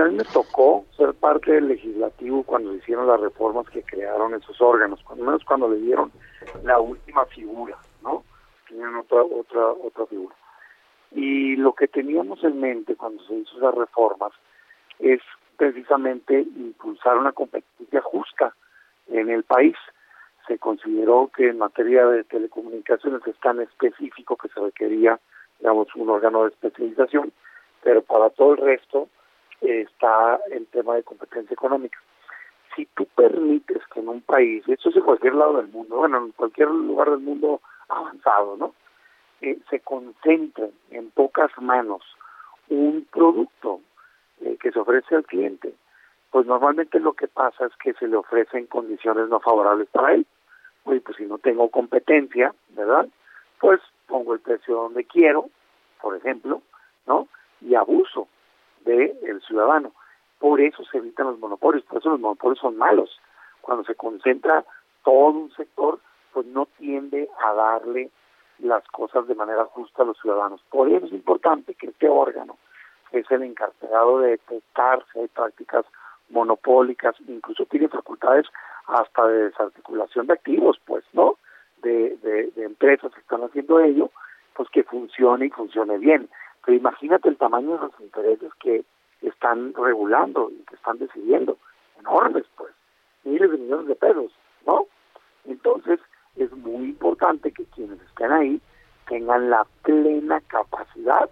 A 0.00 0.04
mí 0.04 0.16
me 0.16 0.24
tocó 0.24 0.84
ser 0.96 1.14
parte 1.14 1.52
del 1.52 1.68
legislativo 1.68 2.42
cuando 2.42 2.72
se 2.72 2.78
hicieron 2.78 3.06
las 3.06 3.20
reformas 3.20 3.68
que 3.70 3.82
crearon 3.82 4.34
esos 4.34 4.60
órganos, 4.60 5.02
cuando 5.02 5.24
menos 5.24 5.44
cuando 5.44 5.68
le 5.68 5.76
dieron 5.76 6.12
la 6.64 6.78
última 6.78 7.24
figura, 7.26 7.76
¿no? 8.02 8.24
Tenían 8.68 8.94
otra, 8.96 9.22
otra, 9.22 9.68
otra 9.68 10.06
figura. 10.06 10.34
Y 11.12 11.56
lo 11.56 11.72
que 11.72 11.88
teníamos 11.88 12.42
en 12.44 12.60
mente 12.60 12.96
cuando 12.96 13.22
se 13.24 13.34
hizo 13.34 13.56
esas 13.56 13.74
reformas 13.74 14.32
es 14.98 15.20
precisamente 15.56 16.40
impulsar 16.40 17.16
una 17.16 17.32
competencia 17.32 18.02
justa 18.02 18.54
en 19.08 19.30
el 19.30 19.44
país. 19.44 19.76
Se 20.46 20.58
consideró 20.58 21.30
que 21.34 21.48
en 21.48 21.58
materia 21.58 22.06
de 22.06 22.24
telecomunicaciones 22.24 23.26
es 23.26 23.38
tan 23.40 23.60
específico 23.60 24.36
que 24.36 24.48
se 24.48 24.60
requería, 24.60 25.18
digamos, 25.58 25.88
un 25.94 26.10
órgano 26.10 26.42
de 26.42 26.50
especialización, 26.50 27.32
pero 27.82 28.02
para 28.02 28.30
todo 28.30 28.52
el 28.52 28.58
resto 28.58 29.08
está 29.66 30.40
el 30.50 30.66
tema 30.66 30.94
de 30.94 31.02
competencia 31.02 31.54
económica. 31.54 31.98
Si 32.74 32.86
tú 32.94 33.06
permites 33.06 33.82
que 33.92 34.00
en 34.00 34.08
un 34.08 34.20
país, 34.20 34.64
esto 34.68 34.90
es 34.90 34.96
en 34.96 35.02
cualquier 35.02 35.34
lado 35.34 35.56
del 35.56 35.68
mundo, 35.68 35.96
bueno, 35.96 36.18
en 36.18 36.32
cualquier 36.32 36.68
lugar 36.70 37.10
del 37.10 37.20
mundo 37.20 37.60
avanzado, 37.88 38.56
¿no? 38.56 38.74
Eh, 39.40 39.58
se 39.70 39.80
concentre 39.80 40.70
en 40.90 41.10
pocas 41.10 41.50
manos 41.58 42.02
un 42.68 43.06
producto 43.10 43.80
eh, 44.40 44.56
que 44.60 44.72
se 44.72 44.78
ofrece 44.78 45.14
al 45.14 45.24
cliente, 45.24 45.74
pues 46.30 46.46
normalmente 46.46 47.00
lo 47.00 47.14
que 47.14 47.28
pasa 47.28 47.66
es 47.66 47.76
que 47.76 47.94
se 47.94 48.08
le 48.08 48.16
ofrecen 48.16 48.66
condiciones 48.66 49.28
no 49.28 49.40
favorables 49.40 49.88
para 49.88 50.14
él. 50.14 50.26
Oye, 50.84 51.00
pues 51.00 51.16
si 51.16 51.24
no 51.24 51.38
tengo 51.38 51.70
competencia, 51.70 52.54
¿verdad? 52.70 53.08
Pues 53.58 53.80
pongo 54.06 54.34
el 54.34 54.40
precio 54.40 54.74
donde 54.74 55.04
quiero, 55.04 55.48
por 56.00 56.16
ejemplo, 56.16 56.62
¿no? 57.06 57.28
Y 57.60 57.74
abuso 57.74 58.28
del 58.86 59.42
ciudadano. 59.42 59.92
Por 60.38 60.60
eso 60.60 60.84
se 60.84 60.98
evitan 60.98 61.26
los 61.26 61.38
monopolios, 61.38 61.84
por 61.84 61.98
eso 61.98 62.10
los 62.10 62.20
monopolios 62.20 62.58
son 62.60 62.76
malos. 62.76 63.20
Cuando 63.60 63.84
se 63.84 63.94
concentra 63.94 64.64
todo 65.04 65.30
un 65.30 65.52
sector, 65.54 65.98
pues 66.32 66.46
no 66.46 66.66
tiende 66.78 67.28
a 67.42 67.52
darle 67.52 68.10
las 68.58 68.86
cosas 68.88 69.26
de 69.26 69.34
manera 69.34 69.64
justa 69.66 70.02
a 70.02 70.06
los 70.06 70.18
ciudadanos. 70.20 70.62
Por 70.70 70.90
eso 70.90 71.06
es 71.06 71.12
importante 71.12 71.74
que 71.74 71.88
este 71.88 72.08
órgano 72.08 72.56
es 73.12 73.30
el 73.30 73.42
encargado 73.42 74.20
de 74.20 74.30
detectar 74.30 75.04
si 75.12 75.20
hay 75.20 75.28
prácticas 75.28 75.84
monopólicas, 76.28 77.14
incluso 77.28 77.66
tiene 77.66 77.88
facultades 77.88 78.46
hasta 78.86 79.26
de 79.26 79.44
desarticulación 79.44 80.26
de 80.26 80.34
activos, 80.34 80.80
pues, 80.84 81.04
¿no? 81.12 81.36
De, 81.82 82.16
de, 82.22 82.50
de 82.50 82.64
empresas 82.64 83.12
que 83.12 83.20
están 83.20 83.42
haciendo 83.42 83.80
ello, 83.80 84.10
pues 84.54 84.68
que 84.70 84.82
funcione 84.82 85.46
y 85.46 85.50
funcione 85.50 85.98
bien. 85.98 86.28
Pero 86.66 86.78
imagínate 86.78 87.28
el 87.28 87.36
tamaño 87.36 87.74
de 87.74 87.78
los 87.78 88.00
intereses 88.00 88.52
que 88.60 88.84
están 89.22 89.72
regulando 89.72 90.50
y 90.50 90.64
que 90.64 90.74
están 90.74 90.98
decidiendo, 90.98 91.56
enormes 92.00 92.44
pues, 92.56 92.72
miles 93.22 93.52
de 93.52 93.56
millones 93.56 93.86
de 93.86 93.94
pesos, 93.94 94.32
¿no? 94.66 94.86
Entonces 95.44 96.00
es 96.34 96.50
muy 96.52 96.86
importante 96.86 97.52
que 97.52 97.64
quienes 97.66 98.00
estén 98.02 98.32
ahí 98.32 98.60
tengan 99.08 99.48
la 99.48 99.64
plena 99.82 100.40
capacidad 100.40 101.30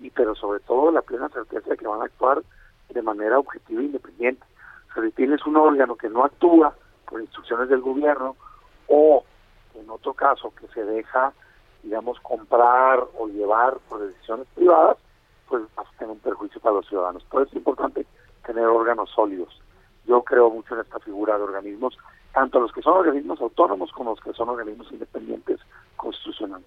y 0.00 0.10
pero 0.10 0.34
sobre 0.34 0.58
todo 0.60 0.90
la 0.90 1.02
plena 1.02 1.28
certeza 1.28 1.70
de 1.70 1.76
que 1.76 1.86
van 1.86 2.02
a 2.02 2.06
actuar 2.06 2.42
de 2.88 3.02
manera 3.02 3.38
objetiva 3.38 3.80
e 3.80 3.84
independiente. 3.84 4.44
O 4.90 4.94
sea, 4.94 5.04
si 5.04 5.12
tienes 5.12 5.46
un 5.46 5.56
órgano 5.56 5.94
que 5.94 6.08
no 6.08 6.24
actúa 6.24 6.74
por 7.08 7.20
instrucciones 7.20 7.68
del 7.68 7.80
gobierno 7.80 8.36
o 8.88 9.24
en 9.74 9.88
otro 9.88 10.14
caso 10.14 10.52
que 10.56 10.66
se 10.68 10.84
deja, 10.84 11.32
digamos, 11.84 12.18
comprar 12.20 13.04
o 13.18 13.28
llevar 13.28 13.78
por 13.88 14.00
decisiones 14.00 14.46
privadas, 14.54 14.96
pues 15.48 15.62
tener 15.98 16.10
un 16.10 16.18
perjuicio 16.18 16.60
para 16.60 16.76
los 16.76 16.88
ciudadanos. 16.88 17.22
Por 17.24 17.42
eso 17.42 17.50
es 17.50 17.56
importante 17.56 18.06
tener 18.44 18.66
órganos 18.66 19.10
sólidos. 19.10 19.60
Yo 20.06 20.22
creo 20.22 20.50
mucho 20.50 20.74
en 20.74 20.80
esta 20.80 20.98
figura 21.00 21.36
de 21.36 21.44
organismos, 21.44 21.96
tanto 22.32 22.58
los 22.58 22.72
que 22.72 22.82
son 22.82 22.98
organismos 22.98 23.40
autónomos 23.40 23.92
como 23.92 24.10
los 24.10 24.20
que 24.20 24.32
son 24.32 24.48
organismos 24.48 24.90
independientes 24.90 25.60
constitucionales. 25.96 26.66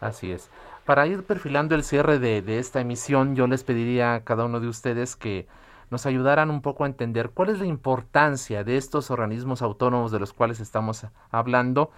Así 0.00 0.32
es. 0.32 0.50
Para 0.84 1.06
ir 1.06 1.24
perfilando 1.24 1.74
el 1.74 1.84
cierre 1.84 2.18
de 2.18 2.58
esta 2.58 2.80
emisión, 2.80 3.36
yo 3.36 3.46
les 3.46 3.64
pediría 3.64 4.14
a 4.14 4.24
cada 4.24 4.44
uno 4.44 4.60
de 4.60 4.68
ustedes 4.68 5.16
que 5.16 5.46
nos 5.90 6.06
ayudaran 6.06 6.50
un 6.50 6.60
poco 6.60 6.84
a 6.84 6.86
entender 6.86 7.30
cuál 7.30 7.50
es 7.50 7.60
la 7.60 7.66
importancia 7.66 8.64
de 8.64 8.76
estos 8.76 9.10
organismos 9.10 9.62
autónomos 9.62 10.12
de 10.12 10.18
los 10.18 10.32
cuales 10.32 10.60
estamos 10.60 11.06
hablando 11.30 11.90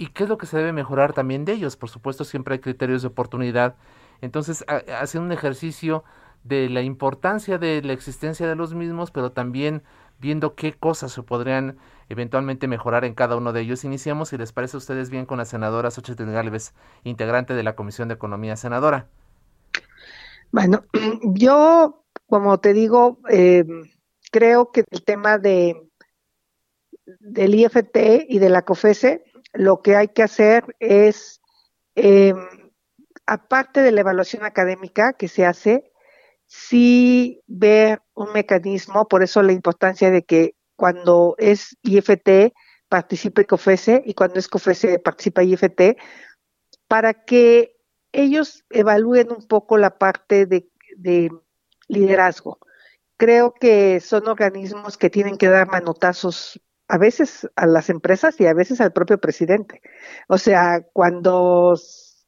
y 0.00 0.06
qué 0.06 0.22
es 0.22 0.30
lo 0.30 0.38
que 0.38 0.46
se 0.46 0.56
debe 0.56 0.72
mejorar 0.72 1.12
también 1.12 1.44
de 1.44 1.52
ellos. 1.52 1.76
Por 1.76 1.90
supuesto, 1.90 2.24
siempre 2.24 2.54
hay 2.54 2.60
criterios 2.60 3.02
de 3.02 3.08
oportunidad. 3.08 3.76
Entonces, 4.22 4.64
haciendo 4.98 5.26
un 5.26 5.32
ejercicio 5.32 6.04
de 6.42 6.70
la 6.70 6.80
importancia 6.80 7.58
de 7.58 7.82
la 7.82 7.92
existencia 7.92 8.48
de 8.48 8.56
los 8.56 8.72
mismos, 8.72 9.10
pero 9.10 9.32
también 9.32 9.82
viendo 10.18 10.54
qué 10.54 10.72
cosas 10.72 11.12
se 11.12 11.22
podrían 11.22 11.76
eventualmente 12.08 12.66
mejorar 12.66 13.04
en 13.04 13.12
cada 13.12 13.36
uno 13.36 13.52
de 13.52 13.60
ellos. 13.60 13.84
Iniciamos, 13.84 14.30
si 14.30 14.38
les 14.38 14.52
parece 14.52 14.78
a 14.78 14.78
ustedes 14.78 15.10
bien, 15.10 15.26
con 15.26 15.36
la 15.36 15.44
senadora 15.44 15.90
Xochitl 15.90 16.30
Galvez, 16.30 16.72
integrante 17.04 17.52
de 17.52 17.62
la 17.62 17.76
Comisión 17.76 18.08
de 18.08 18.14
Economía. 18.14 18.56
Senadora. 18.56 19.06
Bueno, 20.50 20.82
yo, 21.34 22.04
como 22.26 22.58
te 22.58 22.72
digo, 22.72 23.18
eh, 23.28 23.66
creo 24.32 24.72
que 24.72 24.82
el 24.90 25.04
tema 25.04 25.36
de 25.36 25.76
del 27.18 27.54
IFT 27.54 28.26
y 28.28 28.38
de 28.38 28.48
la 28.48 28.62
COFESE, 28.62 29.24
lo 29.52 29.82
que 29.82 29.96
hay 29.96 30.08
que 30.08 30.22
hacer 30.22 30.76
es, 30.78 31.40
eh, 31.94 32.34
aparte 33.26 33.82
de 33.82 33.92
la 33.92 34.00
evaluación 34.00 34.44
académica 34.44 35.12
que 35.12 35.28
se 35.28 35.44
hace, 35.44 35.90
sí 36.46 37.42
ver 37.46 38.02
un 38.14 38.32
mecanismo, 38.32 39.06
por 39.08 39.22
eso 39.22 39.42
la 39.42 39.52
importancia 39.52 40.10
de 40.10 40.24
que 40.24 40.54
cuando 40.76 41.36
es 41.38 41.76
IFT 41.82 42.52
participe 42.88 43.46
COFESE 43.46 44.02
y 44.04 44.14
cuando 44.14 44.38
es 44.38 44.48
COFESE 44.48 44.98
participa 44.98 45.44
IFT, 45.44 45.96
para 46.88 47.14
que 47.24 47.76
ellos 48.12 48.64
evalúen 48.70 49.30
un 49.30 49.46
poco 49.46 49.78
la 49.78 49.98
parte 49.98 50.46
de 50.46 51.30
liderazgo. 51.86 52.58
Creo 53.16 53.52
que 53.52 54.00
son 54.00 54.26
organismos 54.28 54.96
que 54.96 55.10
tienen 55.10 55.36
que 55.36 55.48
dar 55.48 55.68
manotazos 55.68 56.60
a 56.90 56.98
veces 56.98 57.48
a 57.54 57.66
las 57.66 57.88
empresas 57.88 58.40
y 58.40 58.46
a 58.46 58.52
veces 58.52 58.80
al 58.80 58.92
propio 58.92 59.18
presidente. 59.18 59.80
O 60.28 60.38
sea, 60.38 60.82
cuando 60.92 61.78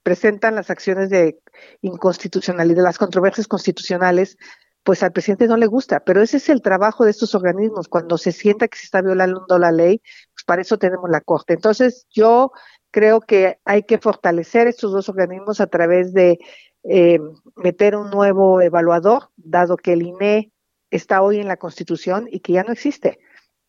presentan 0.05 0.55
las 0.55 0.71
acciones 0.71 1.11
de 1.11 1.41
inconstitucionalidad, 1.81 2.85
las 2.85 2.99
controversias 2.99 3.49
constitucionales, 3.49 4.37
pues 4.85 5.03
al 5.03 5.13
presidente 5.13 5.49
no 5.49 5.57
le 5.57 5.67
gusta, 5.67 6.01
pero 6.05 6.23
ese 6.23 6.37
es 6.37 6.49
el 6.49 6.63
trabajo 6.63 7.05
de 7.05 7.11
estos 7.11 7.35
organismos. 7.35 7.89
Cuando 7.89 8.19
se 8.19 8.31
sienta 8.31 8.69
que 8.69 8.79
se 8.79 8.85
está 8.85 9.03
violando 9.03 9.59
la 9.59 9.73
ley, 9.73 10.01
pues 10.33 10.45
para 10.47 10.63
eso 10.63 10.79
tenemos 10.79 11.11
la 11.11 11.21
Corte. 11.21 11.55
Entonces, 11.55 12.07
yo 12.11 12.53
creo 12.93 13.21
que 13.21 13.59
hay 13.65 13.83
que 13.83 13.99
fortalecer 13.99 14.69
estos 14.69 14.93
dos 14.93 15.09
organismos 15.09 15.61
a 15.61 15.67
través 15.67 16.13
de 16.13 16.39
eh, 16.85 17.19
meter 17.57 17.97
un 17.97 18.11
nuevo 18.11 18.61
evaluador, 18.61 19.31
dado 19.37 19.77
que 19.77 19.93
el 19.95 20.03
INE 20.03 20.53
está 20.91 21.23
hoy 21.23 21.41
en 21.41 21.49
la 21.49 21.57
Constitución 21.57 22.29
y 22.31 22.41
que 22.41 22.53
ya 22.53 22.63
no 22.63 22.73
existe. 22.73 23.19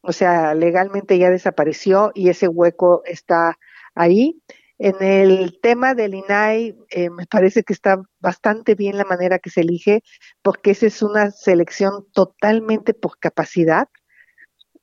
O 0.05 0.11
sea, 0.11 0.53
legalmente 0.53 1.17
ya 1.17 1.29
desapareció 1.29 2.11
y 2.13 2.29
ese 2.29 2.47
hueco 2.47 3.01
está 3.05 3.57
ahí. 3.95 4.41
En 4.77 5.01
el 5.01 5.59
tema 5.61 5.93
del 5.93 6.13
INAI, 6.13 6.75
eh, 6.89 7.09
me 7.09 7.25
parece 7.25 7.63
que 7.63 7.71
está 7.71 8.01
bastante 8.19 8.75
bien 8.75 8.97
la 8.97 9.05
manera 9.05 9.39
que 9.39 9.49
se 9.49 9.61
elige, 9.61 10.03
porque 10.41 10.71
esa 10.71 10.87
es 10.87 11.01
una 11.01 11.31
selección 11.31 12.05
totalmente 12.11 12.93
por 12.93 13.17
capacidad. 13.17 13.87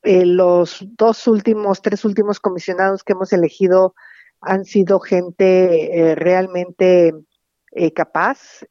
Eh, 0.01 0.25
los 0.25 0.83
dos 0.97 1.27
últimos, 1.27 1.83
tres 1.83 2.03
últimos 2.03 2.39
comisionados 2.39 3.03
que 3.03 3.13
hemos 3.13 3.31
elegido 3.31 3.93
han 4.39 4.65
sido 4.65 4.99
gente 4.99 6.11
eh, 6.11 6.15
realmente 6.15 7.13
capaz. 7.95 8.65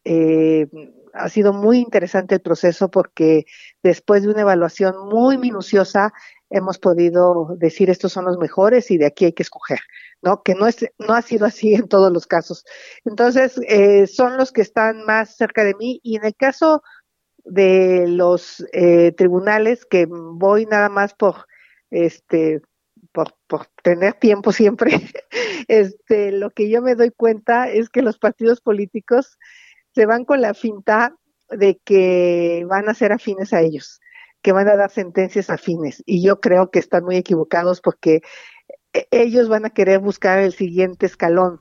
ha 1.15 1.29
sido 1.29 1.53
muy 1.53 1.79
interesante 1.79 2.35
el 2.35 2.43
proceso 2.43 2.91
porque 2.91 3.47
después 3.83 4.23
de 4.23 4.29
una 4.29 4.43
evaluación 4.43 5.09
muy 5.09 5.39
minuciosa 5.39 6.13
hemos 6.51 6.79
podido 6.79 7.55
decir 7.57 7.91
estos 7.91 8.13
son 8.13 8.25
los 8.25 8.39
mejores 8.39 8.91
y 8.91 8.99
de 8.99 9.07
aquí 9.07 9.25
hay 9.27 9.33
que 9.33 9.43
escoger. 9.43 9.81
¿no? 10.23 10.43
Que 10.43 10.55
no, 10.55 10.67
es, 10.67 10.87
no 10.99 11.15
ha 11.15 11.23
sido 11.23 11.47
así 11.47 11.75
en 11.75 11.89
todos 11.89 12.13
los 12.13 12.27
casos. 12.27 12.65
Entonces, 13.05 13.61
eh, 13.69 14.07
son 14.07 14.37
los 14.37 14.53
que 14.53 14.63
están 14.63 15.05
más 15.05 15.37
cerca 15.37 15.65
de 15.65 15.75
mí 15.75 16.01
y 16.03 16.17
en 16.17 16.25
el 16.25 16.35
caso 16.35 16.83
de 17.45 18.07
los 18.07 18.65
eh, 18.73 19.13
tribunales, 19.13 19.85
que 19.87 20.07
voy 20.09 20.67
nada 20.67 20.89
más 20.89 21.15
por, 21.15 21.47
este, 21.91 22.61
por, 23.13 23.35
por 23.47 23.67
tener 23.83 24.15
tiempo 24.15 24.53
siempre, 24.53 24.93
este, 25.69 26.33
lo 26.33 26.51
que 26.51 26.69
yo 26.69 26.83
me 26.83 26.95
doy 26.95 27.11
cuenta 27.11 27.69
es 27.69 27.89
que 27.89 28.03
los 28.03 28.19
partidos 28.19 28.61
políticos 28.61 29.39
se 29.95 30.07
van 30.07 30.25
con 30.25 30.41
la 30.41 30.55
finta 30.55 31.17
de 31.49 31.81
que 31.85 32.65
van 32.69 32.89
a 32.89 32.95
ser 32.95 33.13
afines 33.13 33.53
a 33.53 33.61
ellos, 33.61 34.01
que 34.43 34.53
van 34.53 34.69
a 34.69 34.77
dar 34.77 34.91
sentencias 34.91 35.51
afines. 35.51 36.03
Y 36.07 36.23
yo 36.23 36.41
creo 36.41 36.71
que 36.71 36.79
están 36.79 37.05
muy 37.05 37.17
equivocados 37.17 37.81
porque 37.81 38.23
e-, 38.93 39.07
ellos 39.11 39.49
van 39.49 39.65
a 39.65 39.71
querer 39.71 40.01
buscar 40.01 40.39
el 40.39 40.53
siguiente 40.53 41.07
escalón. 41.07 41.61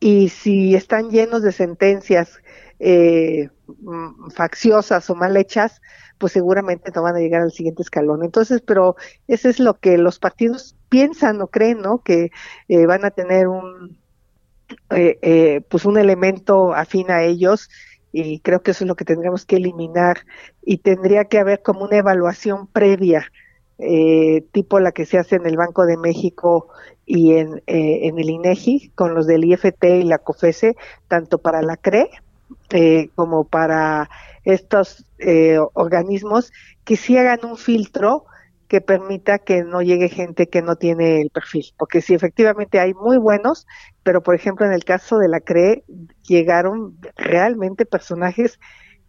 Y 0.00 0.30
si 0.30 0.74
están 0.74 1.10
llenos 1.10 1.42
de 1.42 1.52
sentencias 1.52 2.38
eh, 2.78 3.50
mm, 3.66 4.30
facciosas 4.30 5.10
o 5.10 5.14
mal 5.14 5.36
hechas, 5.36 5.82
pues 6.18 6.32
seguramente 6.32 6.90
no 6.94 7.02
van 7.02 7.16
a 7.16 7.20
llegar 7.20 7.42
al 7.42 7.52
siguiente 7.52 7.82
escalón. 7.82 8.24
Entonces, 8.24 8.62
pero 8.62 8.96
eso 9.28 9.48
es 9.48 9.60
lo 9.60 9.78
que 9.78 9.98
los 9.98 10.18
partidos 10.18 10.76
piensan 10.88 11.40
o 11.42 11.48
creen, 11.48 11.80
¿no? 11.80 12.02
Que 12.02 12.30
eh, 12.68 12.86
van 12.86 13.04
a 13.04 13.10
tener 13.10 13.48
un, 13.48 13.98
eh, 14.90 15.62
pues 15.68 15.84
un 15.84 15.98
elemento 15.98 16.74
afín 16.74 17.10
a 17.10 17.22
ellos 17.22 17.68
y 18.12 18.40
creo 18.40 18.62
que 18.62 18.72
eso 18.72 18.84
es 18.84 18.88
lo 18.88 18.96
que 18.96 19.04
tendríamos 19.04 19.44
que 19.44 19.56
eliminar 19.56 20.18
y 20.62 20.78
tendría 20.78 21.24
que 21.24 21.38
haber 21.38 21.62
como 21.62 21.84
una 21.84 21.98
evaluación 21.98 22.66
previa 22.66 23.30
eh, 23.82 24.44
tipo 24.52 24.78
la 24.78 24.92
que 24.92 25.06
se 25.06 25.16
hace 25.16 25.36
en 25.36 25.46
el 25.46 25.56
Banco 25.56 25.86
de 25.86 25.96
México 25.96 26.68
y 27.06 27.32
en, 27.32 27.62
eh, 27.66 28.00
en 28.08 28.18
el 28.18 28.28
INEGI, 28.28 28.90
con 28.94 29.14
los 29.14 29.26
del 29.26 29.44
IFT 29.44 29.84
y 29.84 30.02
la 30.02 30.18
COFESE, 30.18 30.76
tanto 31.08 31.38
para 31.38 31.62
la 31.62 31.78
CRE 31.78 32.10
eh, 32.70 33.08
como 33.14 33.44
para 33.44 34.10
estos 34.44 35.06
organismos, 35.74 36.52
que 36.84 36.96
sí 36.96 37.16
hagan 37.16 37.40
un 37.44 37.56
filtro 37.56 38.24
que 38.70 38.80
permita 38.80 39.40
que 39.40 39.64
no 39.64 39.82
llegue 39.82 40.08
gente 40.08 40.48
que 40.48 40.62
no 40.62 40.76
tiene 40.76 41.20
el 41.20 41.30
perfil. 41.30 41.64
Porque 41.76 42.00
si 42.00 42.14
efectivamente 42.14 42.78
hay 42.78 42.94
muy 42.94 43.18
buenos, 43.18 43.66
pero 44.04 44.22
por 44.22 44.36
ejemplo 44.36 44.64
en 44.64 44.72
el 44.72 44.84
caso 44.84 45.18
de 45.18 45.26
la 45.26 45.40
CRE 45.40 45.82
llegaron 46.22 46.96
realmente 47.16 47.84
personajes 47.84 48.60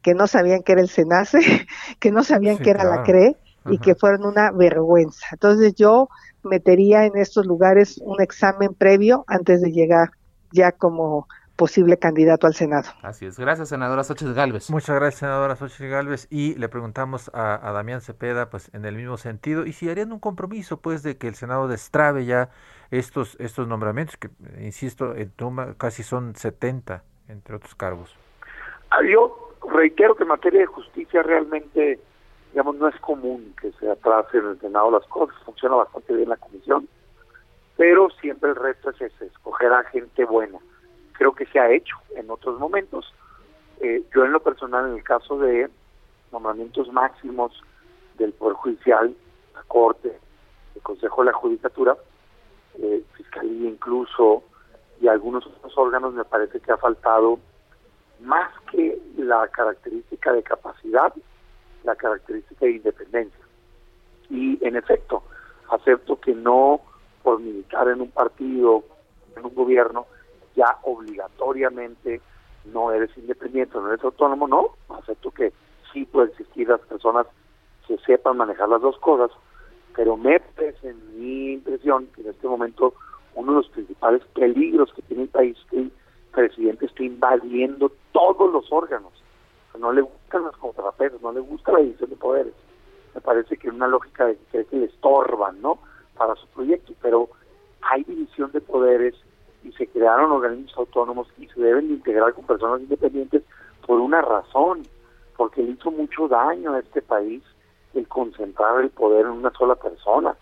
que 0.01 0.15
no 0.15 0.25
sabían 0.25 0.63
que 0.63 0.71
era 0.71 0.81
el 0.81 0.89
SENACE, 0.89 1.37
que 1.99 2.11
no 2.11 2.23
sabían 2.23 2.57
que 2.57 2.71
era 2.71 2.83
la 2.83 3.03
CRE, 3.03 3.37
y 3.69 3.77
que 3.77 3.93
fueron 3.93 4.25
una 4.25 4.49
vergüenza. 4.49 5.27
Entonces 5.31 5.75
yo 5.75 6.09
metería 6.41 7.05
en 7.05 7.15
estos 7.15 7.45
lugares 7.45 7.99
un 8.03 8.19
examen 8.19 8.73
previo 8.73 9.23
antes 9.27 9.61
de 9.61 9.71
llegar 9.71 10.09
ya 10.51 10.71
como 10.71 11.27
posible 11.55 11.97
candidato 11.97 12.47
al 12.47 12.53
Senado. 12.53 12.89
Así 13.01 13.25
es. 13.25 13.39
Gracias, 13.39 13.69
senadora 13.69 14.03
Xochitl 14.03 14.33
Galvez. 14.33 14.69
Muchas 14.69 14.95
gracias, 14.95 15.19
senadora 15.19 15.55
Xochitl 15.55 15.89
Galvez. 15.89 16.27
Y 16.29 16.55
le 16.55 16.69
preguntamos 16.69 17.29
a, 17.33 17.67
a, 17.67 17.71
Damián 17.71 18.01
Cepeda, 18.01 18.49
pues 18.49 18.73
en 18.73 18.85
el 18.85 18.95
mismo 18.95 19.17
sentido, 19.17 19.65
y 19.65 19.73
si 19.73 19.89
harían 19.89 20.11
un 20.11 20.19
compromiso, 20.19 20.77
pues, 20.81 21.03
de 21.03 21.17
que 21.17 21.27
el 21.27 21.35
Senado 21.35 21.67
destrabe 21.67 22.25
ya 22.25 22.49
estos, 22.89 23.37
estos 23.39 23.67
nombramientos, 23.67 24.17
que, 24.17 24.29
insisto, 24.59 25.15
en 25.15 25.29
Tuma 25.31 25.75
casi 25.77 26.03
son 26.03 26.35
70, 26.35 27.03
entre 27.27 27.55
otros 27.55 27.75
cargos. 27.75 28.15
Ah, 28.89 28.99
yo 29.09 29.53
reitero 29.73 30.15
que 30.15 30.23
en 30.23 30.29
materia 30.29 30.61
de 30.61 30.65
justicia 30.65 31.23
realmente 31.23 31.99
digamos, 32.51 32.75
no 32.75 32.87
es 32.87 32.99
común 32.99 33.55
que 33.59 33.71
se 33.73 33.89
atrase 33.89 34.37
en 34.37 34.47
el 34.47 34.59
Senado 34.59 34.91
las 34.91 35.05
cosas, 35.07 35.35
funciona 35.45 35.75
bastante 35.75 36.13
bien 36.13 36.29
la 36.29 36.37
comisión, 36.37 36.87
pero 37.77 38.09
siempre 38.21 38.49
el 38.49 38.55
reto 38.55 38.89
es 38.89 39.01
ese, 39.01 39.25
escoger 39.25 39.71
a 39.71 39.83
gente 39.85 40.25
buena. 40.25 40.59
Creo 41.11 41.33
que 41.33 41.45
se 41.45 41.59
ha 41.59 41.71
hecho 41.71 41.95
en 42.15 42.29
otros 42.29 42.59
momentos. 42.59 43.13
Eh, 43.79 44.03
yo 44.13 44.25
en 44.25 44.31
lo 44.31 44.39
personal, 44.41 44.89
en 44.89 44.95
el 44.97 45.03
caso 45.03 45.37
de 45.39 45.69
nombramientos 46.31 46.91
máximos 46.91 47.61
del 48.17 48.33
Poder 48.33 48.55
Judicial, 48.55 49.15
la 49.53 49.63
Corte, 49.63 50.17
el 50.75 50.81
Consejo 50.81 51.23
de 51.23 51.31
la 51.31 51.37
Judicatura, 51.37 51.97
eh, 52.79 53.03
Fiscalía 53.15 53.69
incluso, 53.69 54.43
y 55.01 55.07
algunos 55.07 55.45
otros 55.45 55.77
órganos, 55.77 56.13
me 56.13 56.23
parece 56.23 56.59
que 56.59 56.71
ha 56.71 56.77
faltado 56.77 57.39
más 58.19 58.51
que 58.71 59.01
la 59.17 59.47
característica 59.47 60.31
de 60.31 60.43
capacidad, 60.43 61.13
la 61.83 61.95
característica 61.95 62.65
de 62.65 62.73
independencia. 62.73 63.45
Y 64.29 64.63
en 64.65 64.75
efecto, 64.75 65.23
acepto 65.69 66.19
que 66.19 66.33
no 66.33 66.81
por 67.23 67.39
militar 67.39 67.87
en 67.87 68.01
un 68.01 68.11
partido, 68.11 68.83
en 69.35 69.45
un 69.45 69.55
gobierno, 69.55 70.05
ya 70.55 70.77
obligatoriamente 70.83 72.21
no 72.65 72.91
eres 72.91 73.09
independiente, 73.17 73.77
no 73.77 73.91
eres 73.91 74.03
autónomo, 74.03 74.47
no, 74.47 74.75
acepto 74.97 75.31
que 75.31 75.51
sí 75.91 76.05
puede 76.05 76.29
existir 76.29 76.67
las 76.67 76.81
personas 76.81 77.27
que 77.87 77.97
sepan 77.99 78.37
manejar 78.37 78.69
las 78.69 78.81
dos 78.81 78.97
cosas, 78.99 79.31
pero 79.95 80.15
me 80.17 80.39
parece 80.39 80.93
mi 81.15 81.53
impresión 81.53 82.07
que 82.15 82.21
en 82.21 82.29
este 82.29 82.47
momento 82.47 82.93
uno 83.35 83.51
de 83.51 83.57
los 83.57 83.69
principales 83.69 84.21
peligros 84.33 84.93
que 84.93 85.01
tiene 85.03 85.23
el 85.23 85.29
país 85.29 85.57
es 85.57 85.65
que 85.69 85.77
el 85.79 85.91
presidente 86.31 86.85
está 86.85 87.03
invadiendo 87.03 87.91
todos 88.11 88.51
los 88.51 88.71
órganos. 88.71 89.11
no 89.77 89.91
le 89.91 90.01
gustan 90.01 90.43
los 90.43 90.55
contrapesos, 90.57 91.21
no 91.21 91.31
le 91.31 91.39
gusta 91.39 91.71
la 91.71 91.79
división 91.79 92.09
de 92.09 92.15
poderes. 92.15 92.53
Me 93.15 93.21
parece 93.21 93.57
que 93.57 93.67
es 93.67 93.73
una 93.73 93.87
lógica 93.87 94.25
de 94.25 94.37
que, 94.51 94.63
que 94.65 94.75
le 94.77 94.85
estorban, 94.85 95.61
¿no? 95.61 95.79
Para 96.15 96.35
su 96.35 96.47
proyecto, 96.47 96.93
pero 97.01 97.29
hay 97.81 98.03
división 98.03 98.51
de 98.51 98.61
poderes 98.61 99.15
y 99.63 99.71
se 99.73 99.87
crearon 99.87 100.31
organismos 100.31 100.77
autónomos 100.77 101.27
y 101.37 101.47
se 101.47 101.61
deben 101.61 101.87
de 101.87 101.93
integrar 101.95 102.33
con 102.33 102.45
personas 102.45 102.81
independientes 102.81 103.43
por 103.85 103.99
una 103.99 104.21
razón, 104.21 104.83
porque 105.37 105.63
le 105.63 105.71
hizo 105.71 105.91
mucho 105.91 106.27
daño 106.27 106.73
a 106.73 106.79
este 106.79 107.01
país 107.01 107.43
el 107.93 108.07
concentrar 108.07 108.81
el 108.81 108.89
poder 108.89 109.25
en 109.25 109.33
una 109.33 109.51
sola 109.51 109.75
persona. 109.75 110.35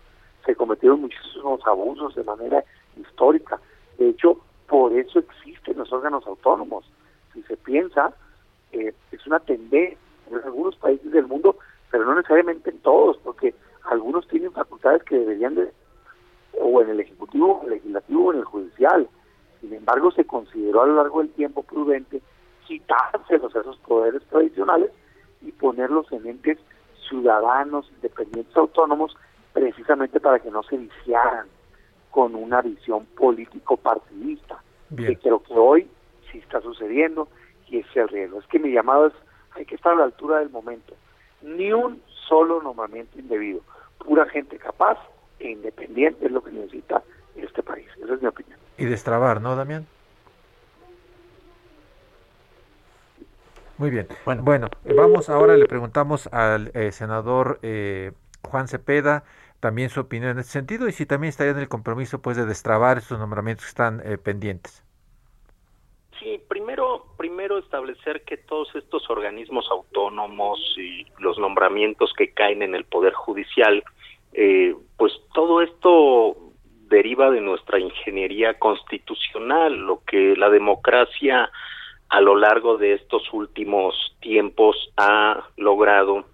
Se 0.44 0.54
cometieron 0.54 1.02
muchísimos 1.02 1.60
abusos 1.66 2.14
de 2.14 2.24
manera 2.24 2.64
histórica. 2.96 3.60
De 3.98 4.10
hecho, 4.10 4.38
por 4.68 4.92
eso 4.92 5.18
existen 5.18 5.78
los 5.78 5.92
órganos 5.92 6.26
autónomos. 6.26 6.84
Si 7.34 7.42
se 7.42 7.56
piensa, 7.56 8.14
eh, 8.72 8.94
es 9.10 9.26
una 9.26 9.40
tendencia 9.40 9.98
en 10.30 10.36
algunos 10.44 10.76
países 10.76 11.10
del 11.10 11.26
mundo, 11.26 11.56
pero 11.90 12.04
no 12.04 12.14
necesariamente 12.14 12.70
en 12.70 12.78
todos, 12.78 13.18
porque 13.18 13.54
algunos 13.84 14.26
tienen 14.28 14.52
facultades 14.52 15.02
que 15.02 15.18
deberían 15.18 15.56
de 15.56 15.72
o 16.58 16.82
en 16.82 16.90
el 16.90 17.00
Ejecutivo, 17.00 17.62
el 17.64 17.70
Legislativo 17.70 18.26
o 18.26 18.32
en 18.32 18.38
el 18.38 18.44
Judicial. 18.44 19.08
Sin 19.60 19.72
embargo, 19.74 20.10
se 20.10 20.24
consideró 20.24 20.82
a 20.82 20.86
lo 20.86 20.96
largo 20.96 21.20
del 21.20 21.30
tiempo 21.30 21.62
prudente 21.62 22.22
quitárselos 22.66 23.54
esos 23.54 23.76
poderes 23.78 24.22
tradicionales 24.28 24.90
y 25.42 25.52
ponerlos 25.52 26.10
en 26.12 26.26
entes 26.26 26.58
ciudadanos, 27.08 27.90
independientes, 27.96 28.56
autónomos, 28.56 29.16
precisamente 29.52 30.20
para 30.20 30.38
que 30.38 30.50
no 30.50 30.62
se 30.62 30.76
viciaran 30.76 31.46
con 32.10 32.34
una 32.34 32.60
visión 32.62 33.06
político-partidista, 33.16 34.62
que 34.96 35.16
creo 35.16 35.42
que 35.42 35.54
hoy 35.54 35.88
sí 36.30 36.38
está 36.38 36.60
sucediendo 36.60 37.28
y 37.68 37.78
es 37.78 37.86
el 37.94 38.08
riesgo. 38.08 38.40
Es 38.40 38.46
que 38.46 38.58
mi 38.58 38.72
llamado 38.72 39.08
es, 39.08 39.14
hay 39.52 39.64
que 39.64 39.74
estar 39.74 39.92
a 39.92 39.96
la 39.96 40.04
altura 40.04 40.38
del 40.38 40.50
momento. 40.50 40.94
Ni 41.42 41.72
un 41.72 42.02
solo 42.28 42.62
nombramiento 42.62 43.18
indebido, 43.18 43.60
pura 43.98 44.26
gente 44.26 44.58
capaz 44.58 44.98
e 45.40 45.50
independiente 45.50 46.26
es 46.26 46.32
lo 46.32 46.42
que 46.42 46.52
necesita 46.52 47.02
este 47.34 47.62
país. 47.62 47.88
Esa 48.02 48.14
es 48.14 48.22
mi 48.22 48.28
opinión. 48.28 48.58
Y 48.78 48.84
destrabar, 48.84 49.40
¿no, 49.40 49.56
Damián? 49.56 49.86
Muy 53.78 53.90
bien. 53.90 54.06
Bueno, 54.26 54.42
bueno 54.42 54.68
vamos 54.84 55.30
ahora, 55.30 55.56
le 55.56 55.64
preguntamos 55.66 56.26
al 56.28 56.70
eh, 56.74 56.92
senador 56.92 57.58
eh, 57.62 58.12
Juan 58.42 58.68
Cepeda 58.68 59.24
también 59.60 59.90
su 59.90 60.00
opinión 60.00 60.32
en 60.32 60.38
ese 60.40 60.50
sentido 60.50 60.88
y 60.88 60.92
si 60.92 61.06
también 61.06 61.28
estaría 61.28 61.52
en 61.52 61.58
el 61.58 61.68
compromiso 61.68 62.20
pues 62.20 62.36
de 62.36 62.46
destrabar 62.46 62.98
estos 62.98 63.18
nombramientos 63.18 63.64
que 63.64 63.70
están 63.70 64.02
eh, 64.04 64.18
pendientes. 64.18 64.84
Sí, 66.18 66.42
primero, 66.48 67.06
primero 67.16 67.58
establecer 67.58 68.22
que 68.24 68.36
todos 68.36 68.74
estos 68.74 69.08
organismos 69.08 69.66
autónomos 69.70 70.58
y 70.76 71.06
los 71.18 71.38
nombramientos 71.38 72.12
que 72.14 72.32
caen 72.32 72.62
en 72.62 72.74
el 72.74 72.84
Poder 72.84 73.14
Judicial 73.14 73.82
eh, 74.32 74.74
pues 74.96 75.12
todo 75.34 75.62
esto 75.62 76.36
deriva 76.88 77.30
de 77.30 77.40
nuestra 77.40 77.78
ingeniería 77.78 78.58
constitucional, 78.58 79.76
lo 79.76 80.02
que 80.04 80.34
la 80.36 80.50
democracia 80.50 81.50
a 82.08 82.20
lo 82.20 82.36
largo 82.36 82.76
de 82.76 82.94
estos 82.94 83.32
últimos 83.32 83.94
tiempos 84.20 84.92
ha 84.96 85.44
logrado 85.56 86.24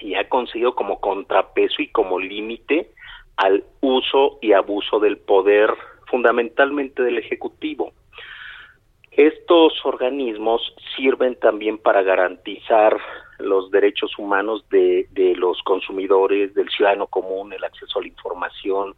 y 0.00 0.14
ha 0.14 0.28
conseguido 0.28 0.74
como 0.76 1.00
contrapeso 1.00 1.82
y 1.82 1.88
como 1.88 2.20
límite 2.20 2.92
al 3.36 3.64
uso 3.80 4.38
y 4.40 4.52
abuso 4.52 5.00
del 5.00 5.18
poder 5.18 5.74
fundamentalmente 6.06 7.02
del 7.02 7.18
Ejecutivo. 7.18 7.92
Estos 9.18 9.84
organismos 9.84 10.62
sirven 10.94 11.34
también 11.40 11.78
para 11.78 12.02
garantizar 12.02 12.96
los 13.40 13.68
derechos 13.72 14.16
humanos 14.16 14.64
de, 14.70 15.08
de 15.10 15.34
los 15.34 15.60
consumidores, 15.64 16.54
del 16.54 16.70
ciudadano 16.70 17.08
común, 17.08 17.52
el 17.52 17.64
acceso 17.64 17.98
a 17.98 18.02
la 18.02 18.06
información, 18.06 18.94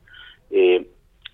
eh, 0.51 0.87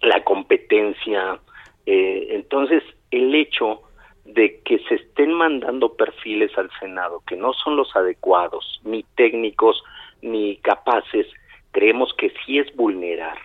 la 0.03 0.23
competencia. 0.23 1.41
Eh, 1.85 2.29
entonces, 2.31 2.85
el 3.11 3.35
hecho 3.35 3.83
de 4.25 4.61
que 4.61 4.79
se 4.89 4.95
estén 4.95 5.33
mandando 5.33 5.97
perfiles 5.97 6.57
al 6.57 6.71
Senado 6.79 7.25
que 7.27 7.35
no 7.35 7.55
son 7.55 7.75
los 7.75 7.97
adecuados, 7.97 8.81
ni 8.85 9.03
técnicos, 9.17 9.83
ni 10.23 10.59
capaces, 10.59 11.27
creemos 11.73 12.15
que 12.15 12.33
sí 12.45 12.61
es 12.61 12.73
vulnerar 12.77 13.37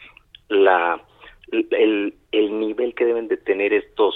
la, 0.49 1.01
el, 1.51 2.13
el 2.31 2.59
nivel 2.59 2.93
que 2.95 3.05
deben 3.05 3.27
de 3.27 3.37
tener 3.37 3.73
estos 3.73 4.15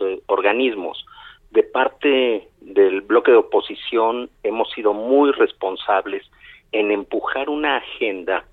eh, 0.00 0.20
organismos 0.26 1.04
de 1.54 1.62
parte 1.62 2.48
del 2.60 3.00
bloque 3.02 3.30
de 3.30 3.36
oposición 3.36 4.28
hemos 4.42 4.68
sido 4.72 4.92
muy 4.92 5.30
responsables 5.30 6.28
en 6.72 6.90
empujar 6.90 7.48
una 7.48 7.76
agenda 7.76 8.44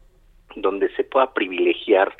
donde 0.56 0.94
se 0.96 1.04
pueda 1.04 1.34
privilegiar 1.34 2.16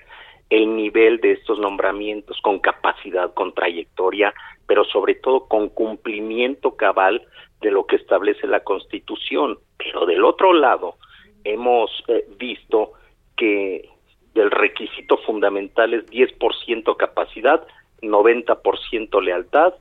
el 0.50 0.76
nivel 0.76 1.22
de 1.22 1.34
estos 1.34 1.60
nombramientos 1.60 2.42
con 2.42 2.58
capacidad, 2.58 3.32
con 3.36 3.54
trayectoria, 3.54 4.34
pero 4.66 4.84
sobre 4.86 5.14
todo 5.16 5.48
con 5.48 5.70
cumplimiento 5.70 6.76
cabal 6.76 7.22
de 7.62 7.70
lo 7.70 7.86
que 7.86 7.98
establece 7.98 8.48
la 8.48 8.62
Constitución. 8.62 9.60
Pero 9.78 10.08
del 10.08 10.26
otro 10.26 10.52
lado, 10.52 10.96
hemos 11.44 11.92
eh, 12.08 12.26
visto 12.40 12.94
que 13.38 13.88
el 14.36 14.52
requisito 14.52 15.18
fundamental 15.18 15.94
es 15.94 16.06
10% 16.08 16.96
capacidad, 16.96 17.66
90% 18.02 19.22
lealtad 19.22 19.74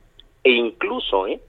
e 0.43 0.51
incluso 0.51 1.27
¿eh? 1.27 1.39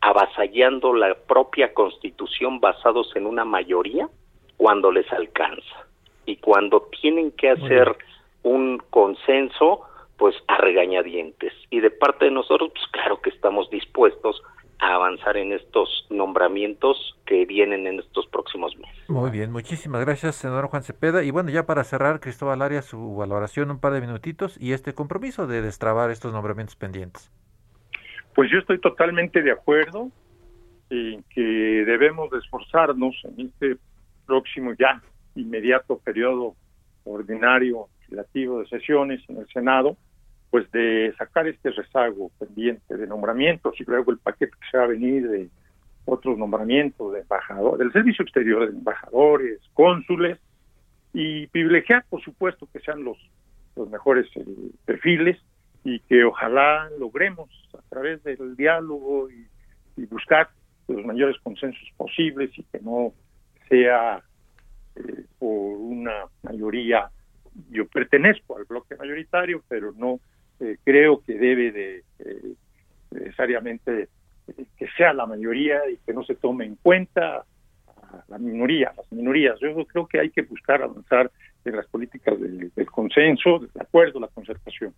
avasallando 0.00 0.94
la 0.94 1.14
propia 1.14 1.74
constitución 1.74 2.60
basados 2.60 3.14
en 3.16 3.26
una 3.26 3.44
mayoría 3.44 4.08
cuando 4.56 4.90
les 4.90 5.10
alcanza. 5.12 5.86
Y 6.24 6.36
cuando 6.36 6.88
tienen 7.00 7.30
que 7.32 7.50
hacer 7.50 7.96
un 8.42 8.78
consenso 8.90 9.82
pues 10.16 10.34
a 10.48 10.56
regañadientes. 10.56 11.52
Y 11.70 11.80
de 11.80 11.90
parte 11.90 12.26
de 12.26 12.30
nosotros 12.30 12.70
pues 12.72 12.86
claro 12.90 13.20
que 13.20 13.30
estamos 13.30 13.68
dispuestos 13.70 14.42
a 14.78 14.94
avanzar 14.94 15.36
en 15.36 15.52
estos 15.52 16.06
nombramientos 16.10 17.16
que 17.26 17.46
vienen 17.46 17.86
en 17.86 17.98
estos 18.00 18.26
próximos 18.26 18.76
meses. 18.76 19.08
Muy 19.08 19.30
bien, 19.30 19.50
muchísimas 19.50 20.04
gracias, 20.04 20.36
senador 20.36 20.68
Juan 20.68 20.82
Cepeda. 20.82 21.22
Y 21.24 21.30
bueno, 21.30 21.50
ya 21.50 21.66
para 21.66 21.84
cerrar, 21.84 22.20
Cristóbal 22.20 22.62
Arias, 22.62 22.84
su 22.84 23.16
valoración, 23.16 23.70
un 23.70 23.80
par 23.80 23.92
de 23.92 24.00
minutitos 24.00 24.60
y 24.60 24.72
este 24.72 24.94
compromiso 24.94 25.46
de 25.46 25.62
destrabar 25.62 26.10
estos 26.10 26.32
nombramientos 26.32 26.76
pendientes. 26.76 27.30
Pues 28.34 28.50
yo 28.50 28.58
estoy 28.58 28.78
totalmente 28.80 29.42
de 29.42 29.52
acuerdo 29.52 30.10
en 30.90 31.24
que 31.30 31.40
debemos 31.40 32.30
de 32.30 32.38
esforzarnos 32.38 33.14
en 33.24 33.46
este 33.46 33.76
próximo 34.26 34.72
ya 34.78 35.02
inmediato 35.34 35.98
periodo 35.98 36.54
ordinario 37.04 37.88
legislativo 38.00 38.60
de 38.60 38.66
sesiones 38.68 39.20
en 39.28 39.38
el 39.38 39.48
Senado, 39.48 39.96
pues 40.50 40.70
de 40.72 41.12
sacar 41.18 41.46
este 41.48 41.70
rezago 41.70 42.30
pendiente 42.38 42.96
de 42.96 43.06
nombramientos 43.06 43.74
y 43.80 43.84
luego 43.84 44.12
el 44.12 44.18
paquete 44.18 44.52
que 44.52 44.70
se 44.70 44.78
va 44.78 44.84
a 44.84 44.88
venir 44.88 45.28
de 45.28 45.48
otros 46.04 46.38
nombramientos 46.38 47.12
de 47.12 47.20
embajadores, 47.20 47.78
del 47.78 47.92
servicio 47.92 48.22
exterior 48.22 48.70
de 48.70 48.78
embajadores, 48.78 49.60
cónsules 49.74 50.38
y 51.12 51.46
privilegiar, 51.48 52.04
por 52.08 52.22
supuesto, 52.22 52.68
que 52.72 52.80
sean 52.80 53.02
los, 53.02 53.18
los 53.74 53.90
mejores 53.90 54.26
eh, 54.36 54.44
perfiles 54.84 55.38
y 55.84 56.00
que 56.00 56.24
ojalá 56.24 56.90
logremos 56.98 57.48
a 57.74 57.82
través 57.88 58.22
del 58.24 58.56
diálogo 58.56 59.28
y, 59.30 59.46
buscar 60.10 60.50
los 60.88 61.06
mayores 61.06 61.36
consensos 61.42 61.88
posibles 61.96 62.50
y 62.58 62.62
que 62.64 62.80
no 62.80 63.14
sea 63.66 64.22
eh, 64.94 65.24
por 65.38 65.78
una 65.78 66.26
mayoría. 66.42 67.08
Yo 67.70 67.88
pertenezco 67.88 68.58
al 68.58 68.64
bloque 68.64 68.94
mayoritario, 68.94 69.62
pero 69.68 69.92
no 69.96 70.20
eh, 70.60 70.76
creo 70.84 71.22
que 71.22 71.34
debe 71.34 71.72
de 71.72 72.04
eh, 72.18 72.54
necesariamente 73.10 74.08
que 74.78 74.86
sea 74.96 75.12
la 75.12 75.26
mayoría 75.26 75.80
y 75.90 75.98
que 76.06 76.12
no 76.12 76.22
se 76.24 76.36
tome 76.36 76.64
en 76.64 76.76
cuenta 76.76 77.44
a 77.96 78.24
la 78.28 78.38
minoría, 78.38 78.92
las 78.96 79.10
minorías. 79.10 79.58
Yo 79.60 79.84
creo 79.86 80.06
que 80.06 80.20
hay 80.20 80.30
que 80.30 80.42
buscar 80.42 80.82
avanzar 80.82 81.30
en 81.64 81.76
las 81.76 81.86
políticas 81.86 82.38
del, 82.40 82.70
consenso, 82.86 83.58
del 83.58 83.70
acuerdo, 83.80 84.20
la 84.20 84.28
concertación. 84.28 84.94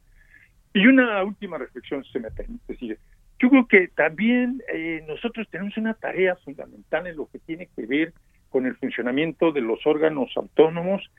Y 0.75 0.87
una 0.87 1.25
última 1.25 1.57
reflexión, 1.57 2.05
si 2.05 2.13
se 2.13 2.21
me 2.21 2.31
permite 2.31 2.75
decir, 2.75 2.99
yo 3.39 3.49
creo 3.49 3.67
que 3.67 3.89
también 3.89 4.63
eh, 4.73 5.03
nosotros 5.07 5.49
tenemos 5.51 5.77
una 5.77 5.95
tarea 5.95 6.37
fundamental 6.37 7.07
en 7.07 7.17
lo 7.17 7.27
que 7.27 7.39
tiene 7.39 7.69
que 7.75 7.87
ver 7.87 8.13
con 8.51 8.67
el 8.67 8.77
funcionamiento 8.77 9.53
de 9.53 9.61
los 9.61 9.87
órganos 9.87 10.31
autónomos 10.37 11.11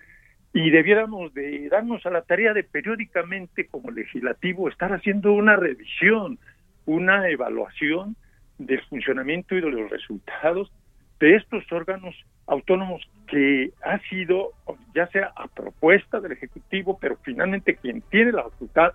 y 0.54 0.72
debiéramos 0.72 1.34
de 1.34 1.70
darnos 1.70 2.06
a 2.06 2.10
la 2.10 2.22
tarea 2.24 2.54
de 2.54 2.64
periódicamente 2.64 3.68
como 3.68 3.92
legislativo 3.92 4.68
estar 4.68 4.92
haciendo 4.94 5.34
una 5.34 5.56
revisión, 5.56 6.40
una 6.86 7.30
evaluación 7.30 8.16
del 8.58 8.82
funcionamiento 8.86 9.56
y 9.56 9.62
de 9.62 9.70
los 9.70 9.90
resultados 9.90 10.72
de 11.20 11.36
estos 11.36 11.70
órganos 11.72 12.16
autónomos 12.48 13.02
que 13.28 13.72
ha 13.84 14.00
sido 14.10 14.54
ya 14.96 15.08
sea 15.08 15.32
a 15.36 15.48
propuesta 15.48 16.20
del 16.20 16.32
Ejecutivo, 16.32 16.98
pero 17.00 17.18
finalmente 17.22 17.76
quien 17.76 18.02
tiene 18.10 18.32
la 18.32 18.44
facultad 18.44 18.94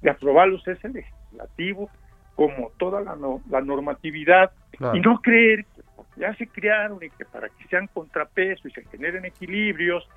de 0.00 0.10
aprobarlos 0.10 0.66
es 0.66 0.82
el 0.84 0.94
legislativo, 0.94 1.90
como 2.34 2.72
toda 2.78 3.00
la, 3.02 3.16
la 3.50 3.60
normatividad, 3.60 4.50
y 4.94 5.00
no 5.00 5.20
creer 5.20 5.64
que 5.64 5.82
ya 6.20 6.34
se 6.34 6.48
crearon 6.48 6.98
y 7.02 7.10
que 7.10 7.24
para 7.24 7.48
que 7.48 7.64
sean 7.68 7.86
contrapeso 7.86 8.66
y 8.66 8.72
se 8.72 8.84
generen 8.86 9.24
equilibrios, 9.24 10.08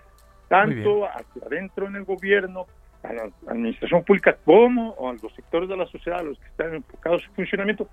tanto 0.48 1.06
hacia 1.06 1.46
adentro 1.46 1.88
en 1.88 1.96
el 1.96 2.04
gobierno, 2.04 2.66
a 3.04 3.14
la 3.14 3.30
administración 3.48 4.04
pública, 4.04 4.36
como 4.44 4.96
a 5.00 5.14
los 5.14 5.34
sectores 5.36 5.70
de 5.70 5.78
la 5.78 5.86
sociedad, 5.88 6.20
a 6.20 6.24
los 6.24 6.40
que 6.40 6.48
están 6.48 6.74
enfocados 6.74 7.22
en 7.22 7.28
su 7.28 7.36
funcionamiento, 7.36 7.90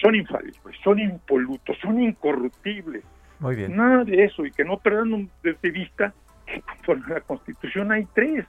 son 0.00 0.14
infalibles, 0.14 0.76
son 0.82 0.98
impolutos, 0.98 1.76
son 1.82 2.02
incorruptibles. 2.02 3.04
Muy 3.38 3.56
bien. 3.56 3.76
Nada 3.76 4.04
de 4.04 4.24
eso, 4.24 4.44
y 4.46 4.50
que 4.50 4.64
no 4.64 4.78
perdan 4.78 5.30
de 5.42 5.70
vista 5.70 6.12
que 6.46 6.60
conforme 6.62 7.06
a 7.06 7.14
la 7.14 7.20
Constitución 7.20 7.92
hay 7.92 8.06
tres, 8.14 8.46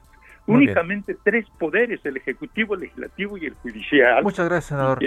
únicamente 0.48 1.16
tres 1.24 1.46
poderes, 1.60 2.00
el 2.06 2.18
Ejecutivo, 2.18 2.76
el 2.76 2.82
Legislativo 2.82 3.38
y 3.38 3.46
el 3.46 3.54
Judicial. 3.56 4.24
Muchas 4.24 4.48
gracias, 4.48 4.66
senador. 4.66 5.00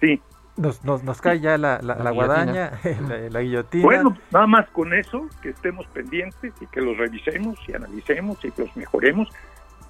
sí. 0.00 0.20
Nos, 0.58 0.84
nos, 0.84 1.04
nos, 1.04 1.20
cae 1.20 1.40
ya 1.40 1.56
la, 1.56 1.78
la, 1.80 2.10
guadaña, 2.10 2.72
la, 3.30 3.40
guillotina. 3.40 3.84
Bueno, 3.84 4.16
nada 4.32 4.46
más 4.46 4.68
con 4.70 4.92
eso, 4.92 5.28
que 5.40 5.50
estemos 5.50 5.86
pendientes 5.86 6.52
y 6.60 6.66
que 6.66 6.80
los 6.80 6.96
revisemos 6.96 7.56
y 7.68 7.74
analicemos 7.74 8.44
y 8.44 8.50
que 8.50 8.62
los 8.62 8.76
mejoremos 8.76 9.28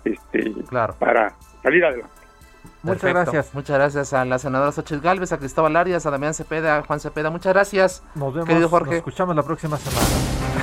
este, 0.05 0.53
claro. 0.69 0.95
para 0.99 1.35
salir 1.63 1.85
adelante. 1.85 2.18
Muchas 2.89 3.11
gracias. 3.11 3.55
Muchas 3.55 3.77
gracias 3.77 4.13
a 4.13 4.25
la 4.25 4.39
senadora 4.39 4.73
Xochitl 4.73 5.01
Galvez, 5.01 5.33
a 5.33 5.39
Cristóbal 5.39 5.77
Arias, 5.77 6.07
a 6.07 6.11
Damián 6.11 6.35
Cepeda, 6.35 6.79
a 6.79 6.83
Juan 6.83 7.01
Cepeda. 7.01 7.31
Muchas 7.31 7.53
gracias. 7.53 8.03
Nos 8.15 8.33
vemos, 8.33 8.49
querido 8.49 8.69
Jorge. 8.69 8.91
Nos 8.91 8.99
escuchamos 8.99 9.37
la 9.37 9.43
próxima 9.43 9.77
semana. 9.77 10.07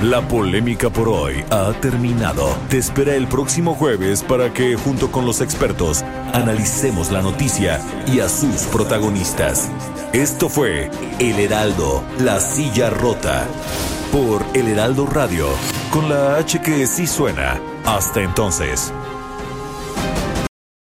La 0.02 0.20
polémica 0.20 0.90
por 0.90 1.08
hoy 1.08 1.42
ha 1.50 1.72
terminado. 1.80 2.46
Te 2.68 2.76
espera 2.76 3.14
el 3.14 3.26
próximo 3.26 3.74
jueves 3.74 4.22
para 4.22 4.52
que, 4.52 4.76
junto 4.76 5.10
con 5.10 5.24
los 5.24 5.40
expertos, 5.40 6.04
analicemos 6.34 7.10
la 7.10 7.22
noticia 7.22 7.80
y 8.06 8.20
a 8.20 8.28
sus 8.28 8.64
protagonistas. 8.66 9.70
Esto 10.12 10.48
fue 10.48 10.90
El 11.18 11.40
Heraldo, 11.40 12.02
la 12.20 12.40
silla 12.40 12.90
rota. 12.90 13.46
Por 14.12 14.42
El 14.54 14.68
Heraldo 14.68 15.06
Radio, 15.06 15.48
con 15.90 16.08
la 16.08 16.36
H 16.36 16.60
que 16.60 16.86
sí 16.86 17.06
suena. 17.06 17.58
Hasta 17.84 18.20
entonces. 18.20 18.92